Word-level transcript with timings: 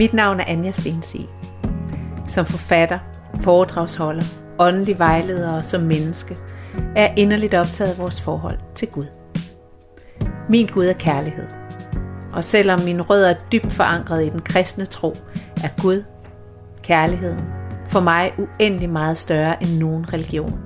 Mit 0.00 0.12
navn 0.12 0.40
er 0.40 0.44
Anja 0.46 0.72
Stensi. 0.72 1.28
Som 2.26 2.46
forfatter, 2.46 2.98
foredragsholder, 3.40 4.24
åndelig 4.58 4.98
vejleder 4.98 5.52
og 5.52 5.64
som 5.64 5.82
menneske 5.82 6.36
er 6.96 7.02
jeg 7.02 7.14
inderligt 7.16 7.54
optaget 7.54 7.90
af 7.90 7.98
vores 7.98 8.20
forhold 8.20 8.58
til 8.74 8.88
Gud. 8.88 9.06
Min 10.48 10.66
Gud 10.66 10.84
er 10.84 10.92
kærlighed. 10.92 11.46
Og 12.32 12.44
selvom 12.44 12.80
min 12.80 13.02
rødder 13.02 13.30
er 13.30 13.38
dybt 13.52 13.72
forankret 13.72 14.24
i 14.24 14.28
den 14.28 14.40
kristne 14.40 14.86
tro, 14.86 15.16
er 15.64 15.82
Gud, 15.82 16.02
kærligheden, 16.82 17.44
for 17.86 18.00
mig 18.00 18.32
uendelig 18.38 18.90
meget 18.90 19.18
større 19.18 19.62
end 19.62 19.78
nogen 19.78 20.12
religion. 20.12 20.58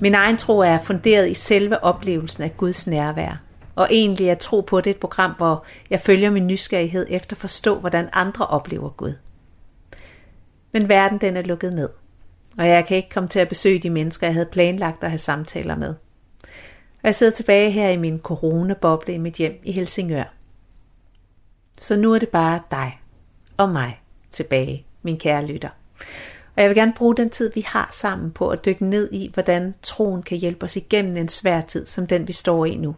Min 0.00 0.14
egen 0.14 0.36
tro 0.36 0.58
er 0.58 0.78
funderet 0.78 1.30
i 1.30 1.34
selve 1.34 1.84
oplevelsen 1.84 2.42
af 2.42 2.56
Guds 2.56 2.86
nærvær, 2.86 3.49
og 3.80 3.88
egentlig 3.90 4.30
at 4.30 4.38
tro 4.38 4.60
på 4.60 4.80
det 4.80 4.90
et 4.90 4.96
program, 4.96 5.34
hvor 5.36 5.64
jeg 5.90 6.00
følger 6.00 6.30
min 6.30 6.46
nysgerrighed 6.46 7.06
efter 7.10 7.36
at 7.36 7.40
forstå, 7.40 7.78
hvordan 7.78 8.08
andre 8.12 8.46
oplever 8.46 8.90
Gud. 8.90 9.14
Men 10.72 10.88
verden 10.88 11.18
den 11.18 11.36
er 11.36 11.42
lukket 11.42 11.74
ned, 11.74 11.88
og 12.58 12.68
jeg 12.68 12.86
kan 12.86 12.96
ikke 12.96 13.08
komme 13.08 13.28
til 13.28 13.38
at 13.38 13.48
besøge 13.48 13.78
de 13.78 13.90
mennesker, 13.90 14.26
jeg 14.26 14.34
havde 14.34 14.48
planlagt 14.52 15.04
at 15.04 15.10
have 15.10 15.18
samtaler 15.18 15.76
med. 15.76 15.94
Og 16.94 17.04
jeg 17.04 17.14
sidder 17.14 17.32
tilbage 17.32 17.70
her 17.70 17.88
i 17.88 17.96
min 17.96 18.18
coronaboble 18.18 19.14
i 19.14 19.18
mit 19.18 19.34
hjem 19.34 19.60
i 19.62 19.72
Helsingør. 19.72 20.34
Så 21.78 21.96
nu 21.96 22.12
er 22.12 22.18
det 22.18 22.28
bare 22.28 22.60
dig 22.70 23.00
og 23.56 23.68
mig 23.68 24.02
tilbage, 24.30 24.86
min 25.02 25.18
kære 25.18 25.46
lytter. 25.46 25.70
Og 26.56 26.62
jeg 26.62 26.68
vil 26.68 26.76
gerne 26.76 26.92
bruge 26.96 27.16
den 27.16 27.30
tid, 27.30 27.52
vi 27.54 27.60
har 27.60 27.88
sammen 27.92 28.30
på 28.30 28.48
at 28.48 28.64
dykke 28.64 28.84
ned 28.84 29.12
i, 29.12 29.30
hvordan 29.34 29.74
troen 29.82 30.22
kan 30.22 30.38
hjælpe 30.38 30.64
os 30.64 30.76
igennem 30.76 31.16
en 31.16 31.28
svær 31.28 31.60
tid, 31.60 31.86
som 31.86 32.06
den 32.06 32.28
vi 32.28 32.32
står 32.32 32.64
i 32.64 32.76
nu. 32.76 32.94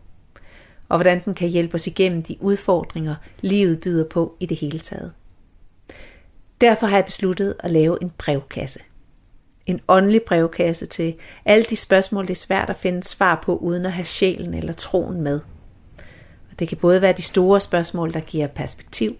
Og 0.92 0.98
hvordan 0.98 1.24
den 1.24 1.34
kan 1.34 1.48
hjælpe 1.48 1.74
os 1.74 1.86
igennem 1.86 2.22
de 2.22 2.36
udfordringer, 2.40 3.14
livet 3.40 3.80
byder 3.80 4.04
på 4.04 4.36
i 4.40 4.46
det 4.46 4.56
hele 4.56 4.78
taget. 4.78 5.12
Derfor 6.60 6.86
har 6.86 6.96
jeg 6.96 7.04
besluttet 7.04 7.54
at 7.60 7.70
lave 7.70 8.02
en 8.02 8.12
brevkasse. 8.18 8.80
En 9.66 9.80
åndelig 9.88 10.22
brevkasse 10.22 10.86
til 10.86 11.14
alle 11.44 11.64
de 11.64 11.76
spørgsmål, 11.76 12.24
det 12.24 12.30
er 12.30 12.34
svært 12.34 12.70
at 12.70 12.76
finde 12.76 13.02
svar 13.02 13.40
på, 13.44 13.56
uden 13.56 13.86
at 13.86 13.92
have 13.92 14.04
sjælen 14.04 14.54
eller 14.54 14.72
troen 14.72 15.20
med. 15.20 15.40
Og 16.50 16.58
det 16.58 16.68
kan 16.68 16.78
både 16.78 17.02
være 17.02 17.12
de 17.12 17.22
store 17.22 17.60
spørgsmål, 17.60 18.12
der 18.12 18.20
giver 18.20 18.46
perspektiv, 18.46 19.16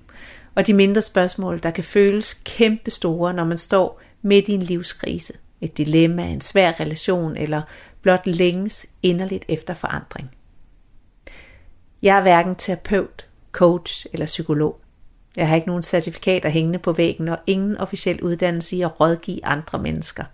og 0.54 0.66
de 0.66 0.74
mindre 0.74 1.02
spørgsmål, 1.02 1.62
der 1.62 1.70
kan 1.70 1.84
føles 1.84 2.34
kæmpe 2.34 2.90
store, 2.90 3.34
når 3.34 3.44
man 3.44 3.58
står 3.58 4.00
midt 4.22 4.48
i 4.48 4.52
en 4.52 4.62
livskrise, 4.62 5.32
et 5.60 5.78
dilemma, 5.78 6.22
en 6.26 6.40
svær 6.40 6.80
relation 6.80 7.36
eller 7.36 7.62
blot 8.02 8.26
længes 8.26 8.86
inderligt 9.02 9.44
efter 9.48 9.74
forandring. 9.74 10.30
Jeg 12.02 12.16
er 12.16 12.20
hverken 12.20 12.54
terapeut, 12.54 13.26
coach 13.52 14.06
eller 14.12 14.26
psykolog. 14.26 14.80
Jeg 15.36 15.48
har 15.48 15.56
ikke 15.56 15.68
nogen 15.68 15.82
certifikater 15.82 16.48
hængende 16.48 16.78
på 16.78 16.92
væggen 16.92 17.28
og 17.28 17.38
ingen 17.46 17.78
officiel 17.78 18.22
uddannelse 18.22 18.76
i 18.76 18.82
at 18.82 19.00
rådgive 19.00 19.44
andre 19.44 19.78
mennesker. 19.78 20.24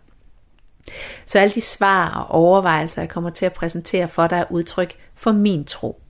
Så 1.27 1.39
alle 1.39 1.55
de 1.55 1.61
svar 1.61 2.14
og 2.14 2.30
overvejelser, 2.30 3.02
jeg 3.02 3.08
kommer 3.08 3.30
til 3.30 3.46
at 3.46 3.52
præsentere 3.52 4.08
for 4.08 4.27
dig, 4.27 4.36
er 4.36 4.44
udtryk 4.50 4.94
for 5.14 5.33
min 5.33 5.64
tro. 5.64 6.00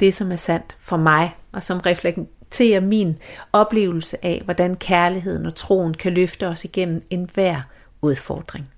Det, 0.00 0.14
som 0.14 0.32
er 0.32 0.36
sandt 0.36 0.76
for 0.80 0.96
mig, 0.96 1.36
og 1.52 1.62
som 1.62 1.78
reflekterer 1.78 2.80
min 2.80 3.18
oplevelse 3.52 4.24
af, 4.24 4.42
hvordan 4.44 4.74
kærligheden 4.74 5.46
og 5.46 5.54
troen 5.54 5.94
kan 5.94 6.12
løfte 6.12 6.48
os 6.48 6.64
igennem 6.64 7.06
enhver 7.10 7.60
udfordring. 8.02 8.70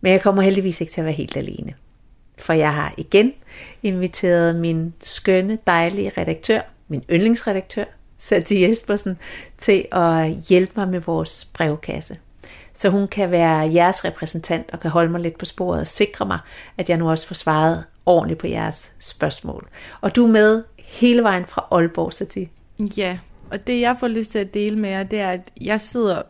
Men 0.00 0.12
jeg 0.12 0.22
kommer 0.22 0.42
heldigvis 0.42 0.80
ikke 0.80 0.92
til 0.92 1.00
at 1.00 1.04
være 1.04 1.14
helt 1.14 1.36
alene. 1.36 1.74
For 2.40 2.52
jeg 2.52 2.74
har 2.74 2.94
igen 2.96 3.32
inviteret 3.82 4.56
min 4.56 4.94
skønne, 5.02 5.58
dejlige 5.66 6.12
redaktør, 6.18 6.60
min 6.88 7.04
yndlingsredaktør, 7.10 7.84
Sati 8.18 8.68
Jespersen, 8.68 9.18
til 9.58 9.86
at 9.92 10.30
hjælpe 10.48 10.72
mig 10.76 10.88
med 10.88 11.00
vores 11.00 11.44
brevkasse. 11.44 12.16
Så 12.74 12.90
hun 12.90 13.08
kan 13.08 13.30
være 13.30 13.74
jeres 13.74 14.04
repræsentant 14.04 14.70
og 14.72 14.80
kan 14.80 14.90
holde 14.90 15.10
mig 15.10 15.20
lidt 15.20 15.38
på 15.38 15.44
sporet 15.44 15.80
og 15.80 15.86
sikre 15.86 16.26
mig, 16.26 16.38
at 16.78 16.90
jeg 16.90 16.98
nu 16.98 17.10
også 17.10 17.26
får 17.26 17.34
svaret 17.34 17.84
ordentligt 18.06 18.40
på 18.40 18.46
jeres 18.46 18.92
spørgsmål. 18.98 19.68
Og 20.00 20.16
du 20.16 20.24
er 20.24 20.30
med 20.30 20.64
hele 20.78 21.22
vejen 21.22 21.44
fra 21.44 21.66
Aalborg, 21.70 22.12
Sati. 22.12 22.48
Ja, 22.96 23.18
og 23.50 23.66
det 23.66 23.80
jeg 23.80 23.96
får 24.00 24.08
lyst 24.08 24.32
til 24.32 24.38
at 24.38 24.54
dele 24.54 24.78
med 24.78 24.90
jer, 24.90 25.02
det 25.02 25.20
er, 25.20 25.30
at 25.30 25.50
jeg 25.60 25.80
sidder 25.80 26.22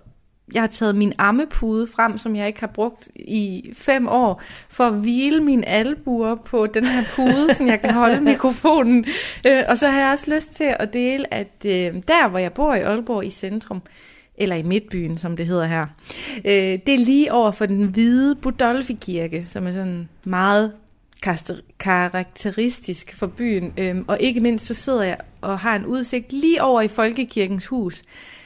jeg 0.55 0.63
har 0.63 0.67
taget 0.67 0.97
min 0.97 1.13
ammepude 1.19 1.87
frem, 1.87 2.19
som 2.19 2.37
jeg 2.37 2.47
ikke 2.47 2.61
har 2.61 2.67
brugt 2.67 3.09
i 3.15 3.73
fem 3.77 4.09
år, 4.09 4.43
for 4.69 4.85
at 4.85 4.95
hvile 4.95 5.41
mine 5.41 5.69
albuer 5.69 6.35
på 6.35 6.67
den 6.67 6.85
her 6.85 7.03
pude, 7.15 7.55
så 7.55 7.65
jeg 7.65 7.81
kan 7.81 7.95
holde 7.95 8.21
mikrofonen. 8.31 9.05
Øh, 9.47 9.63
og 9.69 9.79
så 9.79 9.89
har 9.89 10.01
jeg 10.01 10.13
også 10.13 10.35
lyst 10.35 10.53
til 10.53 10.75
at 10.79 10.93
dele, 10.93 11.35
at 11.35 11.65
øh, 11.65 11.95
der, 12.09 12.29
hvor 12.29 12.39
jeg 12.39 12.53
bor 12.53 12.75
i 12.75 12.81
Aalborg 12.81 13.27
i 13.27 13.31
centrum, 13.31 13.83
eller 14.37 14.57
i 14.57 14.63
Midtbyen, 14.63 15.19
som 15.19 15.37
det 15.37 15.47
hedder 15.47 15.67
her, 15.67 15.85
øh, 16.45 16.79
det 16.87 16.95
er 16.95 16.99
lige 16.99 17.33
over 17.33 17.51
for 17.51 17.67
den 17.67 17.85
hvide 17.85 18.37
Budolfi 18.37 18.99
Kirke, 19.01 19.45
som 19.47 19.67
er 19.67 19.73
sådan 19.73 20.09
meget 20.25 20.73
karakteristisk 21.79 23.17
for 23.17 23.27
byen. 23.27 24.05
Og 24.09 24.21
ikke 24.21 24.41
mindst 24.41 24.67
så 24.67 24.75
sidder 24.75 25.03
jeg 25.03 25.17
og 25.41 25.59
har 25.59 25.77
en 25.77 25.87
udsigt 25.87 26.33
lige 26.33 26.63
over 26.63 26.81
i 26.81 26.89
Folkekirkens 26.89 27.67
hus. 27.67 28.03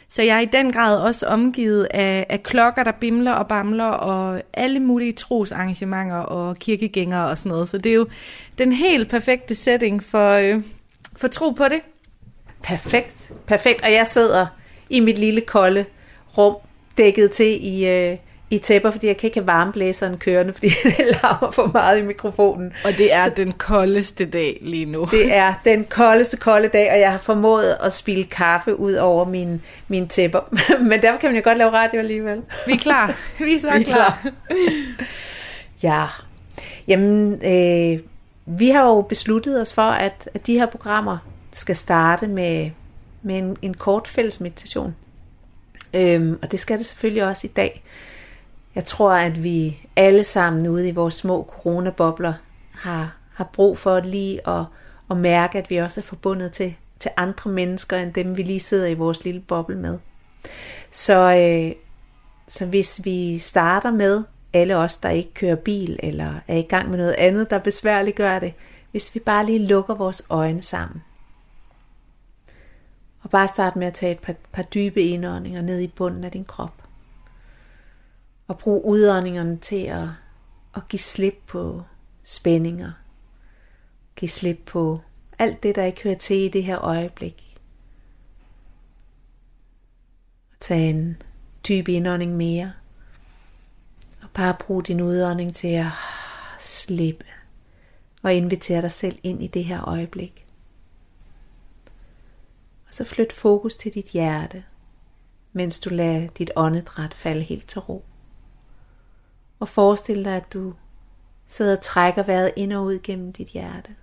Så 0.08 0.22
jeg 0.22 0.36
er 0.36 0.40
i 0.40 0.44
den 0.44 0.72
grad 0.72 0.98
også 0.98 1.26
omgivet 1.26 1.88
af, 1.90 2.26
af 2.28 2.42
klokker, 2.42 2.82
der 2.82 2.92
bimler 2.92 3.32
og 3.32 3.48
bamler, 3.48 3.84
og 3.84 4.42
alle 4.52 4.80
mulige 4.80 5.12
trosarrangementer 5.12 6.16
og 6.16 6.56
kirkegængere 6.56 7.28
og 7.28 7.38
sådan 7.38 7.50
noget. 7.50 7.68
Så 7.68 7.78
det 7.78 7.90
er 7.90 7.96
jo 7.96 8.06
den 8.58 8.72
helt 8.72 9.10
perfekte 9.10 9.54
setting 9.54 10.04
for, 10.04 10.32
øh, 10.32 10.62
for 11.16 11.28
tro 11.28 11.50
på 11.50 11.64
det. 11.64 11.80
Perfekt, 12.62 13.32
perfekt. 13.46 13.82
Og 13.82 13.92
jeg 13.92 14.06
sidder 14.06 14.46
i 14.90 15.00
mit 15.00 15.18
lille 15.18 15.40
kolde 15.40 15.84
rum, 16.38 16.56
dækket 16.98 17.30
til 17.30 17.66
i, 17.66 17.88
øh, 17.88 18.16
i 18.50 18.58
tæpper, 18.58 18.90
fordi 18.90 19.06
jeg 19.06 19.16
kan 19.16 19.26
ikke 19.26 19.38
have 19.38 19.46
varmeblæseren 19.46 20.18
kørende, 20.18 20.52
fordi 20.52 20.68
det 20.84 21.18
larmer 21.22 21.50
for 21.50 21.70
meget 21.72 21.98
i 21.98 22.02
mikrofonen. 22.02 22.72
Og 22.84 22.90
det 22.98 23.12
er 23.12 23.24
så, 23.24 23.32
den 23.36 23.52
koldeste 23.52 24.24
dag 24.24 24.58
lige 24.62 24.84
nu. 24.84 25.08
Det 25.10 25.34
er 25.34 25.54
den 25.64 25.84
koldeste 25.84 26.36
kolde 26.36 26.68
dag, 26.68 26.90
og 26.92 26.98
jeg 26.98 27.10
har 27.10 27.18
formået 27.18 27.76
at 27.82 27.92
spille 27.92 28.24
kaffe 28.24 28.80
ud 28.80 28.94
over 28.94 29.24
mine, 29.24 29.60
mine 29.88 30.08
tæpper. 30.08 30.40
Men 30.90 31.02
derfor 31.02 31.18
kan 31.18 31.30
man 31.30 31.36
jo 31.36 31.42
godt 31.44 31.58
lave 31.58 31.70
radio 31.70 31.98
alligevel. 31.98 32.42
Vi 32.66 32.72
er 32.72 32.78
klar. 32.78 33.14
Vi 33.38 33.54
er 33.54 33.58
så 33.60 33.70
Vi 33.70 33.80
er 33.80 33.84
klar. 33.84 34.18
klar. 34.22 34.32
ja. 35.82 36.06
Jamen, 36.88 37.32
øh, 37.32 38.00
vi 38.46 38.68
har 38.68 38.86
jo 38.86 39.00
besluttet 39.00 39.60
os 39.60 39.74
for, 39.74 39.82
at, 39.82 40.30
at 40.34 40.46
de 40.46 40.58
her 40.58 40.66
programmer 40.66 41.18
skal 41.52 41.76
starte 41.76 42.26
med, 42.26 42.70
med 43.22 43.38
en, 43.38 43.56
en 43.62 43.74
kort 43.74 44.08
fælles 44.08 44.40
meditation. 44.40 44.94
Øhm, 45.94 46.38
og 46.42 46.50
det 46.50 46.60
skal 46.60 46.78
det 46.78 46.86
selvfølgelig 46.86 47.24
også 47.24 47.46
i 47.46 47.50
dag. 47.50 47.82
Jeg 48.74 48.84
tror, 48.84 49.12
at 49.12 49.42
vi 49.42 49.86
alle 49.96 50.24
sammen 50.24 50.68
ude 50.68 50.88
i 50.88 50.92
vores 50.92 51.14
små 51.14 51.48
coronabobler 51.50 52.34
har, 52.72 53.16
har 53.34 53.50
brug 53.52 53.78
for 53.78 53.94
at 53.94 54.06
lige 54.06 54.48
at, 54.48 54.64
at 55.10 55.16
mærke, 55.16 55.58
at 55.58 55.70
vi 55.70 55.76
også 55.76 56.00
er 56.00 56.02
forbundet 56.02 56.52
til, 56.52 56.74
til 56.98 57.10
andre 57.16 57.50
mennesker, 57.50 57.96
end 57.96 58.12
dem 58.12 58.36
vi 58.36 58.42
lige 58.42 58.60
sidder 58.60 58.86
i 58.86 58.94
vores 58.94 59.24
lille 59.24 59.40
boble 59.40 59.76
med. 59.76 59.98
Så, 60.90 61.36
øh, 61.36 61.76
så 62.48 62.66
hvis 62.66 63.00
vi 63.04 63.38
starter 63.38 63.90
med 63.90 64.22
alle 64.52 64.76
os, 64.76 64.96
der 64.96 65.10
ikke 65.10 65.34
kører 65.34 65.56
bil, 65.56 65.98
eller 66.02 66.34
er 66.48 66.56
i 66.56 66.62
gang 66.62 66.90
med 66.90 66.98
noget 66.98 67.14
andet, 67.18 67.50
der 67.50 67.58
besværligt 67.58 68.16
gør 68.16 68.38
det, 68.38 68.54
hvis 68.90 69.14
vi 69.14 69.20
bare 69.20 69.46
lige 69.46 69.66
lukker 69.66 69.94
vores 69.94 70.22
øjne 70.28 70.62
sammen. 70.62 71.02
Og 73.22 73.30
bare 73.30 73.48
start 73.48 73.76
med 73.76 73.86
at 73.86 73.94
tage 73.94 74.12
et 74.12 74.18
par, 74.18 74.34
par 74.52 74.62
dybe 74.62 75.02
indåndinger 75.02 75.62
ned 75.62 75.80
i 75.80 75.86
bunden 75.86 76.24
af 76.24 76.30
din 76.30 76.44
krop. 76.44 76.83
Og 78.46 78.58
brug 78.58 78.86
udåndingerne 78.86 79.58
til 79.58 79.84
at, 79.84 80.08
at 80.76 80.88
give 80.88 81.00
slip 81.00 81.42
på 81.46 81.82
spændinger. 82.24 82.92
Giv 84.16 84.28
slip 84.28 84.58
på 84.66 85.00
alt 85.38 85.62
det, 85.62 85.76
der 85.76 85.84
ikke 85.84 86.02
hører 86.02 86.14
til 86.14 86.36
i 86.36 86.48
det 86.48 86.64
her 86.64 86.78
øjeblik. 86.78 87.60
Tag 90.60 90.90
en 90.90 91.22
dyb 91.68 91.88
indånding 91.88 92.36
mere. 92.36 92.72
Og 94.22 94.30
bare 94.34 94.56
brug 94.60 94.86
din 94.86 95.00
udånding 95.00 95.54
til 95.54 95.68
at 95.68 95.86
slippe. 96.58 97.24
Og 98.22 98.34
invitere 98.34 98.82
dig 98.82 98.92
selv 98.92 99.18
ind 99.22 99.42
i 99.42 99.46
det 99.46 99.64
her 99.64 99.88
øjeblik. 99.88 100.46
Og 102.86 102.94
så 102.94 103.04
flyt 103.04 103.32
fokus 103.32 103.76
til 103.76 103.94
dit 103.94 104.10
hjerte, 104.10 104.64
mens 105.52 105.80
du 105.80 105.90
lader 105.90 106.28
dit 106.28 106.50
åndedræt 106.56 107.14
falde 107.14 107.42
helt 107.42 107.68
til 107.68 107.80
ro. 107.80 108.04
Og 109.58 109.68
forestil 109.68 110.24
dig, 110.24 110.36
at 110.36 110.52
du 110.52 110.74
sidder 111.46 111.76
og 111.76 111.82
trækker 111.82 112.22
vejret 112.22 112.52
ind 112.56 112.72
og 112.72 112.84
ud 112.84 112.98
gennem 113.02 113.32
dit 113.32 113.48
hjerte. 113.48 113.96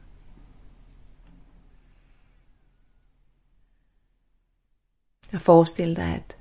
Og 5.33 5.42
forestil 5.42 5.95
dig, 5.95 6.15
at, 6.15 6.38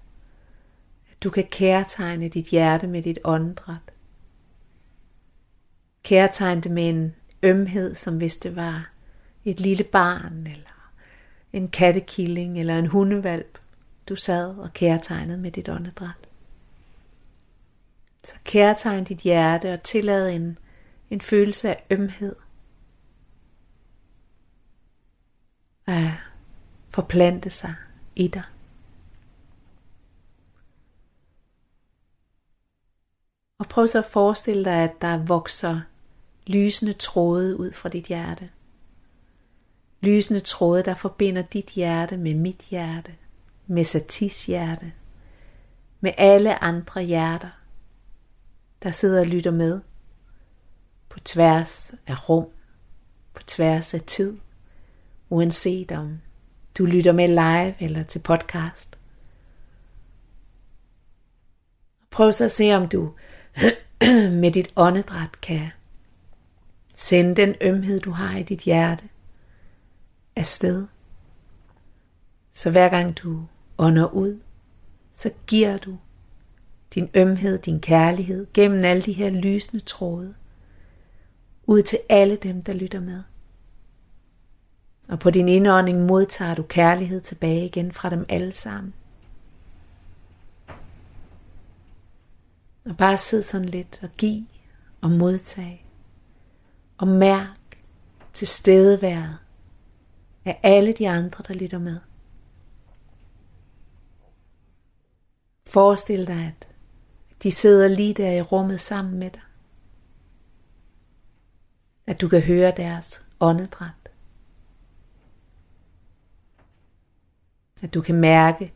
at 1.11 1.23
du 1.23 1.31
kan 1.31 1.45
kærtegne 1.45 2.29
dit 2.29 2.47
hjerte 2.47 2.87
med 2.87 3.03
dit 3.03 3.19
åndedræt. 3.25 3.95
Kærtegne 6.03 6.61
det 6.61 6.71
med 6.71 6.89
en 6.89 7.15
ømhed, 7.43 7.95
som 7.95 8.17
hvis 8.17 8.37
det 8.37 8.57
var 8.57 8.91
et 9.45 9.61
lille 9.61 9.85
barn, 9.85 10.47
eller 10.47 10.93
en 11.53 11.69
kattekilling 11.69 12.61
eller 12.61 12.79
en 12.79 12.87
hundevalp, 12.87 13.59
du 14.09 14.17
sad 14.17 14.59
og 14.59 14.73
kærtegnede 14.73 15.39
med 15.39 15.51
dit 15.51 15.69
åndedræt. 15.69 16.30
Så 18.25 18.35
kærtegn 18.45 19.05
dit 19.05 19.19
hjerte 19.19 19.75
og 19.75 19.83
tillad 19.83 20.31
en, 20.31 20.59
en 21.11 21.21
følelse 21.21 21.69
af 21.69 21.85
ømhed. 21.91 22.37
At 25.87 26.11
forplante 26.91 27.51
sig 27.51 27.75
i 28.17 28.29
dig. 28.29 28.43
Og 33.59 33.67
prøv 33.67 33.87
så 33.87 33.99
at 33.99 34.05
forestille 34.05 34.65
dig, 34.65 34.85
at 34.85 34.93
der 35.01 35.17
vokser 35.17 35.81
lysende 36.47 36.93
tråde 36.93 37.57
ud 37.61 37.73
fra 37.73 37.89
dit 37.89 38.05
hjerte. 38.05 38.51
Lysende 40.01 40.41
tråde, 40.41 40.83
der 40.83 40.95
forbinder 40.95 41.43
dit 41.43 41.67
hjerte 41.67 42.17
med 42.17 42.35
mit 42.35 42.61
hjerte, 42.71 43.15
med 43.67 43.85
Satis 43.85 44.47
hjerte, 44.47 44.93
med 46.01 46.13
alle 46.19 46.65
andre 46.65 47.03
hjerter, 47.03 47.60
der 48.83 48.91
sidder 48.91 49.21
og 49.21 49.27
lytter 49.27 49.51
med 49.51 49.81
på 51.09 51.21
tværs 51.21 51.95
af 52.07 52.29
rum, 52.29 52.47
på 53.35 53.43
tværs 53.43 53.95
af 53.95 54.01
tid, 54.01 54.39
uanset 55.29 55.93
om 55.93 56.21
du 56.79 56.85
lytter 56.85 57.13
med 57.13 57.29
live 57.29 57.83
eller 57.83 58.03
til 58.03 58.19
podcast. 58.19 58.99
Prøv 62.11 62.33
så 62.33 62.45
at 62.45 62.53
se, 62.53 62.73
om 62.73 62.89
du 62.89 63.13
med 64.43 64.53
dit 64.53 64.73
åndedræt 64.77 65.41
kan 65.41 65.71
sende 66.97 67.37
den 67.37 67.55
ømhed, 67.61 68.01
du 68.01 68.11
har 68.11 68.39
i 68.39 68.43
dit 68.43 68.61
hjerte, 68.61 69.09
afsted. 70.37 70.87
Så 72.53 72.71
hver 72.71 72.89
gang 72.89 73.19
du 73.19 73.45
ånder 73.79 74.07
ud, 74.07 74.41
så 75.13 75.31
giver 75.47 75.77
du 75.77 75.99
din 76.95 77.11
ømhed, 77.15 77.59
din 77.59 77.81
kærlighed 77.81 78.47
gennem 78.55 78.85
alle 78.85 79.03
de 79.03 79.13
her 79.13 79.31
lysende 79.31 79.85
tråde 79.85 80.35
ud 81.67 81.83
til 81.83 81.99
alle 82.09 82.37
dem, 82.37 82.63
der 82.63 82.73
lytter 82.73 83.01
med. 83.01 83.23
Og 85.09 85.19
på 85.19 85.31
din 85.31 85.49
indånding 85.49 86.07
modtager 86.07 86.55
du 86.55 86.63
kærlighed 86.63 87.21
tilbage 87.21 87.67
igen 87.67 87.93
fra 87.93 88.11
dem 88.11 88.27
alle 88.29 88.53
sammen. 88.53 88.95
Og 92.85 92.97
bare 92.97 93.19
sid 93.19 93.43
sådan 93.43 93.69
lidt 93.69 94.01
og 94.03 94.09
giv 94.19 94.45
og 95.01 95.11
modtag. 95.11 95.87
Og 96.99 97.09
mærk 97.09 97.79
til 98.33 98.47
stedeværet 98.47 99.39
af 100.45 100.61
alle 100.63 100.93
de 100.93 101.09
andre, 101.09 101.45
der 101.49 101.55
lytter 101.55 101.79
med. 101.79 102.01
Forestil 105.67 106.27
dig, 106.27 106.55
at 106.61 106.70
de 107.43 107.53
sidder 107.53 107.89
lige 107.89 108.15
der 108.15 108.33
i 108.33 108.43
rummet 108.43 108.81
sammen 108.81 109.19
med 109.19 109.31
dig. 109.31 109.43
At 112.07 112.21
du 112.21 112.29
kan 112.29 112.41
høre 112.41 112.73
deres 112.77 113.27
åndedræt. 113.41 114.11
At 117.83 117.95
du 117.95 118.01
kan 118.01 118.15
mærke 118.15 118.73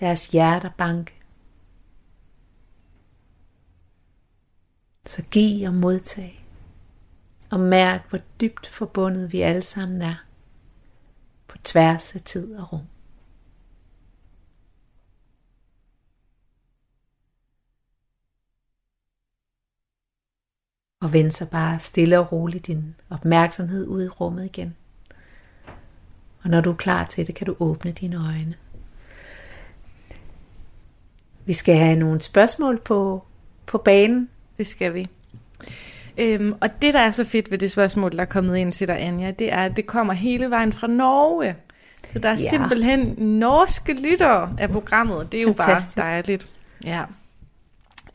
deres 0.00 0.26
hjerter 0.26 0.70
banke. 0.78 1.12
Så 5.06 5.22
giv 5.22 5.68
og 5.68 5.74
modtag. 5.74 6.46
Og 7.50 7.60
mærk, 7.60 8.08
hvor 8.08 8.18
dybt 8.40 8.66
forbundet 8.66 9.32
vi 9.32 9.40
alle 9.40 9.62
sammen 9.62 10.02
er. 10.02 10.24
På 11.48 11.58
tværs 11.58 12.14
af 12.14 12.20
tid 12.20 12.56
og 12.56 12.72
rum. 12.72 12.86
Og 21.00 21.12
vend 21.12 21.32
så 21.32 21.46
bare 21.46 21.78
stille 21.78 22.18
og 22.18 22.32
roligt 22.32 22.66
din 22.66 22.94
opmærksomhed 23.10 23.86
ud 23.86 24.04
i 24.04 24.08
rummet 24.08 24.44
igen. 24.44 24.76
Og 26.42 26.50
når 26.50 26.60
du 26.60 26.70
er 26.70 26.76
klar 26.76 27.04
til 27.04 27.26
det, 27.26 27.34
kan 27.34 27.46
du 27.46 27.56
åbne 27.58 27.92
dine 27.92 28.16
øjne. 28.16 28.54
Vi 31.44 31.52
skal 31.52 31.76
have 31.76 31.96
nogle 31.96 32.20
spørgsmål 32.20 32.80
på, 32.80 33.24
på 33.66 33.78
banen. 33.78 34.28
Det 34.56 34.66
skal 34.66 34.94
vi. 34.94 35.08
Øhm, 36.18 36.54
og 36.60 36.82
det, 36.82 36.94
der 36.94 37.00
er 37.00 37.10
så 37.10 37.24
fedt 37.24 37.50
ved 37.50 37.58
det 37.58 37.70
spørgsmål, 37.70 38.12
der 38.12 38.20
er 38.20 38.24
kommet 38.24 38.56
ind 38.56 38.72
til 38.72 38.88
dig, 38.88 39.00
Anja, 39.00 39.30
det 39.30 39.52
er, 39.52 39.64
at 39.64 39.76
det 39.76 39.86
kommer 39.86 40.12
hele 40.12 40.50
vejen 40.50 40.72
fra 40.72 40.86
Norge. 40.86 41.56
Så 42.12 42.18
der 42.18 42.28
er 42.28 42.38
ja. 42.38 42.50
simpelthen 42.50 43.14
norske 43.18 43.92
lyttere 43.92 44.56
af 44.58 44.70
programmet. 44.70 45.32
Det 45.32 45.38
er 45.38 45.42
jo 45.42 45.54
Fantastisk. 45.58 45.96
bare 45.96 46.10
dejligt. 46.10 46.48
Ja. 46.84 47.04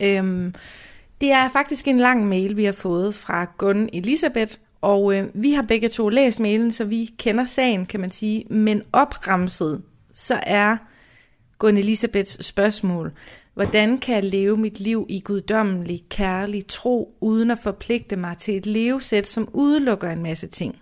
Øhm, 0.00 0.54
det 1.24 1.32
er 1.32 1.48
faktisk 1.48 1.88
en 1.88 1.98
lang 1.98 2.26
mail, 2.26 2.56
vi 2.56 2.64
har 2.64 2.72
fået 2.72 3.14
fra 3.14 3.44
Gunn 3.58 3.88
Elisabeth, 3.92 4.54
og 4.80 5.16
øh, 5.16 5.28
vi 5.34 5.52
har 5.52 5.62
begge 5.62 5.88
to 5.88 6.08
læst 6.08 6.40
mailen, 6.40 6.72
så 6.72 6.84
vi 6.84 7.10
kender 7.18 7.46
sagen, 7.46 7.86
kan 7.86 8.00
man 8.00 8.10
sige. 8.10 8.44
Men 8.50 8.82
opremset, 8.92 9.82
så 10.14 10.40
er 10.42 10.76
Gunn 11.58 11.78
Elisabeths 11.78 12.46
spørgsmål, 12.46 13.12
hvordan 13.54 13.98
kan 13.98 14.14
jeg 14.14 14.24
leve 14.24 14.56
mit 14.56 14.80
liv 14.80 15.06
i 15.08 15.20
guddommelig, 15.20 16.02
kærlig 16.08 16.66
tro, 16.66 17.16
uden 17.20 17.50
at 17.50 17.58
forpligte 17.58 18.16
mig 18.16 18.38
til 18.38 18.56
et 18.56 18.66
levesæt, 18.66 19.26
som 19.26 19.48
udelukker 19.52 20.10
en 20.10 20.22
masse 20.22 20.46
ting? 20.46 20.76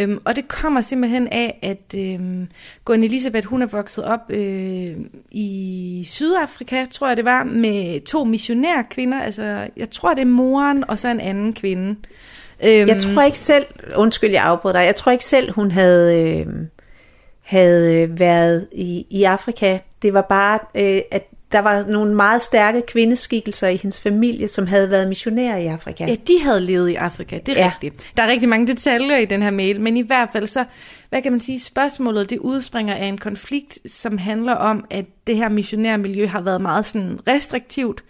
Øhm, 0.00 0.20
og 0.24 0.36
det 0.36 0.48
kommer 0.48 0.80
simpelthen 0.80 1.28
af, 1.28 1.58
at 1.62 1.98
øhm, 1.98 2.48
Gun 2.84 3.04
Elisabeth, 3.04 3.46
hun 3.46 3.62
er 3.62 3.66
vokset 3.66 4.04
op 4.04 4.30
øh, 4.30 4.96
i 5.30 6.04
Sydafrika, 6.06 6.86
tror 6.90 7.08
jeg 7.08 7.16
det 7.16 7.24
var, 7.24 7.44
med 7.44 8.00
to 8.04 8.24
missionærkvinder. 8.24 9.20
Altså, 9.20 9.68
jeg 9.76 9.90
tror 9.90 10.14
det 10.14 10.22
er 10.22 10.26
moren 10.26 10.90
og 10.90 10.98
så 10.98 11.08
en 11.08 11.20
anden 11.20 11.52
kvinde. 11.52 11.96
Øhm, 12.64 12.88
jeg 12.88 12.98
tror 12.98 13.22
ikke 13.22 13.38
selv, 13.38 13.66
undskyld 13.96 14.30
jeg 14.30 14.42
afbryder 14.42 14.78
dig, 14.78 14.86
jeg 14.86 14.96
tror 14.96 15.12
ikke 15.12 15.24
selv 15.24 15.52
hun 15.52 15.70
havde, 15.70 16.40
øhm, 16.40 16.60
øh, 16.60 16.66
havde 17.42 18.20
været 18.20 18.68
i, 18.72 19.06
i 19.10 19.24
Afrika. 19.24 19.78
Det 20.02 20.14
var 20.14 20.22
bare, 20.22 20.58
øh, 20.74 21.02
at 21.10 21.26
der 21.52 21.58
var 21.58 21.84
nogle 21.88 22.14
meget 22.14 22.42
stærke 22.42 22.82
kvindeskikkelser 22.86 23.68
i 23.68 23.76
hendes 23.76 24.00
familie, 24.00 24.48
som 24.48 24.66
havde 24.66 24.90
været 24.90 25.08
missionærer 25.08 25.56
i 25.56 25.66
Afrika. 25.66 26.04
Ja, 26.04 26.14
de 26.26 26.42
havde 26.42 26.60
levet 26.60 26.88
i 26.88 26.94
Afrika, 26.94 27.38
det 27.46 27.58
er 27.58 27.64
ja. 27.64 27.72
rigtigt. 27.74 28.12
Der 28.16 28.22
er 28.22 28.28
rigtig 28.28 28.48
mange 28.48 28.66
detaljer 28.66 29.16
i 29.16 29.24
den 29.24 29.42
her 29.42 29.50
mail, 29.50 29.80
men 29.80 29.96
i 29.96 30.02
hvert 30.02 30.28
fald 30.32 30.46
så, 30.46 30.64
hvad 31.08 31.22
kan 31.22 31.32
man 31.32 31.40
sige, 31.40 31.60
spørgsmålet 31.60 32.30
det 32.30 32.38
udspringer 32.38 32.94
af 32.94 33.04
en 33.04 33.18
konflikt, 33.18 33.78
som 33.86 34.18
handler 34.18 34.54
om, 34.54 34.84
at 34.90 35.04
det 35.26 35.36
her 35.36 35.48
missionærmiljø 35.48 36.26
har 36.26 36.40
været 36.40 36.60
meget 36.60 36.86
sådan 36.86 37.18
restriktivt. 37.28 38.04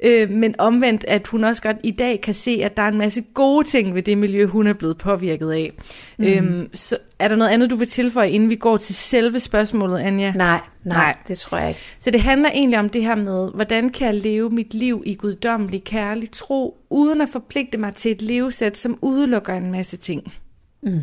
Øh, 0.00 0.30
men 0.30 0.54
omvendt, 0.58 1.04
at 1.08 1.26
hun 1.26 1.44
også 1.44 1.62
godt 1.62 1.76
i 1.82 1.90
dag 1.90 2.20
kan 2.20 2.34
se, 2.34 2.60
at 2.64 2.76
der 2.76 2.82
er 2.82 2.88
en 2.88 2.98
masse 2.98 3.22
gode 3.34 3.66
ting 3.66 3.94
ved 3.94 4.02
det 4.02 4.18
miljø, 4.18 4.46
hun 4.46 4.66
er 4.66 4.72
blevet 4.72 4.98
påvirket 4.98 5.50
af. 5.50 5.72
Mm. 6.18 6.24
Øhm, 6.24 6.70
så 6.74 6.98
er 7.18 7.28
der 7.28 7.36
noget 7.36 7.50
andet, 7.50 7.70
du 7.70 7.76
vil 7.76 7.88
tilføje, 7.88 8.30
inden 8.30 8.50
vi 8.50 8.56
går 8.56 8.76
til 8.76 8.94
selve 8.94 9.40
spørgsmålet, 9.40 9.98
Anja? 9.98 10.32
Nej, 10.32 10.60
nej, 10.84 10.96
nej, 10.96 11.16
det 11.28 11.38
tror 11.38 11.58
jeg 11.58 11.68
ikke. 11.68 11.80
Så 12.00 12.10
det 12.10 12.20
handler 12.20 12.50
egentlig 12.50 12.78
om 12.78 12.88
det 12.88 13.02
her 13.02 13.14
med, 13.14 13.50
hvordan 13.54 13.90
kan 13.90 14.06
jeg 14.06 14.14
leve 14.14 14.50
mit 14.50 14.74
liv 14.74 15.02
i 15.06 15.14
guddommelig 15.14 15.84
kærlig 15.84 16.30
tro, 16.30 16.78
uden 16.90 17.20
at 17.20 17.28
forpligte 17.28 17.78
mig 17.78 17.94
til 17.94 18.10
et 18.10 18.22
levesæt, 18.22 18.76
som 18.76 18.98
udelukker 19.02 19.54
en 19.54 19.72
masse 19.72 19.96
ting? 19.96 20.34
Mm. 20.82 21.00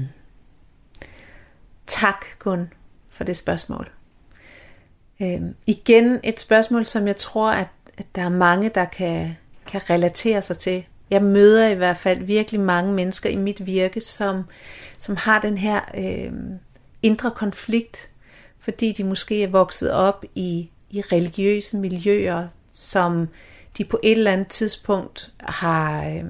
Tak, 1.88 2.25
Gun, 2.39 2.69
for 3.12 3.23
det 3.23 3.38
spørgsmål. 3.38 3.89
Øhm, 5.21 5.55
igen 5.67 6.19
et 6.23 6.39
spørgsmål, 6.39 6.85
som 6.85 7.07
jeg 7.07 7.15
tror, 7.15 7.51
at 7.51 7.67
at 7.97 8.05
der 8.15 8.21
er 8.21 8.29
mange, 8.29 8.69
der 8.69 8.85
kan, 8.85 9.35
kan 9.67 9.89
relatere 9.89 10.41
sig 10.41 10.57
til. 10.57 10.85
Jeg 11.09 11.23
møder 11.23 11.67
i 11.67 11.75
hvert 11.75 11.97
fald 11.97 12.23
virkelig 12.23 12.62
mange 12.62 12.93
mennesker 12.93 13.29
i 13.29 13.35
mit 13.35 13.65
virke, 13.65 14.01
som, 14.01 14.43
som 14.97 15.15
har 15.15 15.41
den 15.41 15.57
her 15.57 15.81
øh, 15.97 16.33
indre 17.01 17.31
konflikt, 17.31 18.09
fordi 18.59 18.91
de 18.91 19.03
måske 19.03 19.43
er 19.43 19.47
vokset 19.47 19.91
op 19.91 20.25
i, 20.35 20.69
i 20.89 21.01
religiøse 21.01 21.77
miljøer, 21.77 22.47
som 22.71 23.27
de 23.77 23.85
på 23.85 24.00
et 24.03 24.17
eller 24.17 24.31
andet 24.31 24.47
tidspunkt 24.47 25.31
har, 25.39 26.07
øh, 26.07 26.23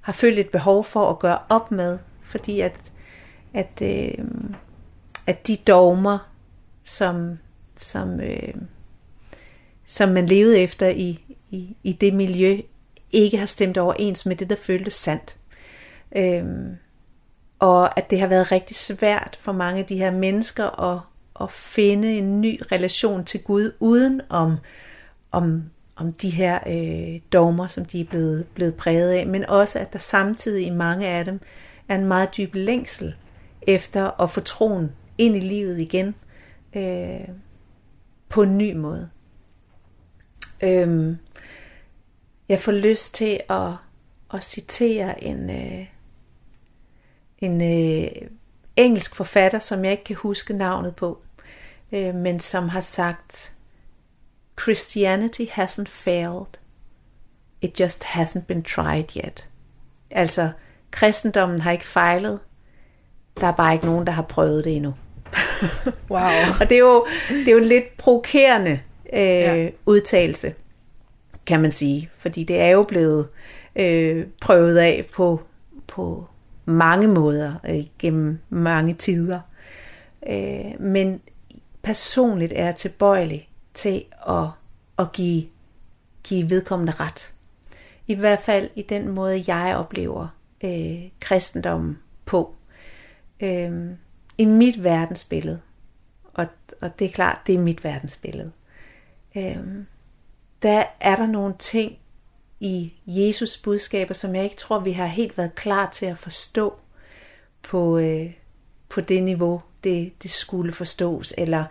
har 0.00 0.12
følt 0.12 0.38
et 0.38 0.48
behov 0.48 0.84
for 0.84 1.10
at 1.10 1.18
gøre 1.18 1.38
op 1.48 1.70
med, 1.70 1.98
fordi 2.22 2.60
at, 2.60 2.80
at, 3.54 3.82
øh, 3.82 4.24
at 5.26 5.46
de 5.46 5.56
dogmer, 5.56 6.18
som, 6.84 7.38
som 7.76 8.20
øh, 8.20 8.54
som 9.94 10.08
man 10.08 10.26
levede 10.26 10.58
efter 10.58 10.88
i, 10.88 11.36
i, 11.50 11.76
i 11.82 11.92
det 11.92 12.14
miljø, 12.14 12.60
ikke 13.12 13.38
har 13.38 13.46
stemt 13.46 13.78
overens 13.78 14.26
med 14.26 14.36
det, 14.36 14.50
der 14.50 14.56
føltes 14.56 14.94
sandt. 14.94 15.36
Øhm, 16.16 16.76
og 17.58 17.98
at 17.98 18.10
det 18.10 18.20
har 18.20 18.26
været 18.26 18.52
rigtig 18.52 18.76
svært 18.76 19.38
for 19.40 19.52
mange 19.52 19.80
af 19.80 19.86
de 19.86 19.98
her 19.98 20.10
mennesker 20.10 20.92
at, 20.92 21.00
at 21.40 21.50
finde 21.50 22.18
en 22.18 22.40
ny 22.40 22.60
relation 22.72 23.24
til 23.24 23.42
Gud, 23.42 23.72
uden 23.80 24.20
om, 24.28 24.56
om, 25.32 25.62
om 25.96 26.12
de 26.12 26.30
her 26.30 26.58
øh, 26.66 27.20
dogmer, 27.32 27.66
som 27.66 27.84
de 27.84 28.00
er 28.00 28.04
blevet, 28.04 28.46
blevet 28.54 28.74
præget 28.74 29.10
af, 29.10 29.26
men 29.26 29.46
også 29.46 29.78
at 29.78 29.92
der 29.92 29.98
samtidig 29.98 30.66
i 30.66 30.70
mange 30.70 31.06
af 31.06 31.24
dem 31.24 31.40
er 31.88 31.94
en 31.94 32.06
meget 32.06 32.36
dyb 32.36 32.50
længsel 32.54 33.14
efter 33.62 34.22
at 34.22 34.30
få 34.30 34.40
troen 34.40 34.92
ind 35.18 35.36
i 35.36 35.40
livet 35.40 35.78
igen 35.78 36.14
øh, 36.76 37.28
på 38.28 38.42
en 38.42 38.58
ny 38.58 38.72
måde. 38.76 39.08
Øhm, 40.62 41.18
jeg 42.48 42.60
får 42.60 42.72
lyst 42.72 43.14
til 43.14 43.40
at, 43.50 43.70
at 44.34 44.44
citere 44.44 45.24
en, 45.24 45.50
øh, 45.50 45.86
en 47.38 47.62
øh, 47.62 48.28
engelsk 48.76 49.14
forfatter, 49.14 49.58
som 49.58 49.84
jeg 49.84 49.92
ikke 49.92 50.04
kan 50.04 50.16
huske 50.16 50.54
navnet 50.54 50.96
på, 50.96 51.22
øh, 51.92 52.14
men 52.14 52.40
som 52.40 52.68
har 52.68 52.80
sagt, 52.80 53.54
Christianity 54.60 55.44
hasn't 55.44 55.88
failed. 55.88 56.46
It 57.62 57.80
just 57.80 58.04
hasn't 58.04 58.44
been 58.46 58.62
tried 58.62 59.16
yet. 59.16 59.50
Altså, 60.10 60.50
kristendommen 60.90 61.60
har 61.60 61.72
ikke 61.72 61.86
fejlet. 61.86 62.40
Der 63.40 63.46
er 63.46 63.52
bare 63.52 63.74
ikke 63.74 63.86
nogen, 63.86 64.06
der 64.06 64.12
har 64.12 64.22
prøvet 64.22 64.64
det 64.64 64.76
endnu. 64.76 64.94
Wow. 66.10 66.20
Og 66.60 66.68
det 66.68 66.72
er 66.72 66.78
jo, 66.78 67.06
det 67.28 67.48
er 67.48 67.52
jo 67.52 67.58
lidt 67.58 67.96
provokerende 67.96 68.80
øh, 69.14 69.20
ja. 69.20 69.68
udtalelse, 69.86 70.54
kan 71.46 71.60
man 71.60 71.70
sige. 71.70 72.10
Fordi 72.16 72.44
det 72.44 72.60
er 72.60 72.68
jo 72.68 72.82
blevet 72.82 73.28
øh, 73.76 74.26
prøvet 74.40 74.78
af 74.78 75.06
på, 75.12 75.40
på 75.86 76.26
mange 76.64 77.08
måder 77.08 77.54
øh, 77.68 77.84
gennem 77.98 78.38
mange 78.48 78.94
tider. 78.94 79.40
Øh, 80.28 80.80
men 80.80 81.20
personligt 81.82 82.52
er 82.56 82.64
jeg 82.64 82.76
tilbøjelig 82.76 83.48
til 83.74 84.04
at, 84.28 84.46
at 84.98 85.12
give, 85.12 85.44
give 86.24 86.50
vedkommende 86.50 86.92
ret. 86.92 87.32
I 88.06 88.14
hvert 88.14 88.38
fald 88.38 88.70
i 88.74 88.82
den 88.82 89.08
måde, 89.08 89.44
jeg 89.46 89.76
oplever 89.76 90.28
øh, 90.64 91.02
kristendommen 91.20 91.98
på. 92.24 92.54
Øh, 93.40 93.90
I 94.38 94.44
mit 94.44 94.84
verdensbillede. 94.84 95.60
Og, 96.34 96.46
og 96.80 96.98
det 96.98 97.04
er 97.04 97.12
klart, 97.12 97.38
det 97.46 97.54
er 97.54 97.58
mit 97.58 97.84
verdensbillede. 97.84 98.52
Øh, 99.36 99.84
der 100.62 100.84
er 101.00 101.16
der 101.16 101.26
nogle 101.26 101.54
ting 101.58 101.98
i 102.60 102.94
Jesus 103.06 103.56
budskaber, 103.56 104.14
som 104.14 104.34
jeg 104.34 104.44
ikke 104.44 104.56
tror, 104.56 104.78
vi 104.78 104.92
har 104.92 105.06
helt 105.06 105.38
været 105.38 105.54
klar 105.54 105.90
til 105.90 106.06
at 106.06 106.18
forstå 106.18 106.74
på, 107.62 107.98
øh, 107.98 108.32
på 108.88 109.00
det 109.00 109.22
niveau, 109.22 109.62
det, 109.84 110.22
det 110.22 110.30
skulle 110.30 110.72
forstås. 110.72 111.34
Eller 111.38 111.64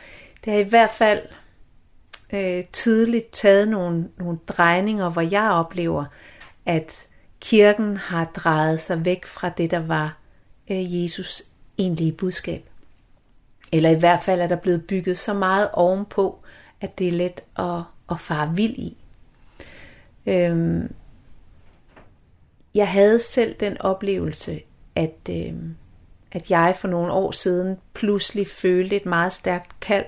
det 0.45 0.53
er 0.53 0.57
i 0.57 0.69
hvert 0.69 0.89
fald 0.89 1.21
øh, 2.33 2.63
tidligt 2.73 3.31
taget 3.31 3.67
nogle, 3.67 4.09
nogle 4.17 4.39
drejninger, 4.47 5.09
hvor 5.09 5.21
jeg 5.21 5.51
oplever, 5.51 6.05
at 6.65 7.07
kirken 7.41 7.97
har 7.97 8.25
drejet 8.25 8.81
sig 8.81 9.05
væk 9.05 9.25
fra 9.25 9.49
det, 9.49 9.71
der 9.71 9.79
var 9.79 10.17
øh, 10.71 11.03
Jesus 11.03 11.43
egentlige 11.77 12.11
budskab. 12.11 12.69
Eller 13.71 13.89
i 13.89 13.99
hvert 13.99 14.23
fald 14.23 14.41
er 14.41 14.47
der 14.47 14.55
blevet 14.55 14.87
bygget 14.87 15.17
så 15.17 15.33
meget 15.33 15.69
ovenpå, 15.73 16.42
at 16.83 16.99
det 16.99 17.07
er 17.07 17.11
let 17.11 17.43
at, 17.59 17.83
at 18.09 18.19
fare 18.19 18.55
vild 18.55 18.77
i. 18.77 18.97
Øhm, 20.25 20.93
jeg 22.75 22.87
havde 22.87 23.19
selv 23.19 23.55
den 23.59 23.81
oplevelse, 23.81 24.61
at, 24.95 25.15
øhm, 25.29 25.75
at 26.31 26.51
jeg 26.51 26.75
for 26.77 26.87
nogle 26.87 27.11
år 27.11 27.31
siden 27.31 27.77
pludselig 27.93 28.47
følte 28.47 28.95
et 28.95 29.05
meget 29.05 29.33
stærkt 29.33 29.79
kald 29.79 30.05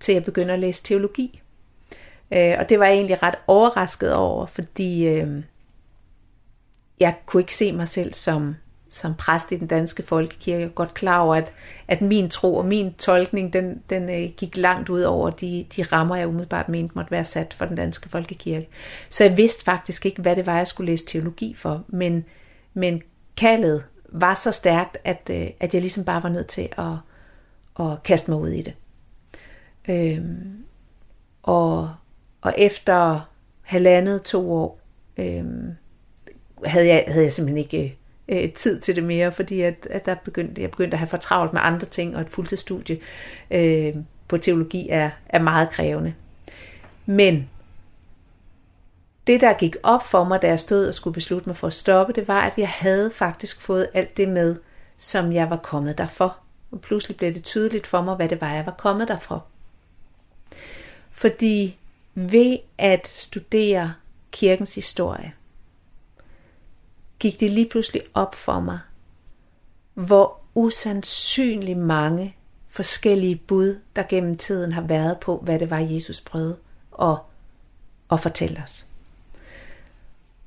til 0.00 0.12
at 0.12 0.24
begynde 0.24 0.52
at 0.52 0.58
læse 0.58 0.82
teologi. 0.82 1.42
Øh, 2.32 2.54
og 2.58 2.68
det 2.68 2.78
var 2.78 2.86
jeg 2.86 2.94
egentlig 2.94 3.22
ret 3.22 3.38
overrasket 3.46 4.14
over, 4.14 4.46
fordi 4.46 5.06
øh, 5.06 5.42
jeg 7.00 7.14
kunne 7.26 7.40
ikke 7.40 7.54
se 7.54 7.72
mig 7.72 7.88
selv 7.88 8.14
som, 8.14 8.56
som 8.88 9.14
præst 9.14 9.52
i 9.52 9.56
den 9.56 9.66
danske 9.66 10.02
folkekirke. 10.02 10.68
Godt 10.68 10.94
klar 10.94 11.20
over, 11.20 11.34
at, 11.34 11.52
at 11.88 12.02
min 12.02 12.30
tro 12.30 12.56
og 12.56 12.64
min 12.64 12.94
tolkning, 12.94 13.52
den, 13.52 13.82
den 13.90 14.02
øh, 14.10 14.30
gik 14.36 14.56
langt 14.56 14.88
ud 14.88 15.02
over 15.02 15.30
de, 15.30 15.66
de 15.76 15.82
rammer, 15.82 16.16
jeg 16.16 16.28
umiddelbart 16.28 16.68
mente 16.68 16.94
måtte 16.94 17.10
være 17.10 17.24
sat 17.24 17.54
for 17.58 17.64
den 17.64 17.76
danske 17.76 18.08
folkekirke. 18.08 18.68
Så 19.08 19.24
jeg 19.24 19.36
vidste 19.36 19.64
faktisk 19.64 20.06
ikke, 20.06 20.22
hvad 20.22 20.36
det 20.36 20.46
var, 20.46 20.56
jeg 20.56 20.66
skulle 20.66 20.92
læse 20.92 21.06
teologi 21.06 21.54
for. 21.54 21.84
Men, 21.88 22.24
men 22.74 23.02
kaldet 23.36 23.84
var 24.08 24.34
så 24.34 24.52
stærkt, 24.52 24.98
at, 25.04 25.30
øh, 25.30 25.46
at 25.60 25.74
jeg 25.74 25.82
ligesom 25.82 26.04
bare 26.04 26.22
var 26.22 26.28
nødt 26.28 26.46
til 26.46 26.68
at, 26.78 26.96
at 27.86 28.02
kaste 28.02 28.30
mig 28.30 28.40
ud 28.40 28.48
i 28.48 28.62
det. 28.62 28.74
Øhm, 29.88 30.64
og, 31.42 31.94
og 32.40 32.54
efter 32.58 33.30
halvandet, 33.62 34.22
to 34.22 34.52
år, 34.52 34.80
øhm, 35.16 35.70
havde, 36.64 36.86
jeg, 36.86 37.04
havde 37.08 37.24
jeg 37.24 37.32
simpelthen 37.32 37.58
ikke 37.58 37.98
øh, 38.28 38.52
tid 38.52 38.80
til 38.80 38.96
det 38.96 39.04
mere, 39.04 39.32
fordi 39.32 39.60
at, 39.60 39.86
at 39.90 40.06
der 40.06 40.14
begyndte, 40.14 40.62
jeg 40.62 40.70
begyndte 40.70 40.94
at 40.94 40.98
have 40.98 41.08
for 41.08 41.16
travlt 41.16 41.52
med 41.52 41.60
andre 41.64 41.86
ting, 41.86 42.16
og 42.16 42.20
et 42.20 42.30
fuldtidsstudie 42.30 42.98
øh, 43.50 43.94
på 44.28 44.38
teologi 44.38 44.88
er, 44.90 45.10
er 45.26 45.38
meget 45.38 45.70
krævende. 45.70 46.14
Men 47.06 47.48
det, 49.26 49.40
der 49.40 49.52
gik 49.52 49.76
op 49.82 50.06
for 50.06 50.24
mig, 50.24 50.42
da 50.42 50.48
jeg 50.48 50.60
stod 50.60 50.88
og 50.88 50.94
skulle 50.94 51.14
beslutte 51.14 51.48
mig 51.48 51.56
for 51.56 51.66
at 51.66 51.74
stoppe, 51.74 52.12
det 52.12 52.28
var, 52.28 52.40
at 52.40 52.52
jeg 52.58 52.68
havde 52.68 53.10
faktisk 53.10 53.60
fået 53.60 53.88
alt 53.94 54.16
det 54.16 54.28
med, 54.28 54.56
som 54.96 55.32
jeg 55.32 55.50
var 55.50 55.56
kommet 55.56 55.98
derfor. 55.98 56.36
Og 56.70 56.80
pludselig 56.80 57.16
blev 57.16 57.34
det 57.34 57.44
tydeligt 57.44 57.86
for 57.86 58.02
mig, 58.02 58.16
hvad 58.16 58.28
det 58.28 58.40
var, 58.40 58.52
jeg 58.52 58.66
var 58.66 58.74
kommet 58.78 59.08
derfra. 59.08 59.40
Fordi 61.10 61.78
ved 62.14 62.58
at 62.78 63.08
studere 63.08 63.94
kirkens 64.30 64.74
historie, 64.74 65.32
gik 67.18 67.40
det 67.40 67.50
lige 67.50 67.68
pludselig 67.68 68.02
op 68.14 68.34
for 68.34 68.60
mig, 68.60 68.78
hvor 69.94 70.40
usandsynlig 70.54 71.76
mange 71.76 72.36
forskellige 72.68 73.36
bud, 73.36 73.78
der 73.96 74.02
gennem 74.08 74.36
tiden 74.36 74.72
har 74.72 74.82
været 74.82 75.20
på, 75.20 75.36
hvad 75.36 75.58
det 75.58 75.70
var, 75.70 75.78
Jesus 75.78 76.20
prøvede 76.20 76.56
at, 77.02 77.16
at 78.12 78.20
fortælle 78.20 78.60
os. 78.64 78.86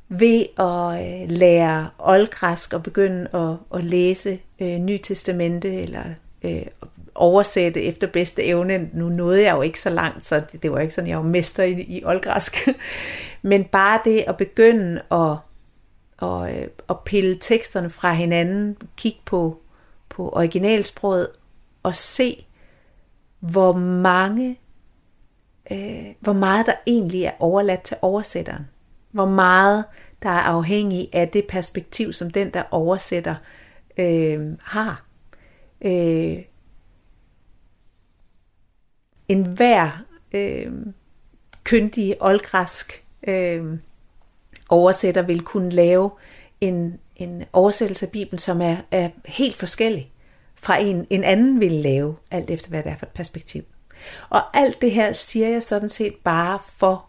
Ved 0.10 0.46
at 0.60 1.22
øh, 1.22 1.30
lære 1.30 1.90
oldgræsk 2.00 2.74
og 2.74 2.84
begynde 2.84 3.28
at, 3.34 3.80
at 3.80 3.86
læse 3.86 4.40
øh, 4.60 4.78
Ny 4.78 5.00
Testamente 5.04 5.82
eller 5.82 6.04
øh, 6.44 6.66
oversætte 7.16 7.84
efter 7.84 8.08
bedste 8.08 8.44
evne. 8.44 8.90
Nu 8.94 9.10
nåede 9.10 9.44
jeg 9.44 9.56
jo 9.56 9.62
ikke 9.62 9.80
så 9.80 9.90
langt, 9.90 10.26
så 10.26 10.42
det, 10.52 10.64
det 10.64 10.72
var 10.72 10.80
ikke 10.80 10.94
sådan, 10.94 11.10
jeg 11.10 11.18
var 11.18 11.24
mester 11.24 11.64
i, 11.64 11.82
i 11.82 12.04
oldgræsk. 12.06 12.68
Men 13.42 13.64
bare 13.64 14.02
det 14.06 14.24
at 14.28 14.38
begynde 14.38 15.02
at, 15.12 15.38
og, 16.20 16.58
øh, 16.58 16.68
pille 17.06 17.38
teksterne 17.42 17.90
fra 17.90 18.14
hinanden, 18.14 18.78
kigge 18.98 19.20
på, 19.26 19.62
på 20.10 20.30
originalsproget 20.30 21.28
og 21.84 21.96
se, 21.96 22.46
hvor 23.40 23.74
mange 23.78 24.60
øh, 25.72 26.06
hvor 26.20 26.34
meget 26.34 26.66
der 26.66 26.74
egentlig 26.88 27.24
er 27.24 27.32
overladt 27.40 27.82
til 27.82 27.98
oversætteren. 28.02 28.68
Hvor 29.12 29.26
meget 29.26 29.86
der 30.24 30.30
er 30.30 30.42
afhængig 30.42 31.10
af 31.14 31.30
det 31.30 31.46
perspektiv, 31.48 32.14
som 32.14 32.32
den, 32.32 32.50
der 32.54 32.64
oversætter, 32.72 33.36
øh, 33.98 34.58
har. 34.64 35.06
Øh, 35.82 36.38
en 39.28 39.46
hver 39.46 40.06
øh, 40.32 40.72
kyndig 41.64 42.16
oldgræsk 42.20 43.06
øh, 43.28 43.78
oversætter 44.70 45.22
vil 45.22 45.42
kunne 45.42 45.70
lave 45.70 46.12
en, 46.62 47.00
en 47.16 47.44
oversættelse 47.54 48.06
af 48.06 48.12
Bibelen, 48.12 48.40
som 48.40 48.62
er, 48.62 48.78
er 48.92 49.10
helt 49.26 49.56
forskellig 49.56 50.12
fra 50.56 50.78
en, 50.78 51.08
en 51.10 51.24
anden 51.24 51.60
vil 51.60 51.72
lave, 51.72 52.16
alt 52.32 52.50
efter 52.50 52.70
hvad 52.70 52.84
det 52.84 52.92
er 52.92 52.96
for 52.96 53.06
et 53.06 53.12
perspektiv. 53.12 53.64
Og 54.30 54.58
alt 54.58 54.82
det 54.82 54.92
her 54.92 55.14
siger 55.14 55.50
jeg 55.50 55.64
sådan 55.64 55.90
set 55.90 56.16
bare 56.24 56.60
for 56.64 57.06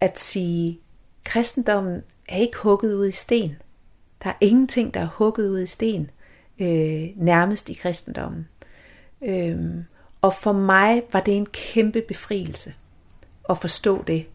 at 0.00 0.18
sige, 0.18 0.80
kristendommen 1.24 2.02
er 2.28 2.36
ikke 2.36 2.56
hugget 2.56 2.94
ud 2.94 3.06
i 3.06 3.10
sten. 3.10 3.56
Der 4.24 4.30
er 4.30 4.34
ingenting, 4.40 4.94
der 4.94 5.00
er 5.00 5.06
hugget 5.06 5.48
ud 5.48 5.60
i 5.60 5.66
sten, 5.66 6.10
øh, 6.58 7.08
nærmest 7.16 7.68
i 7.68 7.74
kristendommen. 7.74 8.48
Øh, 9.22 9.58
og 10.20 10.34
for 10.34 10.52
mig 10.52 11.02
var 11.12 11.20
det 11.20 11.36
en 11.36 11.46
kæmpe 11.46 12.02
befrielse 12.08 12.74
at 13.48 13.58
forstå 13.58 14.02
det. 14.02 14.26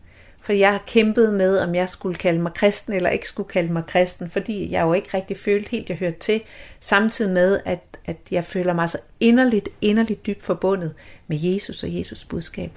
For 0.42 0.54
jeg 0.54 0.72
har 0.72 0.84
kæmpet 0.88 1.34
med, 1.34 1.60
om 1.60 1.76
jeg 1.76 1.90
skulle 1.90 2.16
kalde 2.16 2.42
mig 2.42 2.54
kristen 2.54 2.94
eller 2.94 3.10
ikke 3.10 3.28
skulle 3.28 3.50
kalde 3.50 3.74
mig 3.74 3.86
kristen, 3.86 4.30
fordi 4.30 4.72
jeg 4.72 4.82
jo 4.82 4.94
ikke 4.94 5.10
rigtig 5.14 5.38
følte 5.38 5.72
helt, 5.72 5.90
jeg 5.90 5.98
hørte 5.98 6.20
til, 6.20 6.42
samtidig 6.80 7.34
med, 7.34 7.60
at, 7.66 7.98
at 8.06 8.18
jeg 8.32 8.46
føler 8.46 8.74
mig 8.74 8.90
så 8.90 8.98
inderligt, 9.20 9.70
inderligt 9.82 10.26
dybt 10.26 10.44
forbundet 10.44 10.94
med 11.28 11.38
Jesus 11.40 11.84
og 11.84 11.98
Jesus 11.98 12.26
budskab. 12.26 12.72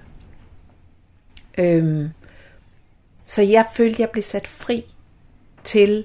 Øhm, 1.59 2.09
så 3.25 3.43
jeg 3.43 3.67
følte, 3.73 4.03
jeg 4.03 4.11
blev 4.11 4.23
sat 4.23 4.47
fri 4.47 4.85
til 5.65 6.05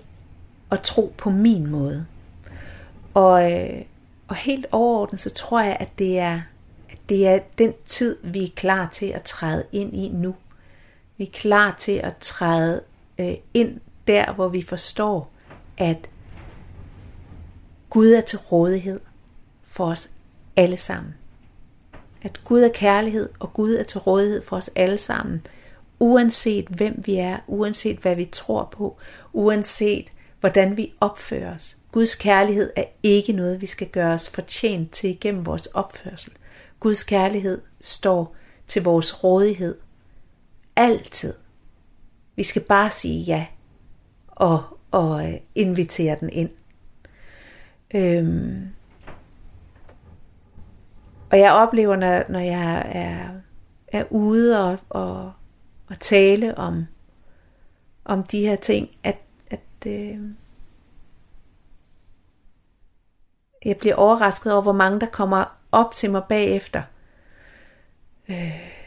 at 0.71 0.81
tro 0.81 1.13
på 1.17 1.29
min 1.29 1.67
måde. 1.67 2.05
Og, 3.13 3.51
øh, 3.51 3.81
og 4.27 4.35
helt 4.35 4.65
overordnet, 4.71 5.19
så 5.19 5.29
tror 5.29 5.61
jeg, 5.61 5.77
at 5.79 5.89
det 5.97 6.19
er 6.19 6.41
det 7.09 7.27
er 7.27 7.39
den 7.57 7.73
tid, 7.85 8.17
vi 8.23 8.43
er 8.43 8.49
klar 8.55 8.89
til 8.93 9.05
at 9.05 9.23
træde 9.23 9.65
ind 9.71 9.95
i 9.95 10.09
nu. 10.09 10.35
Vi 11.19 11.23
er 11.23 11.31
klar 11.33 11.75
til 11.79 11.91
at 11.91 12.17
træde 12.17 12.81
øh, 13.19 13.33
ind 13.53 13.79
der, 14.07 14.33
hvor 14.33 14.47
vi 14.47 14.61
forstår, 14.61 15.31
at 15.77 16.09
Gud 17.89 18.11
er 18.11 18.21
til 18.21 18.39
rådighed 18.39 18.99
for 19.63 19.85
os 19.85 20.09
alle 20.55 20.77
sammen. 20.77 21.13
At 22.21 22.43
Gud 22.43 22.61
er 22.61 22.69
kærlighed, 22.73 23.29
og 23.39 23.53
Gud 23.53 23.73
er 23.73 23.83
til 23.83 23.99
rådighed 23.99 24.41
for 24.41 24.57
os 24.57 24.69
alle 24.75 24.97
sammen. 24.97 25.41
Uanset 25.99 26.67
hvem 26.67 27.01
vi 27.05 27.15
er, 27.15 27.37
uanset 27.47 27.97
hvad 27.97 28.15
vi 28.15 28.25
tror 28.25 28.69
på, 28.71 28.97
uanset 29.33 30.05
hvordan 30.39 30.77
vi 30.77 30.93
opfører 31.01 31.55
os. 31.55 31.77
Guds 31.91 32.15
kærlighed 32.15 32.71
er 32.75 32.85
ikke 33.03 33.33
noget, 33.33 33.61
vi 33.61 33.65
skal 33.65 33.87
gøre 33.87 34.13
os 34.13 34.29
fortjent 34.29 34.91
til 34.91 35.17
gennem 35.21 35.45
vores 35.45 35.65
opførsel. 35.65 36.31
Guds 36.79 37.03
kærlighed 37.03 37.61
står 37.81 38.35
til 38.67 38.83
vores 38.83 39.23
rådighed. 39.23 39.75
Altid. 40.79 41.33
Vi 42.35 42.43
skal 42.43 42.61
bare 42.61 42.91
sige 42.91 43.23
ja 43.23 43.45
og, 44.27 44.63
og 44.91 45.29
øh, 45.29 45.33
invitere 45.55 46.17
den 46.19 46.29
ind. 46.29 46.49
Øhm. 47.95 48.67
Og 51.31 51.39
jeg 51.39 51.53
oplever, 51.53 51.95
når, 51.95 52.23
når 52.29 52.39
jeg 52.39 52.91
er, 52.91 53.29
er 53.87 54.03
ude 54.09 54.71
og, 54.71 54.79
og, 54.89 55.33
og 55.89 55.99
tale 55.99 56.57
om, 56.57 56.85
om 58.05 58.23
de 58.23 58.41
her 58.41 58.55
ting, 58.55 58.89
at, 59.03 59.17
at 59.49 59.87
øh, 59.87 60.19
jeg 63.65 63.77
bliver 63.77 63.95
overrasket 63.95 64.53
over, 64.53 64.61
hvor 64.61 64.71
mange 64.73 64.99
der 64.99 65.07
kommer 65.07 65.57
op 65.71 65.91
til 65.91 66.11
mig 66.11 66.23
bagefter 66.29 66.83
øh, 68.29 68.78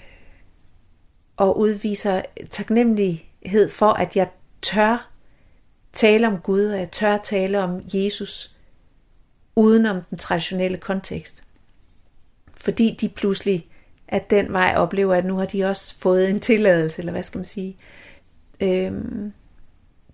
og 1.36 1.58
udviser 1.58 2.22
taknemmelighed 2.50 3.70
for, 3.70 3.92
at 3.92 4.16
jeg 4.16 4.30
tør 4.62 5.10
tale 5.92 6.26
om 6.26 6.38
Gud, 6.38 6.64
og 6.64 6.78
jeg 6.78 6.90
tør 6.90 7.16
tale 7.16 7.62
om 7.62 7.82
Jesus 7.94 8.56
uden 9.56 9.86
om 9.86 10.02
den 10.02 10.18
traditionelle 10.18 10.78
kontekst. 10.78 11.42
Fordi 12.54 12.96
de 13.00 13.08
pludselig 13.08 13.68
at 14.12 14.30
den 14.30 14.52
vej 14.52 14.74
oplever, 14.76 15.14
at 15.14 15.24
nu 15.24 15.36
har 15.36 15.46
de 15.46 15.64
også 15.64 15.94
fået 15.98 16.30
en 16.30 16.40
tilladelse, 16.40 16.98
eller 16.98 17.12
hvad 17.12 17.22
skal 17.22 17.38
man 17.38 17.44
sige, 17.44 17.76
øhm, 18.60 19.32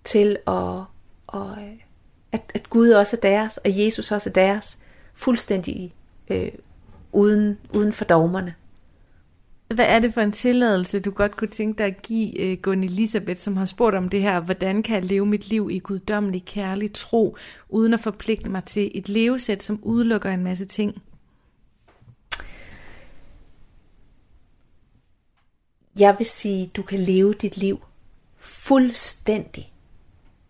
til 0.03 0.37
at, 0.47 0.83
og, 1.27 1.57
at, 2.31 2.41
at 2.53 2.69
Gud 2.69 2.89
også 2.89 3.17
er 3.17 3.21
deres, 3.21 3.57
og 3.57 3.79
Jesus 3.79 4.11
også 4.11 4.29
er 4.29 4.33
deres, 4.33 4.77
fuldstændig 5.13 5.93
øh, 6.29 6.51
uden, 7.11 7.57
uden 7.73 7.93
for 7.93 8.05
dogmerne. 8.05 8.55
Hvad 9.75 9.85
er 9.85 9.99
det 9.99 10.13
for 10.13 10.21
en 10.21 10.31
tilladelse, 10.31 10.99
du 10.99 11.11
godt 11.11 11.37
kunne 11.37 11.47
tænke 11.49 11.77
dig 11.77 11.85
at 11.85 12.01
give 12.01 12.39
øh, 12.39 12.51
uh, 12.51 12.61
Gunn 12.61 12.83
Elisabeth, 12.83 13.39
som 13.39 13.57
har 13.57 13.65
spurgt 13.65 13.95
om 13.95 14.09
det 14.09 14.21
her, 14.21 14.39
hvordan 14.39 14.83
kan 14.83 14.95
jeg 14.95 15.03
leve 15.03 15.25
mit 15.25 15.49
liv 15.49 15.69
i 15.71 15.79
guddommelig 15.79 16.45
kærlig 16.45 16.93
tro, 16.93 17.37
uden 17.69 17.93
at 17.93 17.99
forpligte 17.99 18.49
mig 18.49 18.63
til 18.63 18.91
et 18.93 19.09
levesæt, 19.09 19.63
som 19.63 19.79
udelukker 19.83 20.31
en 20.31 20.43
masse 20.43 20.65
ting? 20.65 21.01
Jeg 25.99 26.15
vil 26.17 26.27
sige, 26.27 26.71
du 26.75 26.81
kan 26.81 26.99
leve 26.99 27.33
dit 27.33 27.57
liv 27.57 27.83
fuldstændig, 28.37 29.73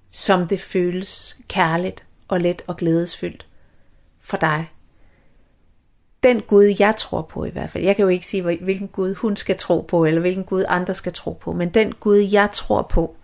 som 0.10 0.48
det 0.48 0.62
føles 0.62 1.40
kærligt 1.48 2.04
og 2.28 2.42
let 2.42 2.62
og 2.68 2.78
glædesfyldt 2.78 3.48
for 4.20 4.38
dig 4.38 4.70
den 6.24 6.42
Gud, 6.42 6.76
jeg 6.80 6.96
tror 6.98 7.22
på 7.22 7.46
i 7.46 7.50
hvert 7.50 7.70
fald, 7.70 7.84
jeg 7.84 7.96
kan 7.96 8.04
jo 8.04 8.10
ikke 8.10 8.26
sige, 8.26 8.42
hvilken 8.42 8.88
Gud 8.88 9.16
hun 9.16 9.36
skal 9.36 9.58
tro 9.58 9.82
på, 9.82 10.06
eller 10.06 10.22
hvilken 10.22 10.44
Gud 10.44 10.64
andre 10.68 10.94
skal 10.94 11.14
tro 11.14 11.34
på, 11.34 11.54
men 11.54 11.70
den 11.70 11.94
Gud, 12.00 12.18
jeg 12.18 12.50
tror 12.54 12.82
på, 12.82 13.16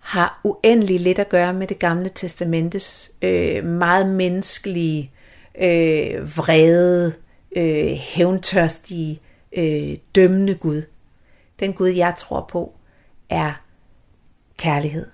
har 0.00 0.40
uendelig 0.44 1.00
lidt 1.00 1.18
at 1.18 1.28
gøre 1.28 1.54
med 1.54 1.66
det 1.66 1.78
gamle 1.78 2.10
testamentes 2.14 3.12
øh, 3.22 3.64
meget 3.64 4.08
menneskelige, 4.08 5.10
øh, 5.60 6.36
vrede, 6.36 7.14
øh, 7.56 7.90
hævntørstige, 7.90 9.20
øh, 9.56 9.96
dømmende 10.14 10.54
Gud. 10.54 10.82
Den 11.60 11.72
Gud, 11.72 11.88
jeg 11.88 12.14
tror 12.18 12.46
på, 12.50 12.74
er 13.30 13.52
kærlighed. 14.56 15.06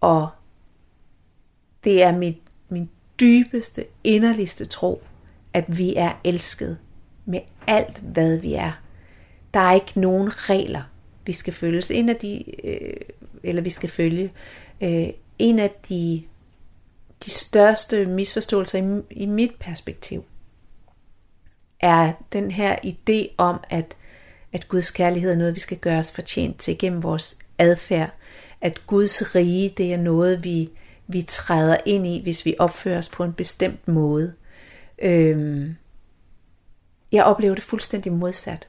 Og 0.00 0.28
det 1.84 2.02
er 2.02 2.16
mit, 2.16 2.38
min 2.68 2.90
dybeste, 3.20 3.84
inderligste 4.04 4.64
tro, 4.64 5.02
at 5.52 5.78
vi 5.78 5.94
er 5.96 6.12
elsket 6.24 6.78
med 7.24 7.40
alt, 7.66 7.98
hvad 7.98 8.38
vi 8.38 8.54
er. 8.54 8.72
Der 9.54 9.60
er 9.60 9.72
ikke 9.72 10.00
nogen 10.00 10.50
regler, 10.50 10.82
vi 11.26 11.32
skal 11.32 11.52
følge. 11.52 11.94
En 11.94 12.08
af 12.08 12.16
de, 12.16 12.44
øh, 12.66 12.96
eller 13.42 13.62
vi 13.62 13.70
skal 13.70 13.90
følge. 13.90 14.32
Øh, 14.80 15.08
en 15.38 15.58
af 15.58 15.70
de, 15.88 16.22
de 17.24 17.30
største 17.30 18.06
misforståelser 18.06 18.78
i, 18.78 19.02
i 19.22 19.26
mit 19.26 19.52
perspektiv 19.60 20.24
er 21.80 22.12
den 22.32 22.50
her 22.50 22.76
idé 22.84 23.34
om, 23.38 23.60
at, 23.70 23.96
at 24.52 24.68
Guds 24.68 24.90
kærlighed 24.90 25.32
er 25.32 25.36
noget, 25.36 25.54
vi 25.54 25.60
skal 25.60 25.78
gøre 25.78 25.98
os 25.98 26.12
fortjent 26.12 26.58
til 26.58 26.78
gennem 26.78 27.02
vores 27.02 27.38
adfærd. 27.58 28.10
At 28.60 28.86
Guds 28.86 29.34
rige, 29.34 29.74
det 29.76 29.92
er 29.92 29.98
noget, 29.98 30.44
vi, 30.44 30.70
vi 31.06 31.22
træder 31.22 31.76
ind 31.86 32.06
i, 32.06 32.22
hvis 32.22 32.44
vi 32.44 32.54
opfører 32.58 32.98
os 32.98 33.08
på 33.08 33.24
en 33.24 33.32
bestemt 33.32 33.88
måde. 33.88 34.34
Øhm, 35.00 35.76
jeg 37.12 37.24
oplever 37.24 37.54
det 37.54 37.64
fuldstændig 37.64 38.12
modsat. 38.12 38.68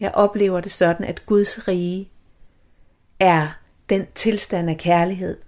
Jeg 0.00 0.10
oplever 0.14 0.60
det 0.60 0.72
sådan, 0.72 1.06
at 1.06 1.26
Guds 1.26 1.68
rige 1.68 2.10
er 3.20 3.58
den 3.88 4.06
tilstand 4.14 4.70
af 4.70 4.78
kærlighed, 4.78 5.38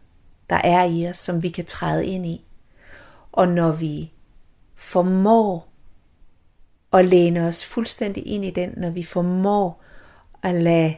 der 0.51 0.57
er 0.57 0.85
i 0.85 1.09
os, 1.09 1.17
som 1.17 1.43
vi 1.43 1.49
kan 1.49 1.65
træde 1.65 2.07
ind 2.07 2.27
i. 2.27 2.45
Og 3.33 3.49
når 3.49 3.73
vi 3.73 4.13
formår 4.75 5.69
at 6.93 7.05
læne 7.05 7.47
os 7.47 7.65
fuldstændig 7.65 8.27
ind 8.27 8.45
i 8.45 8.51
den, 8.51 8.75
når 8.77 8.91
vi 8.91 9.03
formår 9.03 9.83
at 10.43 10.55
lade, 10.55 10.97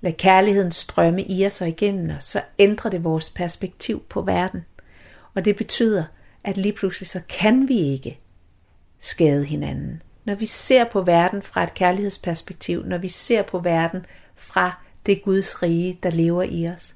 lade 0.00 0.14
kærligheden 0.14 0.72
strømme 0.72 1.22
i 1.22 1.46
os 1.46 1.60
og 1.60 1.68
igennem 1.68 2.16
os, 2.16 2.24
så 2.24 2.42
ændrer 2.58 2.90
det 2.90 3.04
vores 3.04 3.30
perspektiv 3.30 4.02
på 4.08 4.22
verden. 4.22 4.64
Og 5.34 5.44
det 5.44 5.56
betyder, 5.56 6.04
at 6.44 6.56
lige 6.56 6.72
pludselig 6.72 7.08
så 7.08 7.20
kan 7.28 7.68
vi 7.68 7.78
ikke 7.78 8.20
skade 8.98 9.44
hinanden. 9.44 10.02
Når 10.24 10.34
vi 10.34 10.46
ser 10.46 10.84
på 10.84 11.02
verden 11.02 11.42
fra 11.42 11.62
et 11.62 11.74
kærlighedsperspektiv, 11.74 12.84
når 12.84 12.98
vi 12.98 13.08
ser 13.08 13.42
på 13.42 13.58
verden 13.58 14.06
fra 14.36 14.82
det 15.06 15.22
Guds 15.22 15.62
rige, 15.62 15.98
der 16.02 16.10
lever 16.10 16.42
i 16.42 16.68
os, 16.68 16.94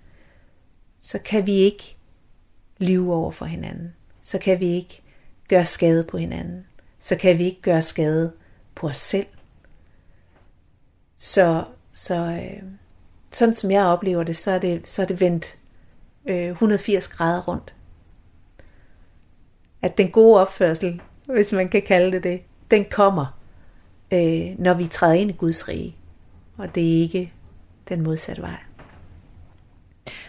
så 1.00 1.18
kan 1.18 1.46
vi 1.46 1.52
ikke 1.52 1.96
lyve 2.78 3.14
over 3.14 3.30
for 3.30 3.44
hinanden. 3.44 3.94
Så 4.22 4.38
kan 4.38 4.60
vi 4.60 4.66
ikke 4.66 5.02
gøre 5.48 5.64
skade 5.64 6.04
på 6.04 6.16
hinanden. 6.16 6.66
Så 6.98 7.16
kan 7.16 7.38
vi 7.38 7.44
ikke 7.44 7.62
gøre 7.62 7.82
skade 7.82 8.32
på 8.74 8.88
os 8.88 8.96
selv. 8.96 9.26
Så, 11.18 11.64
så 11.92 12.14
øh, 12.14 12.62
sådan 13.32 13.54
som 13.54 13.70
jeg 13.70 13.84
oplever 13.84 14.22
det, 14.22 14.36
så 14.36 14.50
er 14.50 14.58
det, 14.58 14.88
så 14.88 15.02
er 15.02 15.06
det 15.06 15.20
vendt 15.20 15.58
øh, 16.26 16.48
180 16.48 17.08
grader 17.08 17.42
rundt 17.42 17.74
at 19.82 19.98
den 19.98 20.10
gode 20.10 20.40
opførsel, 20.40 21.00
hvis 21.26 21.52
man 21.52 21.68
kan 21.68 21.82
kalde 21.82 22.12
det 22.12 22.24
det, 22.24 22.40
den 22.70 22.84
kommer, 22.90 23.38
øh, 24.12 24.58
når 24.58 24.74
vi 24.74 24.86
træder 24.86 25.14
ind 25.14 25.30
i 25.30 25.34
Guds 25.38 25.68
rige. 25.68 25.96
Og 26.56 26.74
det 26.74 26.82
er 26.82 27.00
ikke 27.00 27.32
den 27.88 28.02
modsatte 28.02 28.42
vej. 28.42 28.56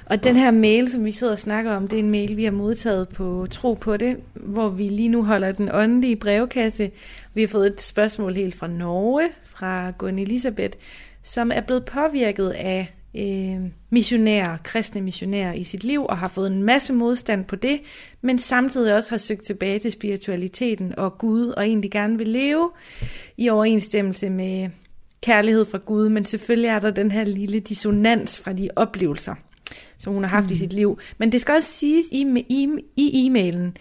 Og 0.06 0.24
den 0.24 0.36
her 0.36 0.52
mail, 0.52 0.92
som 0.92 1.06
vi 1.06 1.12
sidder 1.12 1.34
og 1.34 1.39
snakker 1.39 1.76
om, 1.76 1.88
det 1.88 2.00
er 2.00 2.04
en 2.04 2.12
mail, 2.12 2.38
vi 2.38 2.44
har 2.44 2.52
modtaget 2.52 3.10
på 3.10 3.48
Tro 3.52 3.74
på 3.74 3.98
det, 3.98 4.18
hvor 4.34 4.70
vi 4.70 4.89
lige 4.89 5.10
nu 5.10 5.24
holder 5.24 5.52
den 5.52 5.70
åndelige 5.74 6.16
brevkasse. 6.16 6.92
Vi 7.34 7.42
har 7.42 7.48
fået 7.48 7.68
et 7.68 7.82
spørgsmål 7.82 8.36
helt 8.36 8.56
fra 8.56 8.68
Norge, 8.68 9.30
fra 9.44 9.92
Gunn 9.92 10.20
Elisabeth, 10.20 10.78
som 11.24 11.52
er 11.54 11.62
blevet 11.62 11.86
påvirket 11.86 12.50
af 12.50 12.94
øh, 13.17 13.71
missionærer, 13.89 14.58
kristne 14.63 15.02
missionærer 15.02 15.54
i 15.54 15.63
sit 15.63 15.84
liv, 15.84 16.06
og 16.06 16.17
har 16.17 16.28
fået 16.28 16.52
en 16.52 16.63
masse 16.63 16.93
modstand 16.93 17.45
på 17.45 17.56
det, 17.56 17.80
men 18.21 18.39
samtidig 18.39 18.95
også 18.95 19.10
har 19.10 19.17
søgt 19.17 19.45
tilbage 19.45 19.80
til 19.80 19.91
spiritualiteten 19.91 20.99
og 20.99 21.17
Gud, 21.17 21.47
og 21.47 21.65
egentlig 21.65 21.91
gerne 21.91 22.17
vil 22.17 22.28
leve 22.28 22.71
i 23.38 23.49
overensstemmelse 23.49 24.30
med 24.30 24.69
kærlighed 25.21 25.65
fra 25.65 25.78
Gud, 25.78 26.10
men 26.10 26.26
selvfølgelig 26.26 26.69
er 26.69 26.80
der 26.80 26.91
den 26.91 27.12
her 27.12 27.23
lille 27.23 27.60
dissonans 27.60 28.39
fra 28.39 28.54
de 28.54 28.69
oplevelser, 28.76 29.36
som 29.97 30.13
hun 30.13 30.23
har 30.23 30.30
haft 30.30 30.47
mm. 30.47 30.52
i 30.52 30.56
sit 30.56 30.73
liv. 30.73 30.99
Men 31.17 31.32
det 31.32 31.41
skal 31.41 31.56
også 31.56 31.71
siges 31.71 32.06
i, 32.12 32.45
i, 32.49 32.69
i 32.95 33.28
e-mailen, 33.28 33.78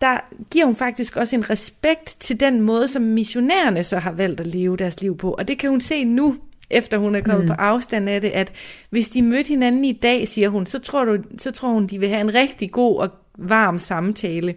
der 0.00 0.18
giver 0.50 0.66
hun 0.66 0.76
faktisk 0.76 1.16
også 1.16 1.36
en 1.36 1.50
respekt 1.50 2.16
til 2.20 2.40
den 2.40 2.60
måde, 2.60 2.88
som 2.88 3.02
missionærerne 3.02 3.84
så 3.84 3.98
har 3.98 4.12
valgt 4.12 4.40
at 4.40 4.46
leve 4.46 4.76
deres 4.76 5.00
liv 5.00 5.16
på. 5.18 5.30
Og 5.32 5.48
det 5.48 5.58
kan 5.58 5.70
hun 5.70 5.80
se 5.80 6.04
nu, 6.04 6.36
efter 6.70 6.98
hun 6.98 7.14
er 7.14 7.20
kommet 7.20 7.44
mm. 7.44 7.48
på 7.48 7.54
afstand 7.58 8.08
af 8.08 8.20
det, 8.20 8.28
at 8.28 8.52
hvis 8.90 9.08
de 9.08 9.22
mødte 9.22 9.48
hinanden 9.48 9.84
i 9.84 9.92
dag, 9.92 10.28
siger 10.28 10.48
hun, 10.48 10.66
så 10.66 10.78
tror, 10.78 11.04
du, 11.04 11.18
så 11.38 11.50
tror 11.50 11.68
hun, 11.68 11.86
de 11.86 11.98
vil 11.98 12.08
have 12.08 12.20
en 12.20 12.34
rigtig 12.34 12.72
god 12.72 12.98
og 12.98 13.10
varm 13.38 13.78
samtale. 13.78 14.54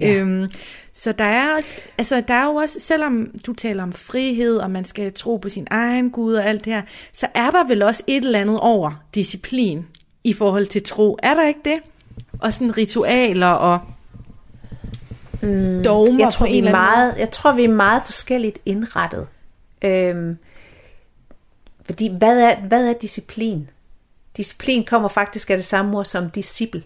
Ja. 0.00 0.14
Øhm, 0.14 0.50
så 0.92 1.12
der 1.12 1.24
er, 1.24 1.54
også, 1.56 1.74
altså, 1.98 2.22
der 2.28 2.34
er 2.34 2.44
jo 2.44 2.54
også, 2.54 2.80
selvom 2.80 3.30
du 3.46 3.52
taler 3.52 3.82
om 3.82 3.92
frihed, 3.92 4.56
og 4.56 4.70
man 4.70 4.84
skal 4.84 5.12
tro 5.12 5.36
på 5.36 5.48
sin 5.48 5.66
egen 5.70 6.10
Gud 6.10 6.34
og 6.34 6.44
alt 6.44 6.64
det 6.64 6.72
her, 6.72 6.82
så 7.12 7.26
er 7.34 7.50
der 7.50 7.64
vel 7.64 7.82
også 7.82 8.02
et 8.06 8.24
eller 8.24 8.40
andet 8.40 8.60
over 8.60 9.04
disciplin 9.14 9.86
i 10.24 10.32
forhold 10.32 10.66
til 10.66 10.82
tro. 10.82 11.18
Er 11.22 11.34
der 11.34 11.48
ikke 11.48 11.60
det? 11.64 11.78
Og 12.38 12.52
sådan 12.52 12.76
ritualer 12.76 13.48
og... 13.48 13.78
mm, 15.42 15.82
dogmer 15.84 16.18
jeg 16.18 16.32
tror, 16.32 16.46
på 16.46 16.50
vi 16.50 16.58
en 16.58 16.64
er 16.64 16.68
eller 16.68 16.78
anden 16.78 16.96
meget, 16.96 17.14
Jeg 17.18 17.30
tror, 17.30 17.52
vi 17.52 17.64
er 17.64 17.68
meget 17.68 18.02
forskelligt 18.04 18.58
indrettet. 18.66 19.26
Øhm, 19.84 20.38
fordi 21.84 22.16
hvad 22.18 22.40
er, 22.40 22.60
hvad 22.60 22.88
er 22.88 22.92
disciplin? 22.92 23.70
Disciplin 24.36 24.84
kommer 24.84 25.08
faktisk 25.08 25.50
af 25.50 25.56
det 25.56 25.64
samme 25.64 25.98
ord 25.98 26.04
som 26.04 26.30
disciple. 26.30 26.82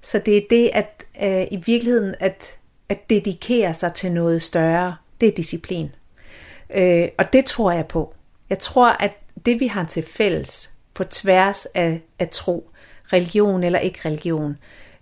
Så 0.00 0.18
det 0.18 0.36
er 0.36 0.42
det, 0.50 0.70
at 0.72 1.04
øh, 1.22 1.46
i 1.50 1.62
virkeligheden, 1.66 2.14
at, 2.20 2.58
at 2.88 3.10
dedikere 3.10 3.74
sig 3.74 3.94
til 3.94 4.12
noget 4.12 4.42
større, 4.42 4.96
det 5.20 5.28
er 5.28 5.32
disciplin. 5.32 5.90
Øh, 6.76 7.08
og 7.18 7.32
det 7.32 7.44
tror 7.44 7.72
jeg 7.72 7.86
på. 7.86 8.14
Jeg 8.50 8.58
tror, 8.58 8.88
at 8.88 9.12
det 9.46 9.60
vi 9.60 9.66
har 9.66 9.84
til 9.84 10.02
fælles 10.02 10.70
på 10.94 11.04
tværs 11.04 11.66
af, 11.66 12.00
af 12.18 12.28
tro, 12.28 12.70
religion 13.12 13.62
eller 13.62 13.78
ikke 13.78 13.98
religion, 14.04 14.56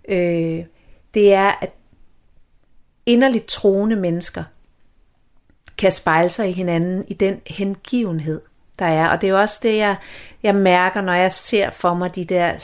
øh, 0.09 0.65
det 1.13 1.33
er, 1.33 1.51
at 1.61 1.73
inderligt 3.05 3.47
troende 3.47 3.95
mennesker 3.95 4.43
kan 5.77 5.91
spejle 5.91 6.29
sig 6.29 6.49
i 6.49 6.51
hinanden 6.51 7.05
i 7.07 7.13
den 7.13 7.41
hengivenhed, 7.47 8.41
der 8.81 8.87
er. 8.87 9.09
Og 9.09 9.21
det 9.21 9.27
er 9.27 9.31
jo 9.31 9.39
også 9.39 9.59
det, 9.63 9.77
jeg, 9.77 9.95
jeg 10.43 10.55
mærker, 10.55 11.01
når 11.01 11.13
jeg 11.13 11.31
ser 11.31 11.69
for 11.69 11.93
mig 11.93 12.15
de 12.15 12.25
der 12.25 12.57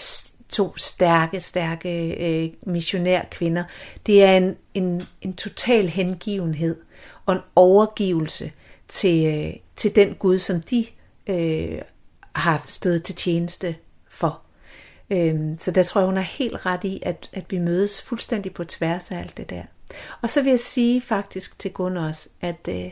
to 0.50 0.78
stærke, 0.78 1.40
stærke 1.40 2.10
øh, 2.10 2.50
missionærkvinder. 2.66 3.64
Det 4.06 4.24
er 4.24 4.38
en, 4.38 4.56
en, 4.74 5.04
en 5.22 5.34
total 5.34 5.88
hengivenhed 5.88 6.78
og 7.26 7.34
en 7.34 7.42
overgivelse 7.56 8.52
til, 8.88 9.26
øh, 9.26 9.54
til 9.76 9.96
den 9.96 10.14
Gud, 10.14 10.40
som 10.40 10.62
de 10.62 10.86
øh, 11.28 11.82
har 12.36 12.64
stået 12.68 13.04
til 13.04 13.16
tjeneste 13.16 13.76
for. 14.10 14.42
Øhm, 15.10 15.58
så 15.58 15.72
der 15.72 15.84
tror 15.84 16.02
jeg, 16.02 16.06
hun 16.06 16.18
er 16.18 16.22
helt 16.22 16.66
ret 16.66 16.84
i, 16.84 17.00
at, 17.06 17.30
at 17.34 17.46
vi 17.50 17.60
mødes 17.60 18.02
fuldstændig 18.02 18.54
på 18.54 18.64
tværs 18.64 19.12
af 19.12 19.20
alt 19.20 19.38
det 19.38 19.50
der. 19.50 19.64
Og 20.22 20.30
så 20.30 20.42
vil 20.42 20.50
jeg 20.50 20.60
sige 20.60 21.02
faktisk 21.02 21.60
til 21.60 21.72
Gunnar 21.72 22.08
også, 22.08 22.30
at, 22.42 22.68
øh, 22.70 22.92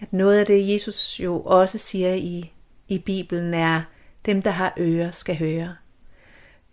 at 0.00 0.12
noget 0.12 0.38
af 0.38 0.46
det, 0.46 0.72
Jesus 0.72 1.20
jo 1.20 1.40
også 1.40 1.78
siger 1.78 2.14
i, 2.14 2.52
i 2.88 2.98
Bibelen, 2.98 3.54
er, 3.54 3.82
dem, 4.26 4.42
der 4.42 4.50
har 4.50 4.74
ører, 4.78 5.10
skal 5.10 5.38
høre. 5.38 5.76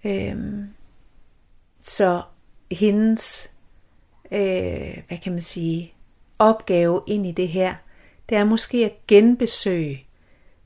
Øhm, 0.05 0.67
så 1.81 2.21
hendes, 2.71 3.51
øh, 4.31 4.97
hvad 5.07 5.17
kan 5.23 5.31
man 5.31 5.41
sige, 5.41 5.93
opgave 6.39 7.01
ind 7.07 7.25
i 7.25 7.31
det 7.31 7.47
her, 7.47 7.75
det 8.29 8.37
er 8.37 8.43
måske 8.43 8.85
at 8.85 9.07
genbesøge 9.07 10.05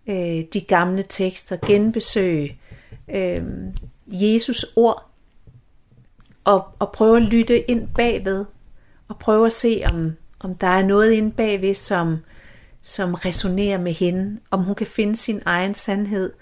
øh, 0.07 0.43
de 0.53 0.61
gamle 0.67 1.03
tekster, 1.09 1.57
genbesøge 1.67 2.59
øh, 3.09 3.43
Jesus 4.07 4.65
ord, 4.75 5.09
og, 6.43 6.67
og 6.79 6.91
prøve 6.91 7.17
at 7.17 7.23
lytte 7.23 7.71
ind 7.71 7.87
bagved, 7.95 8.45
og 9.07 9.19
prøve 9.19 9.45
at 9.45 9.51
se, 9.51 9.83
om, 9.85 10.15
om 10.39 10.55
der 10.55 10.67
er 10.67 10.85
noget 10.85 11.11
ind 11.11 11.31
bagved, 11.31 11.73
som, 11.73 12.17
som 12.87 13.13
resonerer 13.13 13.77
med 13.77 13.93
hende, 13.93 14.39
om 14.51 14.63
hun 14.63 14.75
kan 14.75 14.87
finde 14.87 15.17
sin 15.17 15.41
egen 15.45 15.73
sandhed 15.73 16.33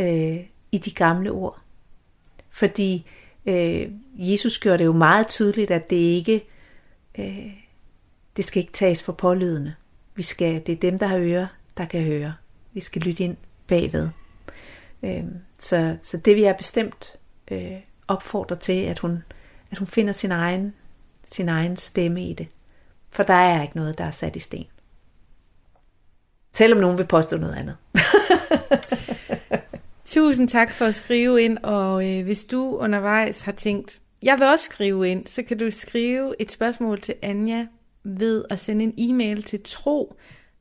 øh, 0.00 0.36
i 0.72 0.78
de 0.78 0.90
gamle 0.90 1.30
ord. 1.30 1.60
Fordi 2.50 3.06
øh, 3.46 3.88
Jesus 4.14 4.58
gjorde 4.58 4.78
det 4.78 4.84
jo 4.84 4.92
meget 4.92 5.26
tydeligt, 5.26 5.70
at 5.70 5.90
det 5.90 5.96
ikke 5.96 6.44
øh, 7.18 7.52
det 8.36 8.44
skal 8.44 8.60
ikke 8.60 8.72
tages 8.72 9.02
for 9.02 9.12
pålydende. 9.12 9.74
Vi 10.14 10.22
skal, 10.22 10.66
det 10.66 10.72
er 10.72 10.76
dem, 10.76 10.98
der 10.98 11.06
har 11.06 11.18
ører, 11.18 11.46
der 11.76 11.84
kan 11.84 12.02
høre. 12.02 12.34
Vi 12.72 12.80
skal 12.80 13.02
lytte 13.02 13.24
ind 13.24 13.36
bagved. 13.66 14.08
Øh, 15.02 15.24
så, 15.58 15.96
så 16.02 16.16
det 16.16 16.34
vil 16.34 16.42
jeg 16.42 16.56
bestemt 16.56 17.16
øh, 17.50 17.80
opfordre 18.08 18.56
til, 18.56 18.84
at 18.84 18.98
hun, 18.98 19.22
at 19.70 19.78
hun 19.78 19.86
finder 19.86 20.12
sin 20.12 20.32
egen, 20.32 20.74
sin 21.26 21.48
egen 21.48 21.76
stemme 21.76 22.24
i 22.24 22.32
det. 22.32 22.46
For 23.10 23.22
der 23.22 23.34
er 23.34 23.62
ikke 23.62 23.76
noget, 23.76 23.98
der 23.98 24.04
er 24.04 24.10
sat 24.10 24.36
i 24.36 24.40
sten. 24.40 24.66
Selvom 26.54 26.80
nogen 26.80 26.98
vil 26.98 27.06
påstå 27.06 27.36
noget 27.36 27.54
andet. 27.54 27.76
Tusind 30.06 30.48
tak 30.48 30.74
for 30.74 30.84
at 30.84 30.94
skrive 30.94 31.42
ind, 31.42 31.58
og 31.62 32.10
øh, 32.10 32.24
hvis 32.24 32.44
du 32.44 32.76
undervejs 32.76 33.42
har 33.42 33.52
tænkt, 33.52 34.00
jeg 34.22 34.38
vil 34.38 34.46
også 34.46 34.64
skrive 34.64 35.08
ind, 35.08 35.26
så 35.26 35.42
kan 35.42 35.58
du 35.58 35.70
skrive 35.70 36.34
et 36.38 36.52
spørgsmål 36.52 37.00
til 37.00 37.14
Anja 37.22 37.66
ved 38.04 38.44
at 38.50 38.60
sende 38.60 38.84
en 38.84 38.94
e-mail 38.98 39.42
til 39.42 39.60
tro 39.64 40.16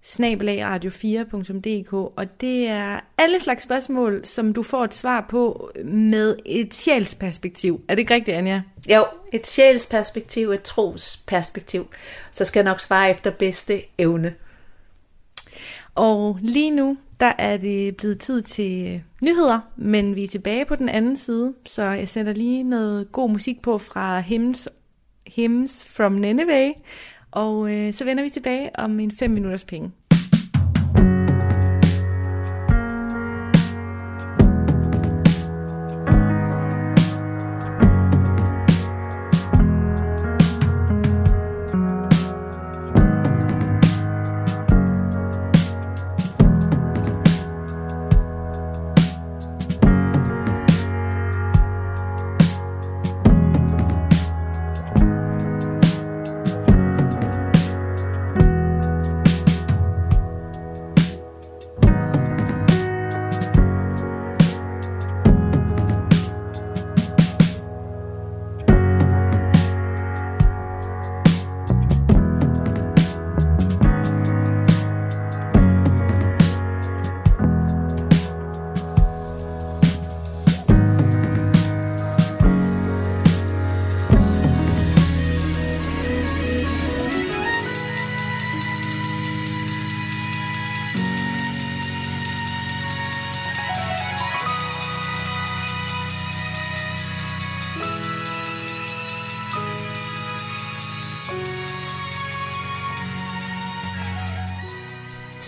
snabelagradio4.dk, 0.05 1.93
og 1.93 2.41
det 2.41 2.67
er 2.67 2.99
alle 3.17 3.39
slags 3.39 3.63
spørgsmål, 3.63 4.25
som 4.25 4.53
du 4.53 4.63
får 4.63 4.83
et 4.83 4.93
svar 4.93 5.25
på 5.29 5.71
med 5.85 6.35
et 6.45 6.73
sjælsperspektiv. 6.73 7.81
Er 7.87 7.95
det 7.95 7.99
ikke 7.99 8.13
rigtigt, 8.13 8.37
Anja? 8.37 8.61
Jo, 8.89 9.05
et 9.33 9.47
sjælsperspektiv, 9.47 10.51
et 10.51 10.61
trosperspektiv. 10.61 11.87
Så 12.31 12.45
skal 12.45 12.59
jeg 12.59 12.71
nok 12.71 12.79
svare 12.79 13.09
efter 13.09 13.31
bedste 13.31 13.81
evne. 13.97 14.33
Og 15.95 16.37
lige 16.41 16.71
nu, 16.71 16.97
der 17.19 17.33
er 17.37 17.57
det 17.57 17.97
blevet 17.97 18.19
tid 18.19 18.41
til 18.41 18.87
øh, 18.87 19.01
nyheder, 19.21 19.59
men 19.75 20.15
vi 20.15 20.23
er 20.23 20.27
tilbage 20.27 20.65
på 20.65 20.75
den 20.75 20.89
anden 20.89 21.15
side, 21.15 21.53
så 21.65 21.83
jeg 21.83 22.09
sætter 22.09 22.33
lige 22.33 22.63
noget 22.63 23.11
god 23.11 23.29
musik 23.29 23.61
på 23.61 23.77
fra 23.77 24.21
Hymns, 24.21 24.69
Hymns 25.35 25.85
from 25.85 26.11
Nineveh, 26.11 26.71
og 27.31 27.71
øh, 27.73 27.93
så 27.93 28.05
vender 28.05 28.23
vi 28.23 28.29
tilbage 28.29 28.69
om 28.75 28.99
en 28.99 29.11
5 29.11 29.31
minutters 29.31 29.65
penge. 29.65 29.91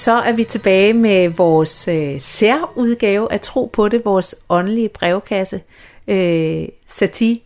Så 0.04 0.12
er 0.12 0.32
vi 0.32 0.44
tilbage 0.44 0.94
med 0.94 1.30
vores 1.30 1.88
øh, 1.88 2.22
særudgave 2.22 3.32
af 3.32 3.42
Tro 3.42 3.70
på 3.74 3.90
det, 3.90 4.06
vores 4.06 4.36
åndelige 4.50 4.90
brevkasse. 4.90 5.62
Øh, 6.08 6.66
Sati, 6.88 7.44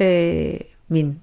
øh, 0.00 0.54
min 0.88 1.20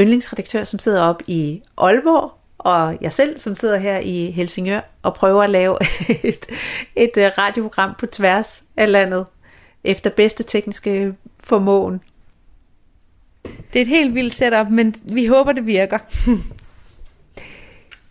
yndlingsredaktør, 0.00 0.64
som 0.64 0.78
sidder 0.78 1.02
op 1.02 1.22
i 1.26 1.62
Aalborg, 1.78 2.32
og 2.58 2.98
jeg 3.00 3.12
selv, 3.12 3.38
som 3.38 3.54
sidder 3.54 3.78
her 3.78 3.98
i 3.98 4.30
Helsingør 4.30 4.80
og 5.02 5.14
prøver 5.14 5.42
at 5.42 5.50
lave 5.50 5.78
et, 6.24 6.46
et 6.96 7.16
øh, 7.16 7.30
radioprogram 7.38 7.94
på 7.98 8.06
tværs 8.06 8.62
af 8.76 8.92
landet, 8.92 9.26
efter 9.84 10.10
bedste 10.10 10.42
tekniske 10.42 11.14
formåen. 11.44 12.00
Det 13.44 13.76
er 13.76 13.80
et 13.80 13.88
helt 13.88 14.14
vildt 14.14 14.34
setup, 14.34 14.70
men 14.70 14.94
vi 15.02 15.26
håber, 15.26 15.52
det 15.52 15.66
virker. 15.66 15.98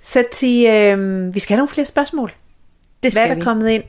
Så 0.05 0.23
til, 0.31 0.65
øh, 0.67 1.33
vi 1.33 1.39
skal 1.39 1.53
have 1.53 1.57
nogle 1.57 1.69
flere 1.69 1.85
spørgsmål. 1.85 2.33
Det 3.03 3.11
skal 3.11 3.21
Hvad 3.21 3.29
er 3.29 3.33
der 3.33 3.35
vi. 3.35 3.41
kommet 3.41 3.69
ind? 3.69 3.83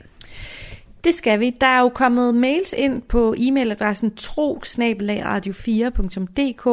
Det 1.03 1.15
skal 1.15 1.39
vi. 1.39 1.49
Der 1.61 1.67
er 1.67 1.79
jo 1.79 1.89
kommet 1.89 2.35
mails 2.35 2.73
ind 2.77 3.01
på 3.01 3.35
e-mailadressen 3.37 4.11
tro-radio4.dk, 4.19 6.65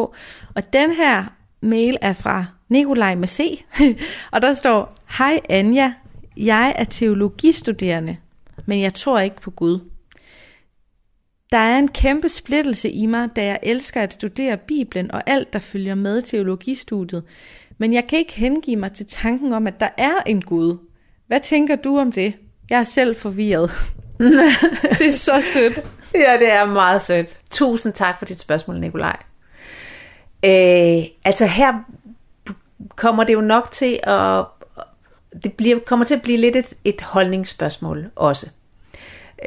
og 0.54 0.72
den 0.72 0.92
her 0.92 1.24
mail 1.60 1.96
er 2.00 2.12
fra 2.12 2.44
Nikolaj 2.68 3.14
med 3.14 3.28
C, 3.28 3.64
og 4.32 4.42
der 4.42 4.54
står, 4.54 4.94
Hej 5.18 5.40
Anja, 5.48 5.92
jeg 6.36 6.74
er 6.78 6.84
teologistuderende, 6.84 8.16
men 8.66 8.80
jeg 8.80 8.94
tror 8.94 9.18
ikke 9.18 9.40
på 9.40 9.50
Gud. 9.50 9.78
Der 11.52 11.58
er 11.58 11.78
en 11.78 11.88
kæmpe 11.88 12.28
splittelse 12.28 12.90
i 12.90 13.06
mig, 13.06 13.28
da 13.36 13.44
jeg 13.44 13.58
elsker 13.62 14.02
at 14.02 14.14
studere 14.14 14.56
Bibelen 14.56 15.10
og 15.10 15.22
alt, 15.26 15.52
der 15.52 15.58
følger 15.58 15.94
med 15.94 16.22
teologistudiet. 16.22 17.24
Men 17.78 17.92
jeg 17.92 18.06
kan 18.06 18.18
ikke 18.18 18.32
hengive 18.32 18.76
mig 18.76 18.92
til 18.92 19.06
tanken 19.06 19.52
om, 19.52 19.66
at 19.66 19.80
der 19.80 19.88
er 19.96 20.22
en 20.26 20.42
Gud. 20.42 20.78
Hvad 21.26 21.40
tænker 21.40 21.76
du 21.76 21.98
om 21.98 22.12
det? 22.12 22.34
Jeg 22.70 22.78
er 22.78 22.84
selv 22.84 23.16
forvirret. 23.16 23.70
det 24.98 25.06
er 25.06 25.12
så 25.12 25.42
sødt. 25.52 25.88
Ja, 26.14 26.36
det 26.38 26.52
er 26.52 26.64
meget 26.64 27.02
sødt. 27.02 27.38
Tusind 27.50 27.92
tak 27.92 28.18
for 28.18 28.26
dit 28.26 28.40
spørgsmål, 28.40 28.80
Nikolaj. 28.80 29.16
Øh, 30.44 31.04
altså 31.24 31.46
her 31.46 31.72
kommer 32.96 33.24
det 33.24 33.32
jo 33.32 33.40
nok 33.40 33.70
til 33.70 34.00
at 34.02 34.44
det 35.44 35.52
bliver, 35.52 35.78
kommer 35.86 36.04
til 36.04 36.14
at 36.14 36.22
blive 36.22 36.38
lidt 36.38 36.56
et, 36.56 36.74
et 36.84 37.00
holdningsspørgsmål 37.00 38.10
også. 38.16 38.50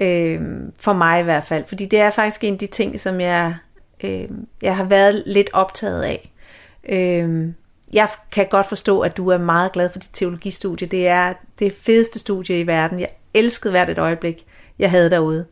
Øh, 0.01 0.41
for 0.79 0.93
mig 0.93 1.19
i 1.19 1.23
hvert 1.23 1.43
fald. 1.43 1.63
Fordi 1.67 1.85
det 1.85 1.99
er 1.99 2.09
faktisk 2.09 2.43
en 2.43 2.53
af 2.53 2.59
de 2.59 2.67
ting, 2.67 2.99
som 2.99 3.21
jeg, 3.21 3.55
øh, 4.03 4.29
jeg 4.61 4.75
har 4.75 4.83
været 4.83 5.23
lidt 5.25 5.49
optaget 5.53 6.03
af. 6.03 6.31
Øh, 6.89 7.49
jeg 7.93 8.07
kan 8.31 8.47
godt 8.49 8.69
forstå, 8.69 8.99
at 8.99 9.17
du 9.17 9.29
er 9.29 9.37
meget 9.37 9.71
glad 9.71 9.89
for 9.89 9.99
dit 9.99 10.09
teologistudie. 10.13 10.87
Det 10.87 11.07
er 11.07 11.33
det 11.59 11.73
fedeste 11.73 12.19
studie 12.19 12.59
i 12.59 12.67
verden. 12.67 12.99
Jeg 12.99 13.09
elskede 13.33 13.71
hvert 13.71 13.89
et 13.89 13.97
øjeblik, 13.97 14.45
jeg 14.79 14.91
havde 14.91 15.09
derude. 15.09 15.45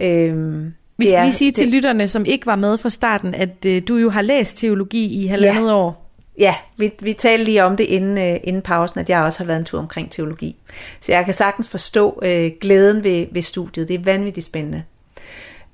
Øhm, 0.00 0.74
Vi 0.96 1.06
skal 1.06 1.18
er, 1.18 1.24
lige 1.24 1.34
sige 1.34 1.50
det, 1.50 1.56
til 1.56 1.68
lytterne, 1.68 2.08
som 2.08 2.24
ikke 2.24 2.46
var 2.46 2.56
med 2.56 2.78
fra 2.78 2.90
starten, 2.90 3.34
at 3.34 3.64
øh, 3.66 3.82
du 3.88 3.96
jo 3.96 4.10
har 4.10 4.22
læst 4.22 4.58
teologi 4.58 5.22
i 5.22 5.26
halvandet 5.26 5.68
ja, 5.68 5.74
år. 5.74 6.10
Ja, 6.38 6.54
vi, 6.76 6.92
vi 7.02 7.12
talte 7.12 7.44
lige 7.44 7.64
om 7.64 7.76
det 7.76 7.84
inden, 7.84 8.18
øh, 8.18 8.40
inden 8.44 8.62
pausen, 8.62 9.00
at 9.00 9.10
jeg 9.10 9.22
også 9.22 9.38
har 9.38 9.46
været 9.46 9.58
en 9.58 9.64
tur 9.64 9.78
omkring 9.78 10.10
teologi. 10.10 10.56
Så 11.00 11.12
jeg 11.12 11.24
kan 11.24 11.34
sagtens 11.34 11.68
forstå 11.68 12.20
øh, 12.22 12.50
glæden 12.60 13.04
ved, 13.04 13.26
ved 13.30 13.42
studiet. 13.42 13.88
Det 13.88 13.94
er 13.94 14.04
vanvittigt 14.04 14.46
spændende. 14.46 14.82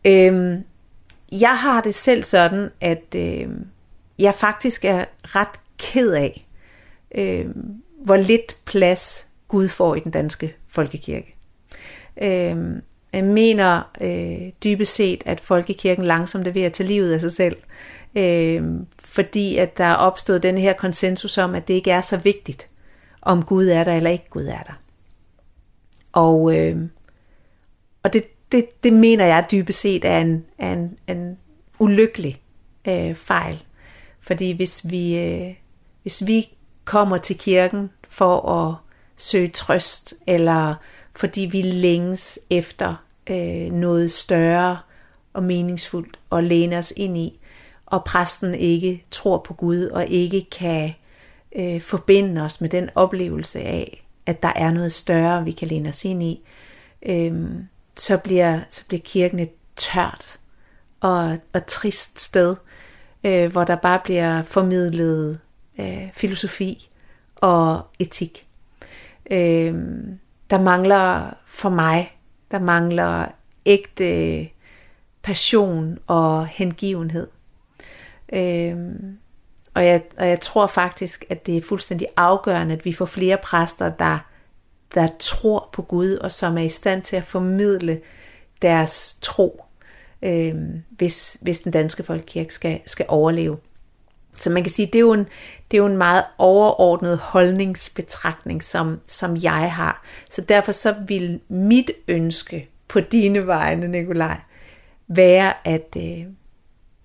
Øhm, 0.04 0.62
jeg 1.32 1.56
har 1.58 1.80
det 1.80 1.94
selv 1.94 2.24
sådan, 2.24 2.70
at 2.80 3.16
øh, 3.16 3.48
jeg 4.18 4.34
faktisk 4.34 4.84
er 4.84 5.04
ret 5.22 5.48
ked 5.78 6.12
af, 6.12 6.46
øh, 7.18 7.46
hvor 8.04 8.16
lidt 8.16 8.58
plads 8.64 9.26
Gud 9.48 9.68
får 9.68 9.94
i 9.94 10.00
den 10.00 10.12
danske 10.12 10.56
folkekirke. 10.68 11.34
Øh, 12.22 12.82
jeg 13.12 13.24
mener 13.24 13.90
øh, 14.00 14.52
dybest 14.64 14.94
set, 14.94 15.22
at 15.26 15.40
folkekirken 15.40 16.04
langsomt 16.04 16.46
er 16.46 16.52
ved 16.52 16.62
at 16.62 16.72
tage 16.72 16.86
livet 16.86 17.12
af 17.12 17.20
sig 17.20 17.32
selv, 17.32 17.56
øh, 18.16 18.62
fordi 18.98 19.56
at 19.56 19.78
der 19.78 19.84
er 19.84 19.94
opstået 19.94 20.42
den 20.42 20.58
her 20.58 20.72
konsensus 20.72 21.38
om, 21.38 21.54
at 21.54 21.68
det 21.68 21.74
ikke 21.74 21.90
er 21.90 22.00
så 22.00 22.16
vigtigt, 22.16 22.68
om 23.22 23.42
Gud 23.42 23.66
er 23.66 23.84
der 23.84 23.96
eller 23.96 24.10
ikke 24.10 24.30
Gud 24.30 24.46
er 24.46 24.62
der. 24.62 24.80
Og, 26.12 26.58
øh, 26.58 26.76
og 28.02 28.12
det, 28.12 28.24
det, 28.52 28.84
det 28.84 28.92
mener 28.92 29.26
jeg 29.26 29.46
dybest 29.50 29.80
set 29.80 30.04
er 30.04 30.18
en, 30.18 30.44
er 30.58 30.72
en, 30.72 30.98
en 31.08 31.38
ulykkelig 31.78 32.42
øh, 32.88 33.14
fejl. 33.14 33.62
Fordi 34.20 34.52
hvis 34.52 34.90
vi, 34.90 35.18
øh, 35.18 35.54
hvis 36.04 36.26
vi 36.26 36.48
kommer 36.84 37.18
til 37.18 37.38
kirken 37.38 37.90
for 38.08 38.48
at 38.50 38.74
søge 39.16 39.48
trøst, 39.48 40.14
eller 40.26 40.74
fordi 41.16 41.40
vi 41.40 41.62
længes 41.62 42.38
efter 42.50 42.94
øh, 43.30 43.72
noget 43.72 44.12
større 44.12 44.78
og 45.32 45.42
meningsfuldt 45.42 46.18
at 46.32 46.44
læne 46.44 46.78
os 46.78 46.92
ind 46.96 47.18
i, 47.18 47.40
og 47.86 48.04
præsten 48.04 48.54
ikke 48.54 49.04
tror 49.10 49.38
på 49.38 49.54
Gud 49.54 49.86
og 49.86 50.06
ikke 50.06 50.46
kan 50.50 50.94
øh, 51.56 51.80
forbinde 51.80 52.42
os 52.42 52.60
med 52.60 52.68
den 52.68 52.90
oplevelse 52.94 53.60
af, 53.60 54.06
at 54.26 54.42
der 54.42 54.52
er 54.56 54.72
noget 54.72 54.92
større, 54.92 55.44
vi 55.44 55.52
kan 55.52 55.68
læne 55.68 55.88
os 55.88 56.04
ind 56.04 56.22
i, 56.22 56.40
øh, 57.06 57.44
så, 57.96 58.18
bliver, 58.18 58.60
så 58.68 58.82
bliver 58.88 59.00
kirken 59.04 59.38
et 59.38 59.50
tørt 59.76 60.38
og, 61.00 61.38
og 61.52 61.66
trist 61.66 62.20
sted, 62.20 62.56
øh, 63.24 63.52
hvor 63.52 63.64
der 63.64 63.76
bare 63.76 64.00
bliver 64.04 64.42
formidlet 64.42 65.40
øh, 65.78 66.08
filosofi 66.12 66.88
og 67.36 67.86
etik. 67.98 68.44
Øh, 69.30 69.74
der 70.50 70.60
mangler 70.60 71.34
for 71.46 71.68
mig, 71.68 72.18
der 72.50 72.58
mangler 72.58 73.26
ægte 73.66 74.48
passion 75.22 75.98
og 76.06 76.46
hengivenhed. 76.46 77.28
Øh, 78.32 78.76
og, 79.74 79.86
jeg, 79.86 80.02
og 80.18 80.28
jeg 80.28 80.40
tror 80.40 80.66
faktisk, 80.66 81.24
at 81.28 81.46
det 81.46 81.56
er 81.56 81.62
fuldstændig 81.62 82.08
afgørende, 82.16 82.74
at 82.74 82.84
vi 82.84 82.92
får 82.92 83.06
flere 83.06 83.38
præster, 83.42 83.90
der, 83.90 84.18
der 84.94 85.08
tror 85.18 85.68
på 85.72 85.82
Gud, 85.82 86.14
og 86.14 86.32
som 86.32 86.58
er 86.58 86.62
i 86.62 86.68
stand 86.68 87.02
til 87.02 87.16
at 87.16 87.24
formidle 87.24 88.00
deres 88.62 89.18
tro, 89.20 89.64
øh, 90.22 90.54
hvis, 90.90 91.38
hvis 91.40 91.60
den 91.60 91.72
danske 91.72 92.02
folkekirke 92.02 92.54
skal, 92.54 92.80
skal 92.86 93.06
overleve. 93.08 93.58
Så 94.34 94.50
man 94.50 94.62
kan 94.62 94.70
sige, 94.70 94.86
det 94.86 94.94
er 94.94 95.00
jo 95.00 95.12
en, 95.12 95.26
det 95.70 95.76
er 95.76 95.78
jo 95.78 95.86
en 95.86 95.96
meget 95.96 96.24
overordnet 96.38 97.18
holdningsbetragtning, 97.18 98.62
som, 98.62 99.00
som 99.06 99.36
jeg 99.42 99.72
har. 99.72 100.04
Så 100.30 100.40
derfor 100.40 100.72
så 100.72 100.94
vil 101.06 101.40
mit 101.48 101.90
ønske 102.08 102.68
på 102.88 103.00
dine 103.00 103.46
vegne, 103.46 103.88
Nikolaj, 103.88 104.40
være 105.08 105.52
at, 105.66 105.96
øh, 105.96 106.26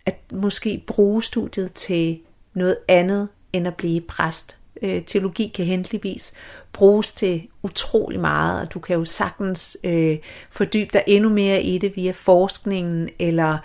at 0.05 0.15
måske 0.31 0.83
bruge 0.87 1.23
studiet 1.23 1.73
til 1.73 2.19
noget 2.53 2.77
andet 2.87 3.27
end 3.53 3.67
at 3.67 3.75
blive 3.75 4.01
præst. 4.01 4.57
Øh, 4.81 5.03
teologi 5.05 5.51
kan 5.55 5.65
heldigvis 5.65 6.33
bruges 6.73 7.11
til 7.11 7.47
utrolig 7.63 8.19
meget, 8.19 8.61
og 8.61 8.73
du 8.73 8.79
kan 8.79 8.95
jo 8.95 9.05
sagtens 9.05 9.77
øh, 9.83 10.17
fordybe 10.49 10.89
dig 10.93 11.03
endnu 11.07 11.29
mere 11.29 11.63
i 11.63 11.77
det 11.77 11.95
via 11.95 12.11
forskningen, 12.11 13.09
eller 13.19 13.57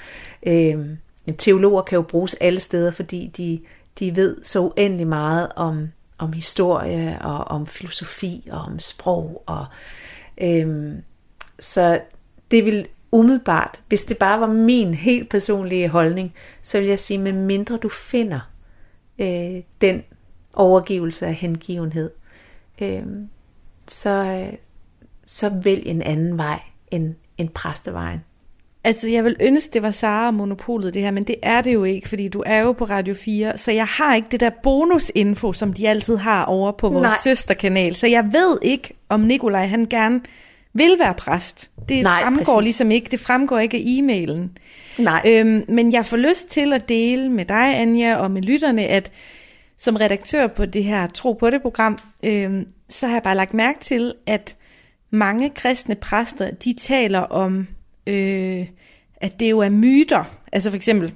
øh, 0.47 0.87
teologer 1.33 1.83
kan 1.83 1.97
jo 1.97 2.03
bruges 2.03 2.35
alle 2.35 2.61
steder, 2.61 2.91
fordi 2.91 3.31
de, 3.37 3.61
de 3.99 4.17
ved 4.17 4.37
så 4.45 4.61
uendelig 4.61 5.07
meget 5.07 5.49
om, 5.57 5.89
om 6.19 6.33
historie, 6.33 7.19
og 7.21 7.39
om 7.39 7.67
filosofi, 7.67 8.49
og 8.51 8.61
om 8.61 8.79
sprog, 8.79 9.43
og 9.47 9.67
øhm, 10.43 11.03
så 11.59 12.01
det 12.51 12.65
vil 12.65 12.87
umiddelbart, 13.13 13.81
hvis 13.89 14.05
det 14.05 14.19
bare 14.19 14.41
var 14.41 14.47
min 14.47 14.95
helt 14.95 15.31
personlige 15.31 15.89
holdning, 15.89 16.35
så 16.63 16.79
vil 16.79 16.89
jeg 16.89 16.99
sige, 16.99 17.19
med 17.19 17.33
mindre 17.33 17.77
du 17.77 17.89
finder 17.89 18.41
øh, 19.19 19.63
den 19.81 20.03
overgivelse 20.53 21.27
af 21.27 21.35
hengivenhed, 21.35 22.11
øh, 22.83 23.03
så, 23.89 24.47
så 25.25 25.49
vælg 25.49 25.87
en 25.87 26.03
anden 26.03 26.39
vej 26.39 26.61
end, 26.91 27.15
end 27.39 27.49
præstevejen. 27.49 28.21
Altså, 28.85 29.09
jeg 29.09 29.25
vil 29.25 29.37
ønske, 29.41 29.71
det 29.73 29.83
var 29.83 29.91
Sara 29.91 30.27
og 30.27 30.35
Monopolet 30.35 30.95
det 30.95 31.03
her, 31.03 31.11
men 31.11 31.25
det 31.25 31.37
er 31.43 31.61
det 31.61 31.75
jo 31.75 31.85
ikke, 31.85 32.09
fordi 32.09 32.29
du 32.29 32.43
er 32.47 32.59
jo 32.59 32.73
på 32.73 32.85
Radio 32.85 33.15
4, 33.15 33.59
så 33.59 33.71
jeg 33.71 33.87
har 33.87 34.15
ikke 34.15 34.29
det 34.31 34.41
der 34.41 34.51
bonusinfo, 34.63 35.53
som 35.53 35.73
de 35.73 35.89
altid 35.89 36.17
har 36.17 36.45
over 36.45 36.73
på 36.73 36.89
vores 36.89 37.03
Nej. 37.03 37.15
søsterkanal. 37.25 37.97
Så 37.97 38.07
jeg 38.07 38.25
ved 38.33 38.59
ikke, 38.63 38.95
om 39.09 39.21
Nikolaj 39.21 39.67
han 39.67 39.87
gerne 39.87 40.21
vil 40.73 40.97
være 40.99 41.15
præst. 41.15 41.71
Det 41.89 42.03
Nej, 42.03 42.23
fremgår 42.23 42.45
præcis. 42.45 42.65
ligesom 42.65 42.91
ikke, 42.91 43.09
det 43.11 43.21
fremgår 43.21 43.59
ikke 43.59 43.77
af 43.77 43.83
e-mailen. 43.87 44.59
Nej. 44.99 45.23
Øhm, 45.27 45.65
men 45.69 45.93
jeg 45.93 46.07
får 46.07 46.17
lyst 46.17 46.49
til 46.49 46.73
at 46.73 46.89
dele 46.89 47.29
med 47.29 47.45
dig, 47.45 47.81
Anja, 47.81 48.17
og 48.17 48.31
med 48.31 48.43
lytterne, 48.43 48.83
at 48.87 49.13
som 49.79 49.97
redaktør 49.97 50.47
på 50.47 50.67
det 50.67 50.85
her 50.85 51.07
Tro 51.07 51.33
på 51.33 51.51
det 51.51 51.63
program, 51.63 51.99
øhm, 52.23 52.67
så 52.89 53.07
har 53.07 53.15
jeg 53.15 53.23
bare 53.23 53.37
lagt 53.37 53.55
mærke 53.55 53.81
til, 53.81 54.15
at 54.27 54.57
mange 55.11 55.51
kristne 55.51 55.95
præster, 55.95 56.51
de 56.51 56.75
taler 56.79 57.21
om, 57.21 57.67
øh, 58.07 58.67
at 59.17 59.41
det 59.41 59.51
jo 59.51 59.59
er 59.59 59.71
myter. 59.71 60.25
Altså 60.53 60.71
for 60.71 60.77
eksempel 60.77 61.13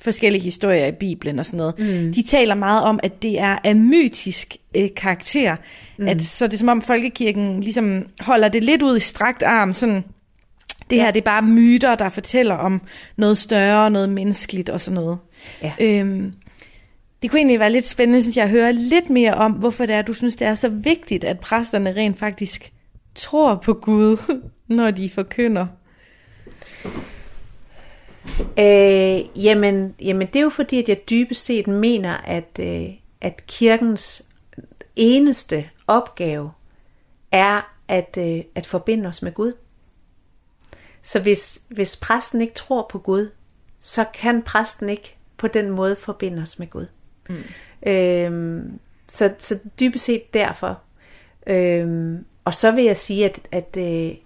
forskellige 0.00 0.42
historier 0.42 0.86
i 0.86 0.92
Bibelen 0.92 1.38
og 1.38 1.46
sådan 1.46 1.58
noget. 1.58 1.74
Mm. 1.78 2.12
De 2.12 2.22
taler 2.22 2.54
meget 2.54 2.82
om, 2.82 3.00
at 3.02 3.22
det 3.22 3.40
er 3.40 3.58
af 3.64 3.76
mytisk 3.76 4.56
øh, 4.76 4.88
karakter. 4.96 5.56
Mm. 5.98 6.08
At, 6.08 6.22
så 6.22 6.46
det 6.46 6.54
er 6.54 6.58
som 6.58 6.68
om 6.68 6.82
folkekirken 6.82 7.60
ligesom 7.60 8.06
holder 8.20 8.48
det 8.48 8.64
lidt 8.64 8.82
ud 8.82 8.96
i 8.96 9.00
strakt 9.00 9.42
arm, 9.42 9.72
sådan, 9.72 10.04
det 10.90 11.00
her 11.00 11.10
det 11.10 11.20
er 11.20 11.24
bare 11.24 11.42
myter, 11.42 11.94
der 11.94 12.08
fortæller 12.08 12.54
om 12.54 12.82
noget 13.16 13.38
større, 13.38 13.90
noget 13.90 14.08
menneskeligt 14.08 14.70
og 14.70 14.80
sådan 14.80 14.94
noget. 14.94 15.18
Ja. 15.62 15.72
Øhm, 15.80 16.32
det 17.22 17.30
kunne 17.30 17.40
egentlig 17.40 17.60
være 17.60 17.72
lidt 17.72 17.86
spændende, 17.86 18.22
synes 18.22 18.36
jeg, 18.36 18.44
at 18.44 18.50
høre 18.50 18.72
lidt 18.72 19.10
mere 19.10 19.34
om, 19.34 19.52
hvorfor 19.52 19.86
det 19.86 19.94
er, 19.94 20.02
du 20.02 20.12
synes, 20.12 20.36
det 20.36 20.46
er 20.46 20.54
så 20.54 20.68
vigtigt, 20.68 21.24
at 21.24 21.40
præsterne 21.40 21.92
rent 21.92 22.18
faktisk 22.18 22.72
tror 23.14 23.54
på 23.54 23.72
Gud, 23.72 24.16
når 24.68 24.90
de 24.90 25.10
forkynder. 25.10 25.66
Øh, 28.58 29.44
jamen, 29.44 29.94
jamen, 30.00 30.26
det 30.26 30.36
er 30.36 30.42
jo 30.42 30.48
fordi, 30.48 30.82
at 30.82 30.88
jeg 30.88 31.10
dybest 31.10 31.44
set 31.44 31.66
mener, 31.66 32.16
at, 32.16 32.58
øh, 32.60 32.94
at 33.20 33.46
kirkens 33.46 34.22
eneste 34.96 35.70
opgave 35.86 36.52
er 37.32 37.74
at, 37.88 38.18
øh, 38.18 38.44
at 38.54 38.66
forbinde 38.66 39.08
os 39.08 39.22
med 39.22 39.32
Gud. 39.32 39.52
Så 41.02 41.20
hvis, 41.20 41.60
hvis 41.68 41.96
præsten 41.96 42.40
ikke 42.40 42.54
tror 42.54 42.86
på 42.90 42.98
Gud, 42.98 43.30
så 43.78 44.04
kan 44.14 44.42
præsten 44.42 44.88
ikke 44.88 45.16
på 45.36 45.48
den 45.48 45.70
måde 45.70 45.96
forbinde 45.96 46.42
os 46.42 46.58
med 46.58 46.70
Gud. 46.70 46.86
Mm. 47.28 47.44
Øhm, 47.86 48.78
så, 49.08 49.34
så 49.38 49.58
dybest 49.80 50.04
set 50.04 50.34
derfor. 50.34 50.80
Øhm, 51.46 52.24
og 52.44 52.54
så 52.54 52.70
vil 52.70 52.84
jeg 52.84 52.96
sige, 52.96 53.24
at, 53.24 53.40
at 53.52 53.76
øh, 53.78 54.16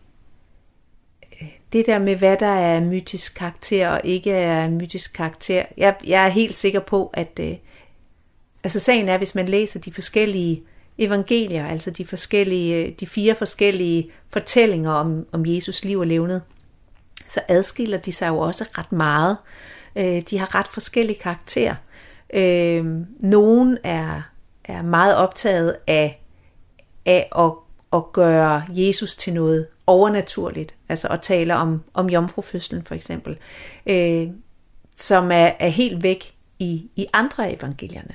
det 1.73 1.87
der 1.87 1.99
med, 1.99 2.17
hvad 2.17 2.37
der 2.37 2.47
er 2.47 2.81
mytisk 2.81 3.35
karakter 3.35 3.89
og 3.89 4.01
ikke 4.05 4.33
er 4.33 4.71
mytisk 4.71 5.13
karakter, 5.13 5.65
jeg, 5.77 5.97
jeg 6.07 6.25
er 6.25 6.29
helt 6.29 6.55
sikker 6.55 6.81
på, 6.81 7.11
at 7.15 7.41
øh, 7.41 7.55
altså 8.65 8.81
sagen 8.81 9.09
er, 9.09 9.19
hvis 9.19 9.35
man 9.35 9.49
læser 9.49 9.81
de 9.81 9.93
forskellige 9.93 10.63
evangelier, 10.99 11.67
altså 11.67 11.91
de 11.91 12.07
forskellige, 12.07 12.87
øh, 12.87 12.93
de 13.01 13.07
fire 13.07 13.35
forskellige 13.35 14.11
fortællinger 14.31 14.93
om, 14.93 15.27
om 15.33 15.47
Jesus 15.47 15.85
liv 15.85 15.99
og 15.99 16.07
levnet, 16.07 16.43
så 17.29 17.41
adskiller 17.49 17.99
de 17.99 18.13
sig 18.13 18.29
jo 18.29 18.39
også 18.39 18.65
ret 18.79 18.93
meget. 18.93 19.37
Øh, 19.97 20.23
de 20.31 20.39
har 20.39 20.55
ret 20.55 20.69
forskellige 20.69 21.19
karakterer. 21.19 21.75
Øh, 22.35 22.87
nogen 23.21 23.79
er, 23.85 24.31
er 24.65 24.83
meget 24.83 25.17
optaget 25.17 25.77
af, 25.87 26.23
af 27.07 27.29
at, 27.39 27.53
at 27.93 28.13
gøre 28.13 28.63
Jesus 28.71 29.17
til 29.17 29.35
noget 29.35 29.67
overnaturligt, 29.89 30.75
altså 30.89 31.09
at 31.09 31.21
tale 31.21 31.57
om, 31.57 31.83
om 31.95 32.11
jomfrufødslen 32.11 32.83
for 32.83 32.95
eksempel, 32.95 33.39
øh, 33.87 34.29
som 34.97 35.31
er, 35.33 35.51
er 35.59 35.69
helt 35.69 36.03
væk 36.03 36.35
i, 36.59 36.91
i 36.97 37.07
andre 37.13 37.53
evangelierne, 37.53 38.15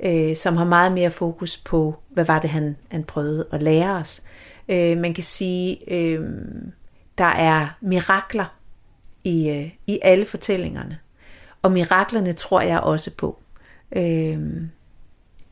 øh, 0.00 0.36
som 0.36 0.56
har 0.56 0.64
meget 0.64 0.92
mere 0.92 1.10
fokus 1.10 1.56
på, 1.56 1.98
hvad 2.08 2.24
var 2.24 2.40
det, 2.40 2.50
han, 2.50 2.76
han 2.88 3.04
prøvede 3.04 3.46
at 3.52 3.62
lære 3.62 3.90
os. 3.90 4.22
Øh, 4.68 4.98
man 4.98 5.14
kan 5.14 5.24
sige, 5.24 5.92
øh, 5.94 6.28
der 7.18 7.24
er 7.24 7.78
mirakler 7.80 8.56
i, 9.24 9.50
øh, 9.50 9.70
i 9.86 9.98
alle 10.02 10.24
fortællingerne. 10.24 10.98
Og 11.62 11.72
miraklerne 11.72 12.32
tror 12.32 12.60
jeg 12.60 12.80
også 12.80 13.10
på. 13.14 13.38
Øh, 13.96 14.40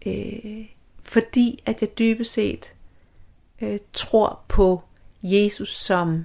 øh, 0.06 0.64
fordi 1.02 1.62
at 1.66 1.80
jeg 1.80 1.98
dybest 1.98 2.32
set 2.32 2.72
øh, 3.60 3.78
tror 3.92 4.40
på 4.48 4.82
Jesus 5.34 5.76
som 5.76 6.24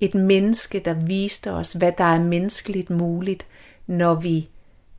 et 0.00 0.14
menneske, 0.14 0.78
der 0.84 0.94
viste 0.94 1.52
os, 1.52 1.72
hvad 1.72 1.92
der 1.98 2.04
er 2.04 2.20
menneskeligt 2.20 2.90
muligt, 2.90 3.46
når 3.86 4.14
vi 4.14 4.48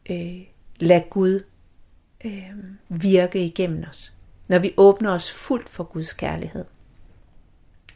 øh, 0.09 0.41
lader 0.79 1.09
Gud 1.09 1.43
øh, 2.25 2.51
virke 2.89 3.45
igennem 3.45 3.83
os. 3.89 4.13
Når 4.47 4.59
vi 4.59 4.73
åbner 4.77 5.11
os 5.11 5.31
fuldt 5.31 5.69
for 5.69 5.83
Guds 5.83 6.13
kærlighed. 6.13 6.65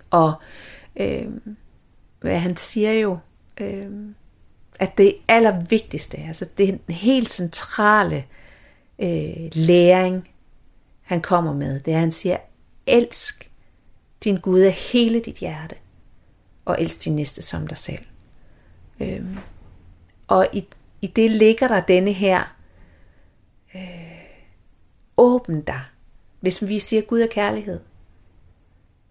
Og 0.09 0.33
øh, 0.95 1.27
hvad 2.19 2.39
han 2.39 2.55
siger 2.55 2.93
jo, 2.93 3.17
øh, 3.59 3.89
at 4.79 4.97
det 4.97 5.15
allervigtigste, 5.27 6.17
altså 6.17 6.45
det 6.57 6.69
er 6.69 6.71
den 6.71 6.95
helt 6.95 7.29
centrale 7.29 8.25
øh, 8.99 9.49
læring, 9.53 10.29
han 11.01 11.21
kommer 11.21 11.53
med, 11.53 11.79
det 11.79 11.91
er, 11.91 11.95
at 11.95 12.01
han 12.01 12.11
siger, 12.11 12.37
elsk 12.85 13.48
din 14.23 14.37
Gud 14.37 14.59
af 14.59 14.71
hele 14.71 15.19
dit 15.19 15.35
hjerte, 15.35 15.75
og 16.65 16.81
elsk 16.81 17.05
din 17.05 17.15
næste 17.15 17.41
som 17.41 17.67
dig 17.67 17.77
selv. 17.77 18.05
Øhm, 18.99 19.37
og 20.27 20.47
i, 20.53 20.67
i 21.01 21.07
det 21.07 21.31
ligger 21.31 21.67
der 21.67 21.81
denne 21.81 22.11
her, 22.11 22.55
øh, 23.75 23.81
åben 25.17 25.61
dig, 25.61 25.81
hvis 26.39 26.67
vi 26.67 26.79
siger 26.79 27.01
Gud 27.01 27.21
er 27.21 27.27
kærlighed. 27.27 27.79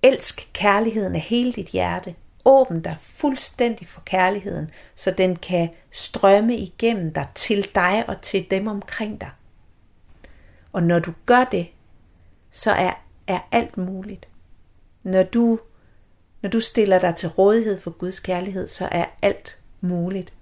Elsk 0.03 0.51
kærligheden 0.53 1.15
af 1.15 1.21
hele 1.21 1.53
dit 1.53 1.69
hjerte, 1.69 2.15
Åbn 2.49 2.81
dig 2.81 2.97
fuldstændig 3.01 3.87
for 3.87 4.01
kærligheden, 4.01 4.71
så 4.95 5.11
den 5.11 5.37
kan 5.37 5.71
strømme 5.91 6.57
igennem 6.57 7.13
dig 7.13 7.29
til 7.35 7.69
dig 7.75 8.05
og 8.09 8.21
til 8.21 8.51
dem 8.51 8.67
omkring 8.67 9.21
dig. 9.21 9.31
Og 10.73 10.83
når 10.83 10.99
du 10.99 11.13
gør 11.27 11.45
det, 11.45 11.69
så 12.51 12.71
er, 12.71 12.93
er 13.27 13.39
alt 13.51 13.77
muligt. 13.77 14.29
Når 15.03 15.23
du, 15.23 15.59
når 16.43 16.51
du 16.51 16.61
stiller 16.61 16.99
dig 16.99 17.15
til 17.17 17.29
rådighed 17.29 17.81
for 17.81 17.91
Guds 17.91 18.21
kærlighed, 18.21 18.69
så 18.69 18.89
er 18.93 19.05
alt 19.23 19.59
muligt. 19.81 20.33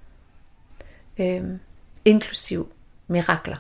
Øhm, 1.21 1.59
inklusiv 2.05 2.73
mirakler. 3.09 3.57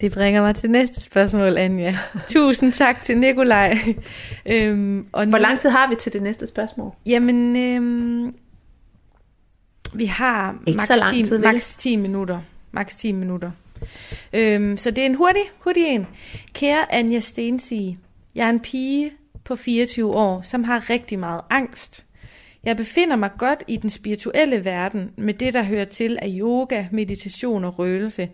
Det 0.00 0.12
bringer 0.12 0.42
mig 0.42 0.54
til 0.54 0.70
næste 0.70 1.00
spørgsmål, 1.00 1.58
Anja. 1.58 1.96
Tusind 2.34 2.72
tak 2.72 3.02
til 3.02 3.18
Nikolaj. 3.18 3.76
øhm, 4.46 5.06
og 5.12 5.26
Hvor 5.26 5.38
lang 5.38 5.58
tid 5.58 5.70
har 5.70 5.88
vi 5.88 5.94
til 5.94 6.12
det 6.12 6.22
næste 6.22 6.46
spørgsmål? 6.46 6.92
Jamen, 7.06 7.56
øhm, 7.56 8.34
vi 9.94 10.04
har 10.04 10.56
Ikke 10.66 10.76
max, 10.76 10.86
så 10.86 10.96
lang 10.96 11.14
10, 11.14 11.24
tid, 11.24 11.38
max 11.38 11.76
10 11.76 11.96
minutter. 11.96 12.40
Max 12.72 12.96
10 12.96 13.12
minutter. 13.12 13.50
Øhm, 14.32 14.76
så 14.76 14.90
det 14.90 15.02
er 15.02 15.06
en 15.06 15.14
hurtig, 15.14 15.42
hurtig 15.58 15.84
en. 15.84 16.06
Kære 16.54 16.92
Anja 16.94 17.20
Stensi, 17.20 17.98
jeg 18.34 18.46
er 18.46 18.50
en 18.50 18.60
pige 18.60 19.12
på 19.44 19.56
24 19.56 20.14
år, 20.14 20.42
som 20.42 20.64
har 20.64 20.90
rigtig 20.90 21.18
meget 21.18 21.40
angst. 21.50 22.06
Jeg 22.64 22.76
befinder 22.76 23.16
mig 23.16 23.30
godt 23.38 23.62
i 23.68 23.76
den 23.76 23.90
spirituelle 23.90 24.64
verden 24.64 25.10
med 25.16 25.34
det, 25.34 25.54
der 25.54 25.62
hører 25.62 25.84
til 25.84 26.18
af 26.22 26.28
yoga, 26.30 26.86
meditation 26.90 27.64
og 27.64 27.78
røgelse, 27.78 28.28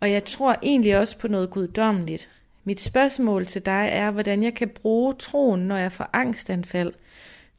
og 0.00 0.10
jeg 0.10 0.24
tror 0.24 0.56
egentlig 0.62 0.98
også 0.98 1.18
på 1.18 1.28
noget 1.28 1.50
guddommeligt. 1.50 2.30
Mit 2.64 2.80
spørgsmål 2.80 3.46
til 3.46 3.66
dig 3.66 3.88
er, 3.92 4.10
hvordan 4.10 4.42
jeg 4.42 4.54
kan 4.54 4.68
bruge 4.68 5.14
troen, 5.14 5.60
når 5.60 5.76
jeg 5.76 5.92
får 5.92 6.10
angstanfald. 6.12 6.92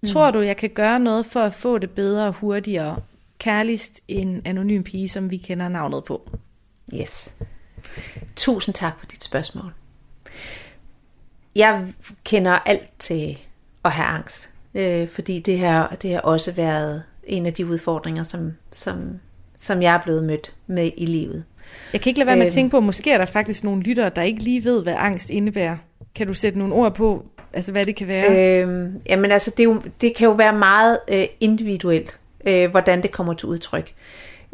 Mm. 0.02 0.10
Tror 0.10 0.32
du, 0.32 0.40
jeg 0.40 0.58
kan 0.58 0.70
gøre 0.70 1.00
noget 1.00 1.26
for 1.26 1.40
at 1.40 1.54
få 1.54 1.78
det 1.78 1.90
bedre 1.90 2.28
og 2.28 2.34
hurtigere? 2.34 2.98
Kærligst 3.38 4.02
en 4.08 4.42
anonym 4.46 4.84
pige, 4.84 5.10
som 5.10 5.32
vi 5.32 5.38
kender 5.38 5.70
navnet 5.70 6.04
på. 6.04 6.30
Yes. 6.94 7.36
Tusind 8.36 8.76
tak 8.76 9.00
for 9.00 9.06
dit 9.06 9.24
spørgsmål. 9.24 9.74
Jeg 11.60 11.86
kender 12.24 12.52
alt 12.52 12.90
til 13.00 13.38
at 13.86 13.92
have 13.92 14.06
angst 14.06 14.50
øh, 14.74 15.08
fordi 15.08 15.40
det 15.40 15.60
har, 15.60 15.96
det 16.02 16.14
har 16.14 16.20
også 16.20 16.52
været 16.52 17.04
en 17.24 17.46
af 17.46 17.54
de 17.54 17.66
udfordringer, 17.66 18.24
som, 18.24 18.54
som, 18.72 19.20
som 19.58 19.82
jeg 19.82 19.96
er 19.96 20.02
blevet 20.04 20.24
mødt 20.24 20.54
med 20.68 20.92
i 20.98 21.06
livet. 21.06 21.44
Jeg 21.94 22.02
kan 22.02 22.10
ikke 22.10 22.20
lade 22.20 22.28
være 22.28 22.36
med 22.36 22.46
at 22.46 22.52
øh, 22.52 22.54
tænke 22.54 22.72
på, 22.72 22.78
at 22.78 22.84
måske 22.84 23.12
er 23.12 23.18
der 23.18 23.26
faktisk 23.26 23.64
nogle 23.64 23.84
lyttere, 23.84 24.12
der 24.16 24.22
ikke 24.22 24.44
lige 24.44 24.64
ved, 24.64 24.84
hvad 24.84 24.96
angst 24.98 25.30
indebærer. 25.30 25.78
Kan 26.16 26.28
du 26.28 26.34
sætte 26.34 26.60
nogle 26.60 26.74
ord 26.74 26.96
på, 26.96 27.26
altså 27.54 27.72
hvad 27.72 27.86
det 27.86 27.96
kan 27.96 28.08
være? 28.08 28.64
Øh, 28.64 28.90
jamen 29.10 29.32
altså, 29.32 29.54
det, 29.58 29.64
jo, 29.64 29.82
det 30.02 30.16
kan 30.16 30.26
jo 30.26 30.34
være 30.34 30.54
meget 30.54 31.00
øh, 31.08 31.26
individuelt, 31.40 32.20
øh, 32.48 32.72
hvordan 32.72 33.02
det 33.02 33.12
kommer 33.12 33.34
til 33.34 33.50
udtryk. 33.50 33.94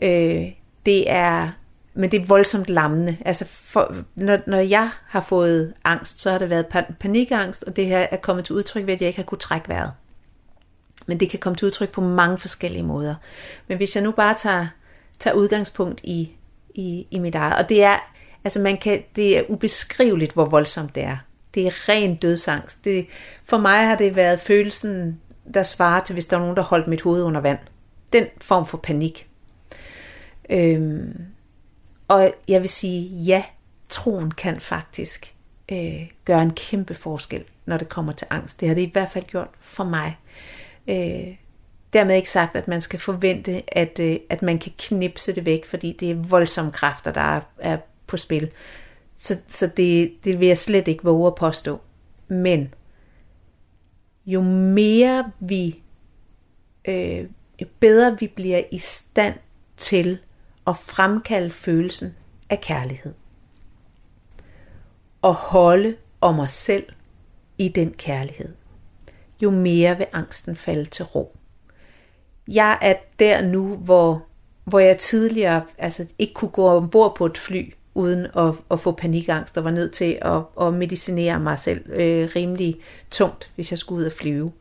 Øh, 0.04 0.46
det 0.86 1.12
er 1.12 1.50
men 1.95 2.12
det 2.12 2.21
er 2.21 2.25
voldsomt 2.25 2.69
lammende. 2.69 3.17
Altså 3.25 3.45
for, 3.45 3.95
når, 4.15 4.39
når 4.47 4.58
jeg 4.58 4.89
har 5.08 5.21
fået 5.21 5.73
angst, 5.84 6.21
så 6.21 6.31
har 6.31 6.38
det 6.38 6.49
været 6.49 6.65
pan- 6.75 6.93
panikangst, 6.99 7.63
og 7.63 7.75
det 7.75 7.86
her 7.86 8.08
er 8.12 8.17
kommet 8.17 8.45
til 8.45 8.55
udtryk 8.55 8.86
ved, 8.86 8.93
at 8.93 9.01
jeg 9.01 9.08
ikke 9.08 9.19
har 9.19 9.23
kunnet 9.23 9.41
trække 9.41 9.69
vejret. 9.69 9.91
Men 11.08 11.19
det 11.19 11.29
kan 11.29 11.39
komme 11.39 11.55
til 11.55 11.65
udtryk 11.65 11.91
på 11.91 12.01
mange 12.01 12.38
forskellige 12.38 12.84
måder. 12.84 13.15
Men 13.67 13.77
hvis 13.77 13.95
jeg 13.95 14.03
nu 14.03 14.12
bare 14.12 14.36
tager, 14.38 14.67
tager 15.19 15.34
udgangspunkt 15.34 16.01
i, 16.03 16.31
i, 16.75 17.08
i 17.12 17.19
mit 17.19 17.36
eget, 17.36 17.55
og 17.58 17.69
det 17.69 17.84
er, 17.84 17.97
altså 18.43 18.60
man 18.60 18.77
kan, 18.77 19.03
det 19.15 19.38
er 19.38 19.43
ubeskriveligt, 19.49 20.34
hvor 20.34 20.45
voldsomt 20.45 20.95
det 20.95 21.03
er. 21.03 21.17
Det 21.53 21.67
er 21.67 21.89
ren 21.89 22.15
dødsangst. 22.15 22.86
Det, 22.86 23.08
for 23.45 23.58
mig 23.58 23.88
har 23.88 23.95
det 23.95 24.15
været 24.15 24.39
følelsen, 24.39 25.19
der 25.53 25.63
svarer 25.63 26.03
til, 26.03 26.13
hvis 26.13 26.25
der 26.25 26.38
er 26.38 26.41
nogen, 26.41 26.55
der 26.55 26.63
holdt 26.63 26.88
mit 26.88 27.01
hoved 27.01 27.23
under 27.23 27.41
vand. 27.41 27.60
Den 28.13 28.25
form 28.41 28.65
for 28.65 28.77
panik. 28.77 29.27
Øhm, 30.49 31.25
og 32.08 32.34
jeg 32.48 32.62
vil 32.62 32.70
sige, 32.70 33.08
ja, 33.08 33.44
troen 33.89 34.32
kan 34.32 34.60
faktisk 34.60 35.36
øh, 35.72 36.12
gøre 36.26 36.41
en 36.41 36.54
kæmpe 36.54 36.96
forskel, 36.96 37.44
når 37.65 37.78
det 37.78 37.89
kommer 37.89 38.13
til 38.13 38.28
angst. 38.30 38.60
Det 38.60 38.68
har 38.68 38.76
det 38.76 38.82
i 38.82 38.89
hvert 38.94 39.12
fald 39.12 39.26
gjort 39.26 39.49
for 39.60 39.84
mig. 39.84 40.18
Øh, 40.88 41.36
dermed 41.93 42.16
ikke 42.16 42.30
sagt, 42.30 42.56
at 42.56 42.68
man 42.68 42.82
skal 42.82 42.99
forvente, 42.99 43.78
at, 43.78 43.99
øh, 43.99 44.20
at 44.30 44.41
man 44.41 44.60
kan 44.60 44.72
knipse 44.78 45.36
det 45.36 45.45
væk, 45.45 45.66
fordi 45.66 45.97
det 45.99 46.12
er 46.12 46.16
voldsomme 46.16 46.72
kræfter, 46.72 47.12
der 47.12 47.22
er, 47.22 47.41
er 47.60 47.78
på 48.08 48.18
spil. 48.18 48.51
Så, 49.16 49.38
så 49.47 49.68
det, 49.78 50.14
det 50.24 50.39
vil 50.39 50.47
jeg 50.47 50.58
slet 50.58 50.88
ikke 50.88 51.03
våge 51.03 51.28
at 51.28 51.36
påstå. 51.36 51.82
Men 52.28 52.74
jo 54.26 54.41
mere 54.41 55.32
vi, 55.39 55.82
øh, 56.88 57.26
jo 57.62 57.68
bedre 57.80 58.18
vi 58.20 58.28
bliver 58.28 58.62
i 58.72 58.78
stand 58.78 59.36
til 59.78 60.20
og 60.66 60.78
fremkalde 60.78 61.51
følelsen 61.51 62.16
af 62.49 62.61
kærlighed. 62.61 63.13
Og 65.22 65.34
holde 65.34 65.95
om 66.22 66.39
os 66.39 66.51
selv 66.51 66.86
i 67.57 67.68
den 67.68 67.93
kærlighed 67.93 68.53
jo 69.41 69.49
mere 69.49 69.97
vil 69.97 70.07
angsten 70.13 70.55
falde 70.55 70.86
til 70.86 71.05
ro. 71.05 71.38
Jeg 72.47 72.78
er 72.82 72.95
der 73.20 73.41
nu, 73.41 73.76
hvor, 73.76 74.26
hvor 74.63 74.80
jeg 74.80 74.97
tidligere 74.97 75.61
altså, 75.78 76.05
ikke 76.20 76.34
kunne 76.34 76.51
gå 76.51 76.68
ombord 76.68 77.16
på 77.16 77.26
et 77.26 77.38
fly, 77.38 77.74
uden 77.93 78.28
at, 78.38 78.55
at 78.72 78.80
få 78.80 78.91
panikangst, 78.91 79.57
og 79.57 79.63
var 79.63 79.72
nødt 79.72 79.93
til 79.93 80.20
at, 80.22 80.41
at 80.61 80.74
medicinere 80.74 81.39
mig 81.39 81.59
selv 81.59 81.89
øh, 81.89 82.30
rimelig 82.36 82.76
tungt, 83.11 83.51
hvis 83.55 83.72
jeg 83.72 83.80
skulle 83.80 83.99
ud 83.99 84.05
og 84.05 84.11
flyve. 84.11 84.51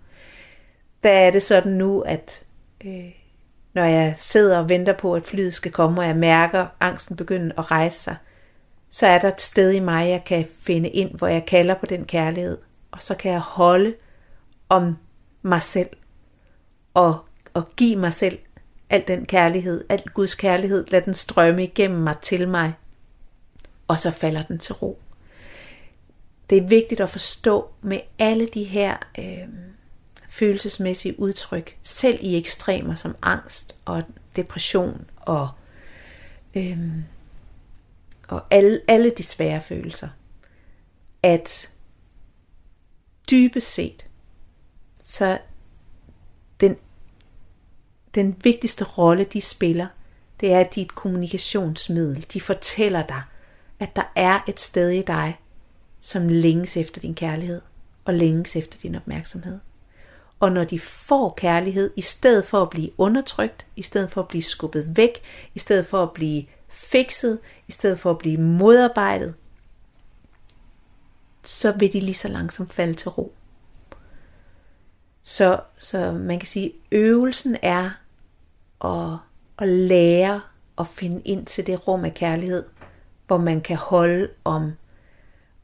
Der 1.02 1.10
er 1.10 1.30
det 1.30 1.42
sådan 1.42 1.72
nu, 1.72 2.00
at 2.00 2.42
øh, 2.84 3.10
når 3.74 3.84
jeg 3.84 4.14
sidder 4.18 4.58
og 4.58 4.68
venter 4.68 4.92
på, 4.92 5.14
at 5.14 5.24
flyet 5.24 5.54
skal 5.54 5.72
komme, 5.72 6.00
og 6.00 6.06
jeg 6.06 6.16
mærker 6.16 6.66
angsten 6.80 7.16
begynde 7.16 7.52
at 7.58 7.70
rejse 7.70 7.98
sig, 7.98 8.16
så 8.90 9.06
er 9.06 9.18
der 9.18 9.28
et 9.28 9.40
sted 9.40 9.72
i 9.72 9.80
mig, 9.80 10.08
jeg 10.08 10.22
kan 10.26 10.46
finde 10.60 10.88
ind, 10.88 11.14
hvor 11.14 11.26
jeg 11.26 11.46
kalder 11.46 11.74
på 11.74 11.86
den 11.86 12.04
kærlighed, 12.04 12.58
og 12.90 13.02
så 13.02 13.14
kan 13.14 13.32
jeg 13.32 13.40
holde 13.40 13.94
om 14.68 14.96
mig 15.42 15.62
selv 15.62 15.88
og, 16.94 17.18
og 17.54 17.68
give 17.76 17.96
mig 17.96 18.12
selv 18.12 18.38
al 18.90 19.04
den 19.08 19.26
kærlighed, 19.26 19.84
al 19.88 20.02
Guds 20.14 20.34
kærlighed, 20.34 20.84
lad 20.88 21.02
den 21.02 21.14
strømme 21.14 21.64
igennem 21.64 22.00
mig 22.00 22.18
til 22.22 22.48
mig, 22.48 22.72
og 23.88 23.98
så 23.98 24.10
falder 24.10 24.42
den 24.42 24.58
til 24.58 24.74
ro. 24.74 24.98
Det 26.50 26.58
er 26.58 26.68
vigtigt 26.68 27.00
at 27.00 27.10
forstå 27.10 27.70
med 27.82 28.00
alle 28.18 28.46
de 28.46 28.64
her 28.64 28.96
øh, 29.18 29.48
følelsesmæssige 30.34 31.20
udtryk, 31.20 31.76
selv 31.82 32.18
i 32.22 32.36
ekstremer 32.36 32.94
som 32.94 33.16
angst 33.22 33.76
og 33.84 34.02
depression 34.36 35.10
og, 35.16 35.48
øhm, 36.54 37.04
og 38.28 38.44
alle, 38.50 38.80
alle 38.88 39.10
de 39.10 39.22
svære 39.22 39.60
følelser, 39.62 40.08
at 41.22 41.70
dybest 43.30 43.74
set, 43.74 44.06
så 45.02 45.38
den, 46.60 46.76
den 48.14 48.36
vigtigste 48.44 48.84
rolle, 48.84 49.24
de 49.24 49.40
spiller, 49.40 49.86
det 50.40 50.52
er 50.52 50.60
at 50.60 50.74
dit 50.74 50.94
kommunikationsmiddel. 50.94 52.26
De 52.32 52.40
fortæller 52.40 53.06
dig, 53.06 53.22
at 53.78 53.96
der 53.96 54.12
er 54.16 54.40
et 54.48 54.60
sted 54.60 54.90
i 54.90 55.02
dig, 55.02 55.40
som 56.00 56.28
længes 56.28 56.76
efter 56.76 57.00
din 57.00 57.14
kærlighed 57.14 57.60
og 58.04 58.14
længes 58.14 58.56
efter 58.56 58.78
din 58.78 58.94
opmærksomhed. 58.94 59.58
Og 60.44 60.52
når 60.52 60.64
de 60.64 60.78
får 60.78 61.34
kærlighed, 61.36 61.90
i 61.96 62.00
stedet 62.00 62.44
for 62.44 62.62
at 62.62 62.70
blive 62.70 62.90
undertrykt, 62.98 63.66
i 63.76 63.82
stedet 63.82 64.10
for 64.10 64.20
at 64.20 64.28
blive 64.28 64.42
skubbet 64.42 64.96
væk, 64.96 65.22
i 65.54 65.58
stedet 65.58 65.86
for 65.86 66.02
at 66.02 66.12
blive 66.12 66.44
fikset, 66.68 67.38
i 67.68 67.72
stedet 67.72 68.00
for 68.00 68.10
at 68.10 68.18
blive 68.18 68.40
modarbejdet, 68.40 69.34
så 71.42 71.72
vil 71.72 71.92
de 71.92 72.00
lige 72.00 72.14
så 72.14 72.28
langsomt 72.28 72.72
falde 72.72 72.94
til 72.94 73.08
ro. 73.08 73.34
Så, 75.22 75.60
så 75.78 76.12
man 76.12 76.38
kan 76.38 76.46
sige, 76.46 76.72
øvelsen 76.92 77.56
er 77.62 77.90
at, 78.84 79.18
at 79.58 79.68
lære 79.68 80.40
at 80.78 80.86
finde 80.86 81.22
ind 81.24 81.46
til 81.46 81.66
det 81.66 81.88
rum 81.88 82.04
af 82.04 82.14
kærlighed, 82.14 82.64
hvor 83.26 83.38
man 83.38 83.60
kan 83.60 83.76
holde 83.76 84.28
om, 84.44 84.72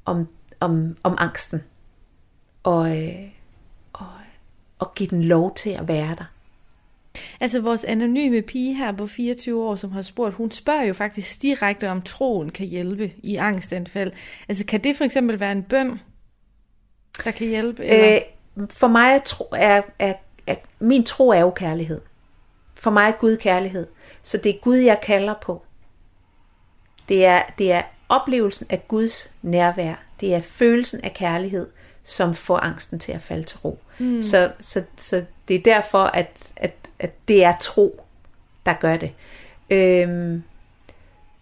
om, 0.05 0.29
om, 0.61 0.97
om 1.03 1.15
angsten. 1.19 1.63
Og, 2.63 3.07
øh, 3.07 3.40
og 4.81 4.95
give 4.95 5.09
den 5.09 5.25
lov 5.25 5.55
til 5.55 5.71
at 5.71 5.89
være 5.89 6.15
der. 6.19 6.25
Altså 7.41 7.61
vores 7.61 7.85
anonyme 7.85 8.43
pige 8.43 8.75
her 8.75 8.93
på 8.93 9.07
24 9.07 9.65
år, 9.65 9.77
som 9.77 9.93
har 9.93 10.03
spurgt, 10.03 10.35
hun 10.35 10.51
spørger 10.51 10.83
jo 10.83 10.95
faktisk 10.95 11.43
direkte, 11.43 11.91
om 11.91 12.03
troen 12.03 12.51
kan 12.51 12.67
hjælpe 12.67 13.13
i 13.23 13.37
angstanfald. 13.37 14.13
Altså 14.49 14.65
kan 14.65 14.85
det 14.85 14.97
for 14.97 15.05
eksempel 15.05 15.41
være 15.41 15.53
en 15.53 15.63
bøn, 15.63 16.01
der 17.25 17.31
kan 17.31 17.47
hjælpe? 17.47 17.85
Eller? 17.85 18.15
Øh, 18.15 18.69
for 18.71 18.89
mig 18.89 19.15
er, 19.15 19.19
tro, 19.19 19.45
er, 19.53 19.83
er, 19.99 20.15
er, 20.47 20.55
min 20.79 21.05
tro 21.05 21.29
er 21.29 21.41
jo 21.41 21.51
kærlighed. 21.51 22.01
For 22.75 22.91
mig 22.91 23.09
er 23.09 23.13
Gud 23.13 23.37
kærlighed. 23.37 23.87
Så 24.23 24.39
det 24.39 24.55
er 24.55 24.59
Gud, 24.63 24.77
jeg 24.77 25.01
kalder 25.03 25.35
på. 25.43 25.63
Det 27.09 27.25
er, 27.25 27.43
det 27.59 27.73
er 27.73 27.83
oplevelsen 28.09 28.67
af 28.71 28.89
Guds 28.89 29.35
nærvær. 29.43 29.95
Det 30.21 30.35
er 30.35 30.41
følelsen 30.41 31.05
af 31.05 31.15
kærlighed, 31.15 31.69
som 32.05 32.35
får 32.35 32.57
angsten 32.57 32.99
til 32.99 33.13
at 33.13 33.23
falde 33.23 33.43
til 33.43 33.59
ro. 33.59 33.79
Mm. 33.99 34.23
Så, 34.23 34.53
så, 34.61 34.83
så 34.97 35.25
det 35.49 35.57
er 35.57 35.63
derfor, 35.63 35.99
at, 35.99 36.53
at, 36.57 36.75
at 36.99 37.29
det 37.29 37.45
er 37.45 37.55
tro, 37.61 38.05
der 38.67 38.73
gør 38.73 38.97
det. 38.97 39.13
Øhm, 39.71 40.43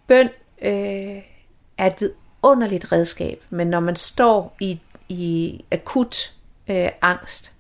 bøn 0.07 0.29
øh, 0.63 1.23
er 1.79 1.87
et 1.87 2.01
vidunderligt 2.01 2.93
redskab, 2.93 3.43
men 3.51 3.67
når 3.67 3.81
man 3.81 3.97
står 3.97 4.57
i, 4.61 4.81
i 5.09 5.65
akut 5.71 6.35
øh, 6.69 6.89
angst, 7.03 7.53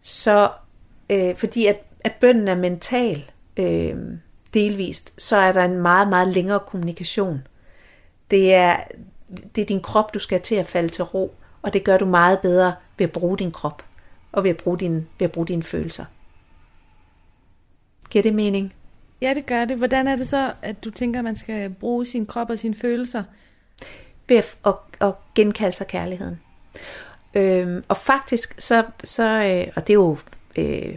så 0.00 0.50
øh, 1.10 1.36
fordi 1.36 1.66
at, 1.66 1.82
at 2.00 2.12
bønnen 2.20 2.48
er 2.48 2.54
mental 2.54 3.30
øh, 3.56 3.96
delvist, 4.54 5.14
så 5.18 5.36
er 5.36 5.52
der 5.52 5.64
en 5.64 5.78
meget, 5.78 6.08
meget 6.08 6.28
længere 6.28 6.60
kommunikation. 6.60 7.46
Det 8.30 8.54
er, 8.54 8.76
det 9.54 9.62
er 9.62 9.66
din 9.66 9.82
krop, 9.82 10.14
du 10.14 10.18
skal 10.18 10.40
til 10.40 10.54
at 10.54 10.66
falde 10.66 10.88
til 10.88 11.04
ro, 11.04 11.34
og 11.66 11.72
det 11.72 11.84
gør 11.84 11.98
du 11.98 12.04
meget 12.04 12.40
bedre 12.40 12.74
ved 12.98 13.06
at 13.06 13.12
bruge 13.12 13.38
din 13.38 13.50
krop 13.50 13.84
og 14.32 14.44
ved 14.44 14.50
at 14.50 14.56
bruge, 14.56 14.78
din, 14.78 14.94
ved 15.18 15.24
at 15.24 15.32
bruge 15.32 15.46
dine 15.46 15.62
følelser. 15.62 16.04
Giver 18.10 18.22
det 18.22 18.34
mening? 18.34 18.74
Ja, 19.20 19.34
det 19.34 19.46
gør 19.46 19.64
det. 19.64 19.76
Hvordan 19.76 20.08
er 20.08 20.16
det 20.16 20.28
så, 20.28 20.52
at 20.62 20.84
du 20.84 20.90
tænker, 20.90 21.20
at 21.20 21.24
man 21.24 21.36
skal 21.36 21.70
bruge 21.70 22.06
sin 22.06 22.26
krop 22.26 22.50
og 22.50 22.58
sine 22.58 22.74
følelser? 22.74 23.22
Ved 24.28 24.36
at, 24.36 24.56
at, 24.66 24.74
at 25.00 25.14
genkalde 25.34 25.76
sig 25.76 25.86
kærligheden. 25.86 26.40
Øhm, 27.34 27.84
og 27.88 27.96
faktisk, 27.96 28.60
så, 28.60 28.84
så 29.04 29.22
øh, 29.22 29.72
og 29.76 29.86
det 29.86 29.92
er 29.92 29.94
jo 29.94 30.18
øh, 30.56 30.96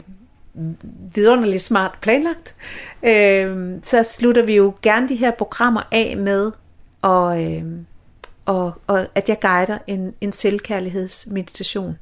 vidunderligt 1.15 1.61
smart 1.61 1.97
planlagt, 2.01 2.55
øh, 3.03 3.77
så 3.81 4.03
slutter 4.03 4.45
vi 4.45 4.55
jo 4.55 4.73
gerne 4.81 5.09
de 5.09 5.15
her 5.15 5.31
programmer 5.31 5.81
af 5.91 6.17
med, 6.17 6.51
og, 7.01 7.53
øh, 7.53 7.63
og, 8.49 8.81
og 8.87 9.07
at 9.15 9.29
jeg 9.29 9.39
guider 9.41 9.77
en, 9.87 10.13
en 10.21 10.31
selvkærlighedsmeditation. 10.31 11.97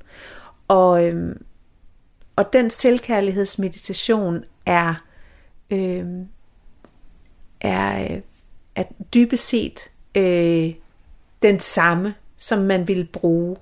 Og, 0.67 1.07
øhm, 1.07 1.45
og 2.35 2.53
den 2.53 2.69
selvkærlighedsmeditation 2.69 4.43
er, 4.65 5.03
øhm, 5.71 6.27
er, 7.61 8.15
øh, 8.15 8.21
er 8.75 8.83
dybest 9.13 9.47
set 9.47 9.91
øh, 10.15 10.73
den 11.41 11.59
samme, 11.59 12.15
som 12.37 12.59
man 12.59 12.87
vil 12.87 13.09
bruge, 13.13 13.57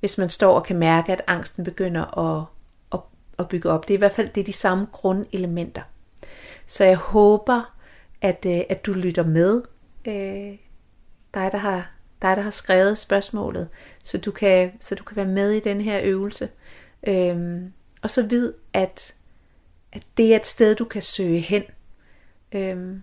hvis 0.00 0.18
man 0.18 0.28
står 0.28 0.54
og 0.54 0.64
kan 0.64 0.78
mærke, 0.78 1.12
at 1.12 1.22
angsten 1.26 1.64
begynder 1.64 2.18
at, 2.18 2.44
at, 2.92 3.00
at 3.38 3.48
bygge 3.48 3.70
op. 3.70 3.88
Det 3.88 3.94
er 3.94 3.98
i 3.98 4.04
hvert 4.04 4.12
fald 4.12 4.28
det 4.28 4.40
er 4.40 4.44
de 4.44 4.52
samme 4.52 4.86
grundelementer. 4.92 5.82
Så 6.66 6.84
jeg 6.84 6.96
håber, 6.96 7.74
at, 8.20 8.46
øh, 8.48 8.60
at 8.68 8.86
du 8.86 8.92
lytter 8.92 9.24
med. 9.24 9.62
Øh, 10.06 10.58
dig, 11.34 11.52
der 11.52 11.58
har 11.58 12.01
dig, 12.22 12.36
der 12.36 12.42
har 12.42 12.50
skrevet 12.50 12.98
spørgsmålet, 12.98 13.68
så 14.02 14.18
du 14.18 14.30
kan, 14.30 14.72
så 14.80 14.94
du 14.94 15.04
kan 15.04 15.16
være 15.16 15.26
med 15.26 15.50
i 15.50 15.60
den 15.60 15.80
her 15.80 16.00
øvelse. 16.04 16.48
Øhm, 17.06 17.72
og 18.02 18.10
så 18.10 18.22
vid, 18.22 18.52
at, 18.72 19.14
at 19.92 20.02
det 20.16 20.32
er 20.32 20.36
et 20.36 20.46
sted, 20.46 20.74
du 20.74 20.84
kan 20.84 21.02
søge 21.02 21.40
hen. 21.40 21.62
Øhm, 22.52 23.02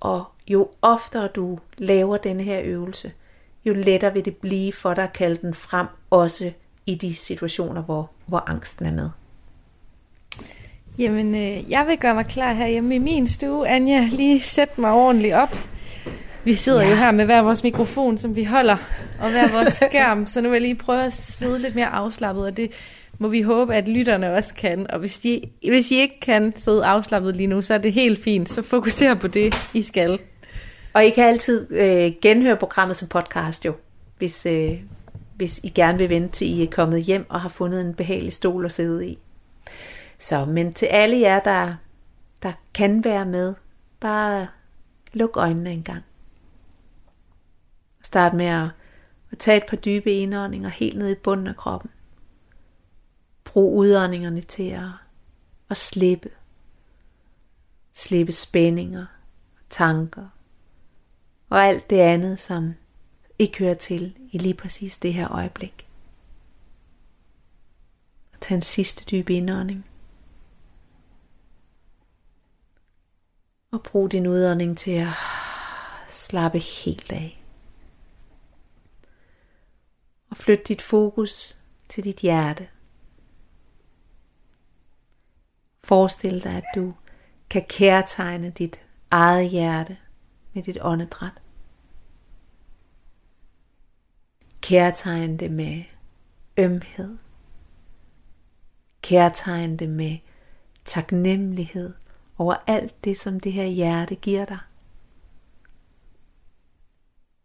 og 0.00 0.24
jo 0.48 0.70
oftere 0.82 1.28
du 1.28 1.58
laver 1.78 2.16
den 2.16 2.40
her 2.40 2.60
øvelse, 2.64 3.12
jo 3.64 3.72
lettere 3.72 4.12
vil 4.12 4.24
det 4.24 4.36
blive 4.36 4.72
for 4.72 4.94
dig 4.94 5.04
at 5.04 5.12
kalde 5.12 5.40
den 5.40 5.54
frem, 5.54 5.86
også 6.10 6.52
i 6.86 6.94
de 6.94 7.14
situationer, 7.14 7.82
hvor, 7.82 8.10
hvor 8.26 8.44
angsten 8.46 8.86
er 8.86 8.92
med. 8.92 9.10
Jamen, 10.98 11.34
øh, 11.34 11.70
jeg 11.70 11.86
vil 11.86 11.98
gøre 11.98 12.14
mig 12.14 12.26
klar 12.26 12.52
her 12.52 12.66
hjemme 12.66 12.94
i 12.94 12.98
min 12.98 13.26
stue. 13.26 13.68
Anja, 13.68 14.08
lige 14.10 14.40
sæt 14.40 14.78
mig 14.78 14.92
ordentligt 14.92 15.34
op. 15.34 15.56
Vi 16.48 16.54
sidder 16.54 16.82
ja. 16.82 16.90
jo 16.90 16.94
her 16.94 17.10
med 17.10 17.24
hver 17.24 17.42
vores 17.42 17.62
mikrofon, 17.62 18.18
som 18.18 18.36
vi 18.36 18.44
holder, 18.44 18.76
og 19.20 19.30
hver 19.30 19.52
vores 19.52 19.72
skærm, 19.90 20.26
så 20.26 20.40
nu 20.40 20.48
vil 20.48 20.54
jeg 20.54 20.62
lige 20.62 20.74
prøve 20.74 21.04
at 21.04 21.12
sidde 21.12 21.58
lidt 21.58 21.74
mere 21.74 21.86
afslappet, 21.86 22.46
og 22.46 22.56
det 22.56 22.72
må 23.18 23.28
vi 23.28 23.42
håbe, 23.42 23.74
at 23.74 23.88
lytterne 23.88 24.34
også 24.34 24.54
kan. 24.54 24.90
Og 24.90 24.98
hvis, 24.98 25.18
de, 25.18 25.40
hvis 25.68 25.90
I 25.90 26.00
ikke 26.00 26.20
kan 26.20 26.52
sidde 26.56 26.84
afslappet 26.84 27.36
lige 27.36 27.46
nu, 27.46 27.62
så 27.62 27.74
er 27.74 27.78
det 27.78 27.92
helt 27.92 28.24
fint. 28.24 28.50
Så 28.50 28.62
fokuser 28.62 29.14
på 29.14 29.28
det, 29.28 29.54
I 29.74 29.82
skal. 29.82 30.18
Og 30.92 31.04
I 31.04 31.10
kan 31.10 31.24
altid 31.24 31.72
øh, 31.72 32.12
genhøre 32.22 32.56
programmet 32.56 32.96
som 32.96 33.08
podcast 33.08 33.64
jo, 33.64 33.74
hvis, 34.18 34.46
øh, 34.46 34.80
hvis 35.36 35.60
I 35.62 35.68
gerne 35.68 35.98
vil 35.98 36.08
vente 36.08 36.32
til 36.32 36.58
I 36.58 36.62
er 36.62 36.70
kommet 36.70 37.02
hjem 37.02 37.26
og 37.28 37.40
har 37.40 37.48
fundet 37.48 37.80
en 37.80 37.94
behagelig 37.94 38.32
stol 38.32 38.64
at 38.64 38.72
sidde 38.72 39.06
i. 39.06 39.18
Så, 40.18 40.44
men 40.44 40.72
til 40.72 40.86
alle 40.86 41.20
jer, 41.20 41.40
der, 41.40 41.74
der 42.42 42.52
kan 42.74 43.04
være 43.04 43.26
med, 43.26 43.54
bare 44.00 44.46
luk 45.12 45.36
øjnene 45.36 45.72
en 45.72 45.82
gang. 45.82 46.02
Start 48.08 48.34
med 48.34 48.46
at, 48.46 48.70
at 49.30 49.38
tage 49.38 49.56
et 49.56 49.66
par 49.68 49.76
dybe 49.76 50.12
indåndinger 50.12 50.68
helt 50.68 50.98
ned 50.98 51.10
i 51.10 51.14
bunden 51.14 51.46
af 51.46 51.56
kroppen. 51.56 51.90
Brug 53.44 53.76
udåndingerne 53.76 54.40
til 54.40 54.68
at, 54.68 54.88
at 55.70 55.76
slippe. 55.76 56.30
Slippe 57.92 58.32
spændinger, 58.32 59.06
tanker 59.70 60.28
og 61.48 61.58
alt 61.58 61.90
det 61.90 61.98
andet, 61.98 62.38
som 62.38 62.74
ikke 63.38 63.58
hører 63.58 63.74
til 63.74 64.16
i 64.32 64.38
lige 64.38 64.54
præcis 64.54 64.98
det 64.98 65.14
her 65.14 65.32
øjeblik. 65.32 65.88
Tag 68.40 68.54
en 68.54 68.62
sidste 68.62 69.04
dyb 69.04 69.30
indånding. 69.30 69.86
Og 73.72 73.82
brug 73.82 74.12
din 74.12 74.26
udånding 74.26 74.78
til 74.78 74.90
at 74.90 75.12
slappe 76.06 76.58
helt 76.58 77.12
af. 77.12 77.37
Og 80.30 80.36
flyt 80.36 80.68
dit 80.68 80.82
fokus 80.82 81.58
til 81.88 82.04
dit 82.04 82.16
hjerte. 82.16 82.68
Forestil 85.84 86.44
dig, 86.44 86.52
at 86.52 86.64
du 86.74 86.94
kan 87.50 87.64
kærtegne 87.68 88.50
dit 88.50 88.80
eget 89.10 89.50
hjerte 89.50 89.96
med 90.52 90.62
dit 90.62 90.78
åndedræt. 90.80 91.42
Kærtegne 94.60 95.36
det 95.36 95.50
med 95.50 95.84
ømhed. 96.56 97.18
Kærtegne 99.02 99.76
det 99.76 99.88
med 99.88 100.18
taknemmelighed 100.84 101.94
over 102.38 102.54
alt 102.66 103.04
det, 103.04 103.18
som 103.18 103.40
det 103.40 103.52
her 103.52 103.66
hjerte 103.66 104.14
giver 104.14 104.44
dig. 104.44 104.58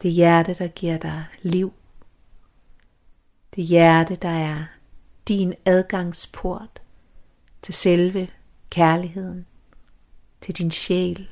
Det 0.02 0.12
hjerte, 0.12 0.54
der 0.54 0.68
giver 0.68 0.98
dig 0.98 1.26
liv. 1.42 1.74
Det 3.56 3.64
hjerte, 3.64 4.16
der 4.16 4.30
er 4.30 4.66
din 5.28 5.54
adgangsport 5.66 6.82
til 7.62 7.74
selve 7.74 8.30
kærligheden, 8.70 9.46
til 10.42 10.58
din 10.58 10.72
sjæl, 10.72 11.30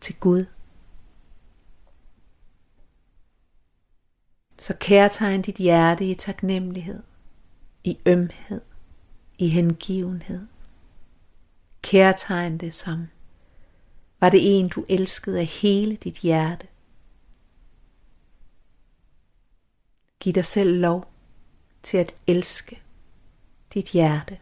til 0.00 0.14
Gud. 0.14 0.44
Så 4.58 4.74
kærtegn 4.80 5.42
dit 5.42 5.56
hjerte 5.56 6.04
i 6.04 6.14
taknemmelighed, 6.14 7.02
i 7.84 7.98
ømhed, 8.06 8.60
i 9.38 9.48
hengivenhed. 9.48 10.46
Kærtegn 11.82 12.58
det 12.58 12.74
som, 12.74 13.08
var 14.20 14.30
det 14.30 14.58
en 14.58 14.68
du 14.68 14.84
elskede 14.88 15.40
af 15.40 15.46
hele 15.46 15.96
dit 15.96 16.18
hjerte. 16.18 16.66
Giv 20.20 20.32
dig 20.32 20.44
selv 20.44 20.80
lov 20.80 21.12
til 21.82 21.96
at 21.96 22.14
elske 22.26 22.82
dit 23.74 23.88
hjerte. 23.88 24.38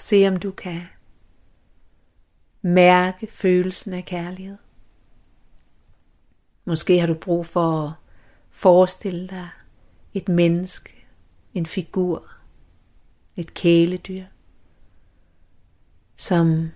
Se 0.00 0.28
om 0.28 0.36
du 0.36 0.50
kan 0.50 0.82
mærke 2.62 3.26
følelsen 3.26 3.92
af 3.92 4.04
kærlighed. 4.04 4.58
Måske 6.64 7.00
har 7.00 7.06
du 7.06 7.14
brug 7.14 7.46
for 7.46 7.88
at 7.88 7.92
forestille 8.50 9.28
dig 9.28 9.48
et 10.14 10.28
menneske, 10.28 11.06
en 11.54 11.66
figur, 11.66 12.28
et 13.36 13.54
kæledyr, 13.54 14.26
som 16.16 16.68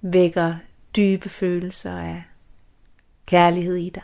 vækker 0.00 0.58
dybe 0.96 1.28
følelser 1.28 1.98
af 1.98 2.24
kærlighed 3.26 3.76
i 3.76 3.90
dig. 3.90 4.02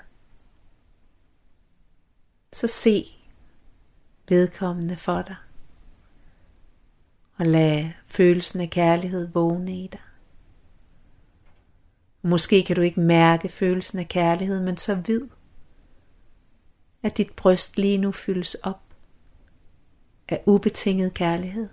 Så 2.52 2.66
se 2.66 3.06
vedkommende 4.28 4.96
for 4.96 5.22
dig, 5.22 5.36
og 7.36 7.46
lad 7.46 7.90
følelsen 8.06 8.60
af 8.60 8.70
kærlighed 8.70 9.28
vågne 9.28 9.84
i 9.84 9.86
dig. 9.86 10.00
Måske 12.22 12.64
kan 12.64 12.76
du 12.76 12.82
ikke 12.82 13.00
mærke 13.00 13.48
følelsen 13.48 13.98
af 13.98 14.08
kærlighed, 14.08 14.60
men 14.60 14.76
så 14.76 14.94
vid, 14.94 15.22
at 17.02 17.16
dit 17.16 17.32
bryst 17.32 17.76
lige 17.76 17.98
nu 17.98 18.12
fyldes 18.12 18.54
op 18.54 18.80
af 20.28 20.42
ubetinget 20.46 21.14
kærlighed. 21.14 21.68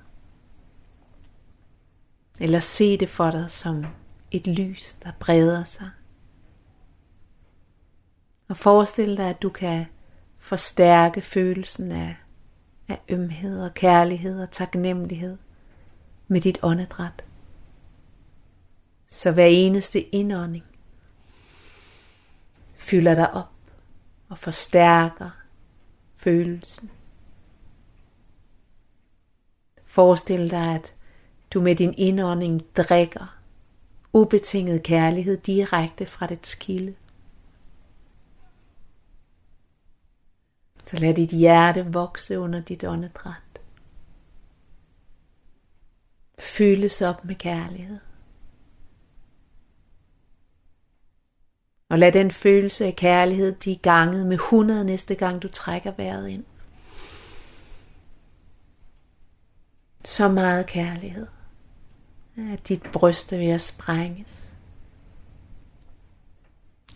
Eller 2.39 2.59
se 2.59 2.97
det 2.97 3.09
for 3.09 3.32
dig 3.32 3.51
som 3.51 3.86
et 4.34 4.47
lys, 4.47 4.93
der 4.93 5.11
breder 5.19 5.63
sig. 5.63 5.89
Og 8.47 8.57
forestil 8.57 9.17
dig, 9.17 9.29
at 9.29 9.41
du 9.41 9.49
kan 9.49 9.86
forstærke 10.38 11.21
følelsen 11.21 11.91
af, 11.91 12.15
af 12.88 13.01
ømhed 13.09 13.63
og 13.63 13.73
kærlighed 13.73 14.41
og 14.41 14.51
taknemmelighed 14.51 15.38
med 16.27 16.41
dit 16.41 16.59
åndedræt. 16.61 17.23
Så 19.07 19.31
hver 19.31 19.45
eneste 19.45 20.01
indånding 20.01 20.65
fylder 22.75 23.15
dig 23.15 23.34
op 23.34 23.53
og 24.29 24.38
forstærker 24.38 25.29
følelsen. 26.15 26.91
Forestil 29.86 30.51
dig, 30.51 30.75
at 30.75 30.93
du 31.53 31.61
med 31.61 31.75
din 31.75 31.93
indånding 31.97 32.75
drikker 32.75 33.42
ubetinget 34.14 34.84
kærlighed 34.84 35.38
direkte 35.38 36.05
fra 36.05 36.28
dit 36.28 36.55
kilde. 36.59 36.95
Så 40.86 40.99
lad 40.99 41.14
dit 41.14 41.30
hjerte 41.30 41.93
vokse 41.93 42.39
under 42.39 42.61
dit 42.61 42.84
åndedræt. 42.84 43.61
Fyldes 46.39 47.01
op 47.01 47.26
med 47.26 47.36
kærlighed. 47.36 47.99
Og 51.89 51.99
lad 51.99 52.11
den 52.11 52.32
følelse 52.32 52.86
af 52.86 52.95
kærlighed 52.95 53.55
blive 53.55 53.76
ganget 53.76 54.28
med 54.28 54.36
100 54.36 54.86
næste 54.86 55.16
gang 55.16 55.43
du 55.43 55.47
trækker 55.47 55.91
vejret 55.91 56.28
ind. 56.28 56.45
Så 60.05 60.28
meget 60.28 60.68
kærlighed, 60.68 61.28
at 62.38 62.67
dit 62.67 62.81
bryst 62.93 63.34
er 63.34 63.38
ved 63.38 63.47
at 63.47 63.61
sprænges. 63.61 64.53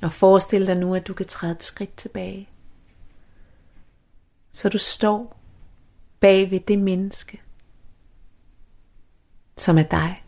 Og 0.02 0.12
forestil 0.12 0.68
dig 0.68 0.78
nu, 0.78 0.96
at 0.96 1.08
du 1.08 1.14
kan 1.14 1.26
træde 1.26 1.52
et 1.52 1.64
skridt 1.64 1.96
tilbage. 1.96 2.50
Så 4.52 4.70
du 4.70 4.78
står 4.78 5.40
bag 6.20 6.52
ved 6.52 6.60
det 6.60 6.80
menneske, 6.80 7.42
som 9.58 9.78
er 9.78 9.84
dig, 9.84 10.26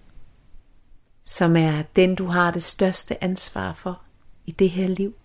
som 1.24 1.56
er 1.56 1.82
den, 1.82 2.16
du 2.16 2.26
har 2.26 2.52
det 2.52 2.64
største 2.64 3.24
ansvar 3.24 3.74
for 3.74 4.04
i 4.46 4.52
det 4.52 4.70
her 4.70 4.88
liv. 4.88 5.16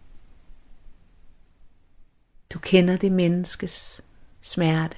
Du 2.53 2.59
kender 2.59 2.97
det 2.97 3.13
menneskes 3.13 4.01
smerte. 4.41 4.97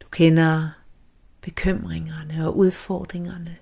Du 0.00 0.08
kender 0.08 0.70
bekymringerne 1.40 2.46
og 2.46 2.56
udfordringerne. 2.56 3.56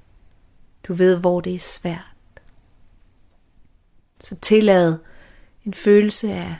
Du 0.88 0.94
ved, 0.94 1.18
hvor 1.18 1.40
det 1.40 1.54
er 1.54 1.58
svært. 1.58 2.14
Så 4.24 4.36
tillad 4.36 4.98
en 5.64 5.74
følelse 5.74 6.32
af 6.32 6.56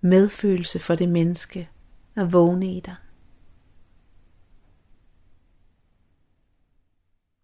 medfølelse 0.00 0.78
for 0.78 0.94
det 0.94 1.08
menneske 1.08 1.68
at 2.16 2.32
vågne 2.32 2.76
i 2.76 2.80
dig. 2.80 2.94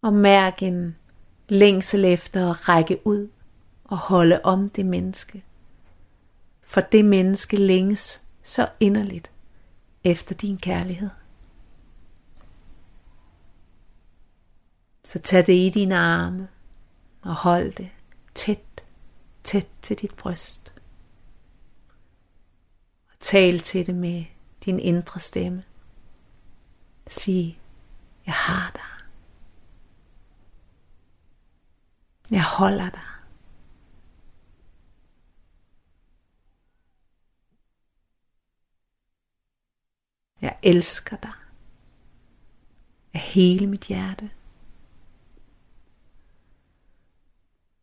Og 0.01 0.13
mærk 0.13 0.63
en 0.63 0.95
længsel 1.49 2.05
efter 2.05 2.49
at 2.49 2.69
række 2.69 2.99
ud 3.05 3.29
og 3.83 3.97
holde 3.97 4.41
om 4.43 4.69
det 4.69 4.85
menneske. 4.85 5.43
For 6.63 6.81
det 6.81 7.05
menneske 7.05 7.57
længes 7.57 8.21
så 8.43 8.69
inderligt 8.79 9.31
efter 10.03 10.35
din 10.35 10.57
kærlighed. 10.57 11.09
Så 15.07 15.19
tag 15.19 15.47
det 15.47 15.53
i 15.53 15.69
dine 15.69 15.97
arme 15.97 16.47
og 17.21 17.35
hold 17.35 17.73
det 17.73 17.89
tæt, 18.35 18.85
tæt 19.43 19.67
til 19.81 19.97
dit 19.97 20.15
bryst. 20.15 20.81
Og 23.07 23.13
tal 23.19 23.59
til 23.59 23.87
det 23.87 23.95
med 23.95 24.25
din 24.65 24.79
indre 24.79 25.19
stemme. 25.19 25.63
Sig, 27.07 27.61
jeg 28.25 28.33
har 28.33 28.71
dig. 28.71 29.07
Jeg 32.31 32.43
holder 32.43 32.89
dig. 32.89 33.01
Jeg 40.41 40.59
elsker 40.63 41.17
dig 41.17 41.33
af 43.13 43.19
hele 43.19 43.67
mit 43.67 43.83
hjerte. 43.83 44.36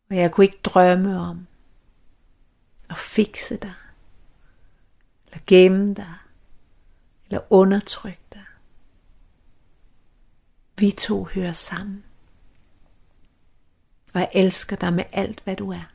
Og 0.09 0.15
jeg 0.15 0.31
kunne 0.31 0.45
ikke 0.45 0.59
drømme 0.63 1.19
om 1.19 1.47
at 2.89 2.97
fikse 2.97 3.57
dig, 3.57 3.73
eller 5.27 5.43
gemme 5.47 5.93
dig, 5.93 6.13
eller 7.25 7.41
undertrykke 7.49 8.25
dig. 8.33 8.45
Vi 10.77 10.91
to 10.91 11.23
hører 11.23 11.51
sammen 11.51 12.03
og 14.15 14.21
jeg 14.21 14.29
elsker 14.33 14.75
dig 14.75 14.93
med 14.93 15.03
alt, 15.11 15.43
hvad 15.43 15.55
du 15.55 15.71
er. 15.71 15.91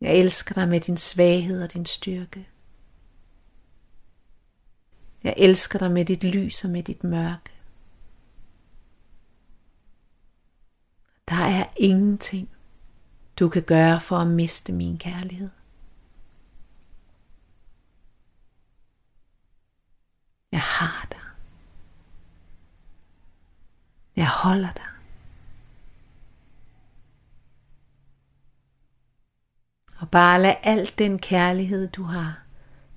Jeg 0.00 0.16
elsker 0.18 0.54
dig 0.54 0.68
med 0.68 0.80
din 0.80 0.96
svaghed 0.96 1.62
og 1.62 1.72
din 1.72 1.86
styrke. 1.86 2.48
Jeg 5.24 5.34
elsker 5.36 5.78
dig 5.78 5.92
med 5.92 6.04
dit 6.04 6.24
lys 6.24 6.64
og 6.64 6.70
med 6.70 6.82
dit 6.82 7.04
mørke. 7.04 7.51
Der 11.28 11.44
er 11.44 11.66
ingenting, 11.76 12.48
du 13.38 13.48
kan 13.48 13.62
gøre 13.62 14.00
for 14.00 14.18
at 14.18 14.26
miste 14.26 14.72
min 14.72 14.98
kærlighed. 14.98 15.50
Jeg 20.52 20.60
har 20.60 21.06
dig. 21.10 21.20
Jeg 24.16 24.28
holder 24.28 24.72
dig. 24.72 24.92
bare 30.12 30.42
lad 30.42 30.54
alt 30.62 30.98
den 30.98 31.18
kærlighed, 31.18 31.88
du 31.88 32.02
har 32.02 32.38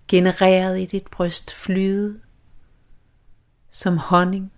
genereret 0.08 0.80
i 0.80 0.86
dit 0.86 1.08
bryst, 1.08 1.54
flyde 1.54 2.22
som 3.72 3.98
honning 3.98 4.52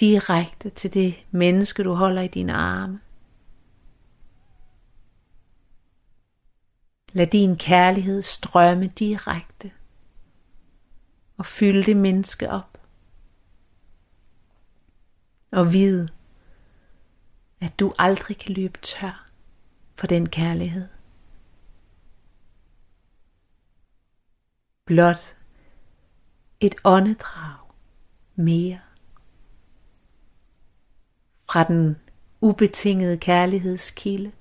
direkte 0.00 0.70
til 0.70 0.94
det 0.94 1.26
menneske, 1.30 1.82
du 1.82 1.94
holder 1.94 2.22
i 2.22 2.28
dine 2.28 2.52
arme. 2.52 3.00
Lad 7.12 7.26
din 7.26 7.56
kærlighed 7.56 8.22
strømme 8.22 8.86
direkte 8.86 9.72
og 11.36 11.46
fylde 11.46 11.82
det 11.82 11.96
menneske 11.96 12.50
op. 12.50 12.78
Og 15.52 15.72
vid, 15.72 16.08
at 17.60 17.78
du 17.80 17.94
aldrig 17.98 18.38
kan 18.38 18.54
løbe 18.54 18.78
tør 18.82 19.30
for 19.96 20.06
den 20.06 20.28
kærlighed. 20.28 20.88
Blot 24.86 25.36
et 26.60 26.74
åndedrag 26.84 27.56
mere 28.34 28.80
fra 31.54 31.64
den 31.64 31.96
ubetingede 32.40 33.16
kærlighedskilde, 33.18 34.32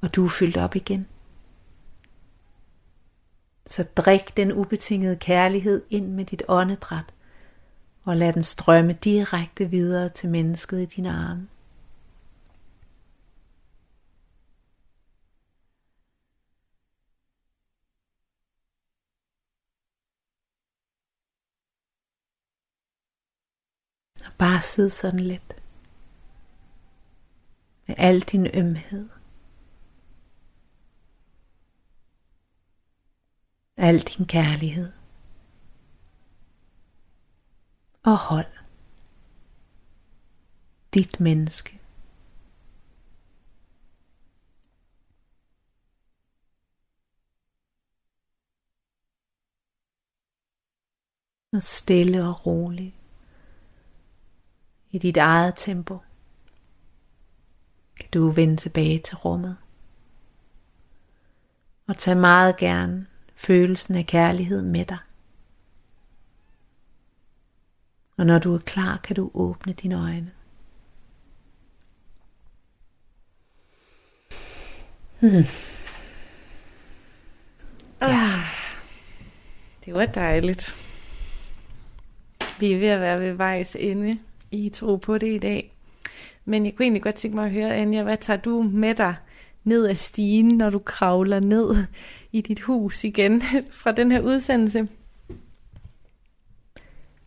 og 0.00 0.14
du 0.14 0.24
er 0.24 0.28
fyldt 0.28 0.56
op 0.56 0.76
igen. 0.76 1.08
Så 3.66 3.82
drik 3.82 4.36
den 4.36 4.52
ubetingede 4.52 5.16
kærlighed 5.16 5.82
ind 5.90 6.12
med 6.12 6.24
dit 6.24 6.42
åndedræt, 6.48 7.14
og 8.04 8.16
lad 8.16 8.32
den 8.32 8.42
strømme 8.42 8.92
direkte 8.92 9.70
videre 9.70 10.08
til 10.08 10.28
mennesket 10.28 10.82
i 10.82 10.84
dine 10.84 11.10
arme. 11.10 11.48
Og 24.26 24.32
bare 24.38 24.62
sid 24.62 24.88
sådan 24.88 25.20
lidt. 25.20 25.59
Med 27.90 27.98
al 27.98 28.20
din 28.20 28.46
ømhed. 28.54 29.08
Al 33.76 33.98
din 33.98 34.26
kærlighed. 34.26 34.92
Og 38.02 38.18
hold 38.18 38.52
dit 40.94 41.20
menneske. 41.20 41.80
Og 51.52 51.62
stille 51.62 52.24
og 52.28 52.46
roligt 52.46 52.94
i 54.90 54.98
dit 54.98 55.16
eget 55.16 55.54
tempo 55.56 55.98
du 58.14 58.30
vende 58.30 58.56
tilbage 58.56 58.98
til 58.98 59.16
rummet. 59.16 59.56
Og 61.86 61.96
tag 61.96 62.16
meget 62.16 62.56
gerne 62.56 63.06
følelsen 63.34 63.94
af 63.94 64.06
kærlighed 64.06 64.62
med 64.62 64.84
dig. 64.84 64.98
Og 68.16 68.26
når 68.26 68.38
du 68.38 68.54
er 68.54 68.58
klar, 68.58 68.96
kan 68.96 69.16
du 69.16 69.30
åbne 69.34 69.72
dine 69.72 69.94
øjne. 69.94 70.30
Hmm. 75.20 75.44
Ja. 78.00 78.42
Det 79.84 79.94
var 79.94 80.06
dejligt. 80.06 80.74
Vi 82.60 82.72
er 82.72 82.78
ved 82.78 82.88
at 82.88 83.00
være 83.00 83.18
ved 83.18 83.32
vejs 83.32 83.76
ende. 83.76 84.18
I 84.50 84.68
tro 84.68 84.96
på 84.96 85.18
det 85.18 85.34
i 85.34 85.38
dag. 85.38 85.72
Men 86.44 86.64
jeg 86.64 86.74
kunne 86.74 86.84
egentlig 86.84 87.02
godt 87.02 87.14
tænke 87.14 87.36
mig 87.36 87.44
at 87.46 87.52
høre, 87.52 87.76
Anja, 87.76 88.02
hvad 88.02 88.16
tager 88.16 88.40
du 88.40 88.62
med 88.62 88.94
dig 88.94 89.14
ned 89.64 89.86
ad 89.88 89.94
stigen, 89.94 90.48
når 90.48 90.70
du 90.70 90.78
kravler 90.78 91.40
ned 91.40 91.76
i 92.32 92.40
dit 92.40 92.60
hus 92.60 93.04
igen 93.04 93.42
fra 93.80 93.92
den 93.92 94.12
her 94.12 94.20
udsendelse? 94.20 94.88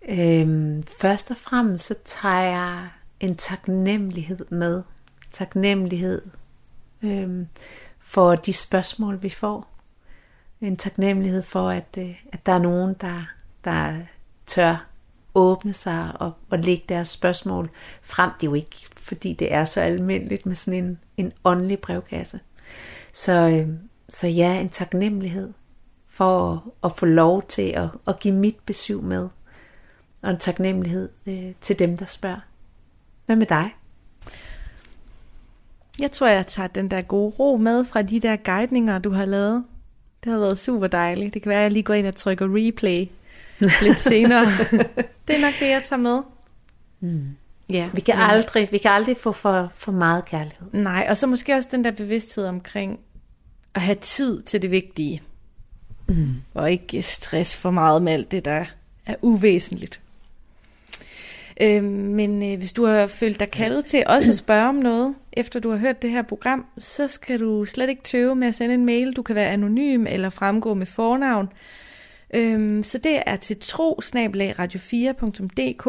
Øhm, 0.10 0.84
først 0.84 1.32
og 1.32 1.38
fremmest 1.38 1.86
så 1.86 1.96
tager 2.06 2.42
jeg 2.42 2.90
en 3.20 3.36
taknemmelighed 3.36 4.46
med. 4.52 4.84
Taknemmelighed 5.32 6.22
øhm, 7.04 7.48
for 8.00 8.36
de 8.36 8.54
spørgsmål, 8.54 9.24
vi 9.24 9.30
får. 9.30 9.70
En 10.62 10.78
taknemmelighed 10.78 11.44
for, 11.44 11.70
at, 11.70 11.98
øh, 11.98 12.24
at 12.32 12.46
der 12.46 12.52
er 12.52 12.60
nogen, 12.60 12.96
der, 13.02 13.30
der 13.64 14.00
tør 14.46 14.93
åbne 15.36 15.74
sig 15.74 16.12
og, 16.16 16.32
og 16.50 16.60
lægge 16.60 16.84
deres 16.90 17.10
spørgsmål 17.10 17.70
frem. 18.02 18.32
Det 18.42 18.48
er 18.48 18.52
jo 18.52 18.54
ikke, 18.54 18.88
fordi 18.98 19.34
det 19.34 19.54
er 19.54 19.66
så 19.66 19.82
almindeligt 19.82 20.46
med 20.46 20.56
sådan 20.56 20.84
en, 20.84 21.00
en 21.18 21.32
åndelig 21.44 21.80
brevkasse. 21.80 22.40
Så, 23.14 23.34
øh, 23.34 23.76
så 24.10 24.28
ja, 24.28 24.60
en 24.62 24.70
taknemmelighed 24.70 25.54
for 26.10 26.52
at, 26.52 26.60
at 26.84 26.98
få 26.98 27.06
lov 27.06 27.44
til 27.48 27.72
at, 27.76 27.88
at 28.08 28.20
give 28.20 28.34
mit 28.34 28.58
besøg 28.66 29.04
med. 29.04 29.30
Og 30.22 30.32
en 30.32 30.38
taknemmelighed 30.38 31.10
øh, 31.26 31.52
til 31.62 31.80
dem, 31.80 31.98
der 31.98 32.06
spørger. 32.06 32.40
Hvad 33.26 33.36
med 33.36 33.46
dig? 33.46 33.76
Jeg 36.00 36.12
tror, 36.12 36.28
jeg 36.28 36.48
tager 36.48 36.68
den 36.68 36.92
der 36.92 37.02
gode 37.02 37.34
ro 37.40 37.58
med 37.58 37.86
fra 37.86 38.02
de 38.02 38.20
der 38.20 38.36
guidninger, 38.36 39.00
du 39.00 39.12
har 39.12 39.26
lavet. 39.26 39.64
Det 40.24 40.32
har 40.32 40.40
været 40.40 40.60
super 40.60 40.88
dejligt. 40.88 41.34
Det 41.34 41.42
kan 41.42 41.50
være, 41.50 41.60
at 41.60 41.64
jeg 41.64 41.72
lige 41.72 41.84
går 41.84 41.94
ind 41.94 42.08
og 42.08 42.16
trykker 42.16 42.48
replay 42.50 43.08
lidt 43.60 44.00
senere. 44.00 44.46
det 45.28 45.36
er 45.36 45.42
nok 45.42 45.54
det, 45.60 45.70
jeg 45.70 45.82
tager 45.84 46.02
med. 46.02 46.22
Mm. 47.00 47.28
Ja, 47.70 47.90
vi 47.94 48.02
kan, 48.02 48.16
aldrig, 48.18 48.68
vi 48.72 48.78
kan 48.78 48.92
aldrig 48.92 49.18
få 49.18 49.32
for, 49.32 49.72
for 49.76 49.92
meget 49.92 50.26
kærlighed. 50.26 50.68
Nej, 50.72 51.06
og 51.10 51.18
så 51.18 51.28
måske 51.28 51.54
også 51.54 51.70
den 51.72 51.84
der 51.84 51.92
bevidsthed 51.92 52.46
omkring 52.46 53.00
at 53.76 53.82
have 53.82 53.98
tid 54.02 54.42
til 54.42 54.62
det 54.62 54.72
vigtige. 54.72 55.22
Mm. 56.08 56.36
Og 56.54 56.72
ikke 56.72 57.02
stress 57.02 57.58
for 57.58 57.72
meget 57.72 58.02
med 58.02 58.14
alt 58.14 58.32
det, 58.32 58.46
der 58.46 58.66
er 59.06 59.16
uvæsentligt. 59.22 60.02
Øh, 61.62 61.84
men 61.84 62.44
øh, 62.44 62.58
hvis 62.58 62.72
du 62.72 62.86
har 62.86 63.08
følt 63.08 63.40
dig 63.40 63.52
kaldet 63.52 63.86
til 63.86 64.04
også 64.08 64.32
at 64.32 64.38
spørge 64.38 64.70
om 64.70 64.76
noget, 64.76 65.16
efter 65.34 65.60
du 65.60 65.70
har 65.70 65.78
hørt 65.78 66.02
det 66.02 66.10
her 66.10 66.22
program, 66.22 66.66
så 66.78 67.08
skal 67.08 67.40
du 67.40 67.66
slet 67.66 67.90
ikke 67.90 68.04
tøve 68.04 68.36
med 68.36 68.48
at 68.48 68.56
sende 68.56 68.74
en 68.74 68.86
mail. 68.86 69.14
Du 69.14 69.22
kan 69.22 69.36
være 69.36 69.50
anonym 69.50 70.08
eller 70.08 70.30
fremgå 70.30 70.74
med 70.74 70.86
fornavn. 70.86 71.50
Øhm, 72.34 72.84
så 72.84 72.98
det 72.98 73.24
er 73.26 73.36
til 73.36 73.60
tro 73.60 74.00
radio4.dk. 74.60 75.88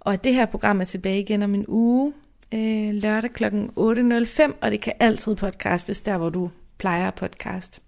Og 0.00 0.24
det 0.24 0.34
her 0.34 0.46
program 0.46 0.80
er 0.80 0.84
tilbage 0.84 1.20
igen 1.20 1.42
om 1.42 1.54
en 1.54 1.64
uge, 1.68 2.12
øh, 2.54 2.90
lørdag 2.90 3.30
kl. 3.30 3.44
8.05, 3.44 4.54
og 4.60 4.70
det 4.70 4.80
kan 4.80 4.92
altid 5.00 5.34
podcastes 5.34 6.00
der, 6.00 6.18
hvor 6.18 6.30
du 6.30 6.50
plejer 6.78 7.10
podcast. 7.10 7.82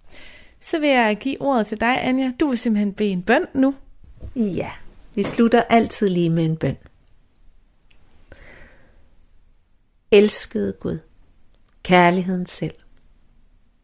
Så 0.59 0.79
vil 0.79 0.89
jeg 0.89 1.17
give 1.19 1.41
ordet 1.41 1.67
til 1.67 1.79
dig, 1.79 2.07
Anja. 2.07 2.31
Du 2.39 2.47
vil 2.47 2.57
simpelthen 2.57 2.93
bede 2.93 3.09
en 3.09 3.23
bøn 3.23 3.45
nu. 3.53 3.75
Ja, 4.35 4.71
vi 5.15 5.23
slutter 5.23 5.61
altid 5.61 6.09
lige 6.09 6.29
med 6.29 6.45
en 6.45 6.57
bøn. 6.57 6.77
Elskede 10.11 10.73
Gud, 10.79 10.99
kærligheden 11.83 12.45
selv. 12.45 12.73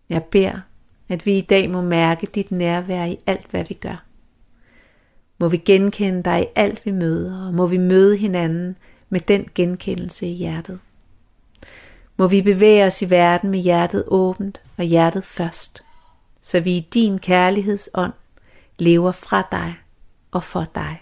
Jeg 0.09 0.23
beder 0.23 0.61
at 1.09 1.25
vi 1.25 1.37
i 1.37 1.41
dag 1.41 1.69
må 1.69 1.81
mærke 1.81 2.27
dit 2.35 2.51
nærvær 2.51 3.05
i 3.05 3.17
alt, 3.25 3.51
hvad 3.51 3.63
vi 3.63 3.73
gør. 3.73 4.03
Må 5.39 5.49
vi 5.49 5.57
genkende 5.57 6.23
dig 6.23 6.41
i 6.41 6.47
alt, 6.55 6.85
vi 6.85 6.91
møder, 6.91 7.45
og 7.47 7.53
må 7.53 7.67
vi 7.67 7.77
møde 7.77 8.17
hinanden 8.17 8.77
med 9.09 9.19
den 9.19 9.45
genkendelse 9.55 10.27
i 10.27 10.33
hjertet. 10.33 10.79
Må 12.17 12.27
vi 12.27 12.41
bevæge 12.41 12.85
os 12.85 13.01
i 13.01 13.09
verden 13.09 13.49
med 13.49 13.59
hjertet 13.59 14.03
åbent 14.07 14.61
og 14.77 14.83
hjertet 14.83 15.23
først, 15.23 15.83
så 16.41 16.59
vi 16.59 16.71
i 16.71 16.87
din 16.93 17.19
kærlighedsånd 17.19 18.13
lever 18.79 19.11
fra 19.11 19.47
dig 19.51 19.75
og 20.31 20.43
for 20.43 20.65
dig. 20.75 21.01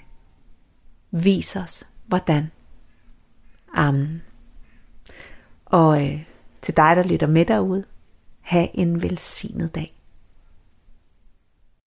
Vis 1.12 1.56
os, 1.56 1.90
hvordan. 2.06 2.52
Amen. 3.74 4.22
Og 5.66 6.06
øh, 6.06 6.24
til 6.62 6.78
dig, 6.78 6.96
der 6.96 7.04
lytter 7.04 7.28
med 7.28 7.46
derude, 7.46 7.84
have 8.42 8.68
en 8.74 9.02
velsignet 9.02 9.76
dag. 9.76 9.95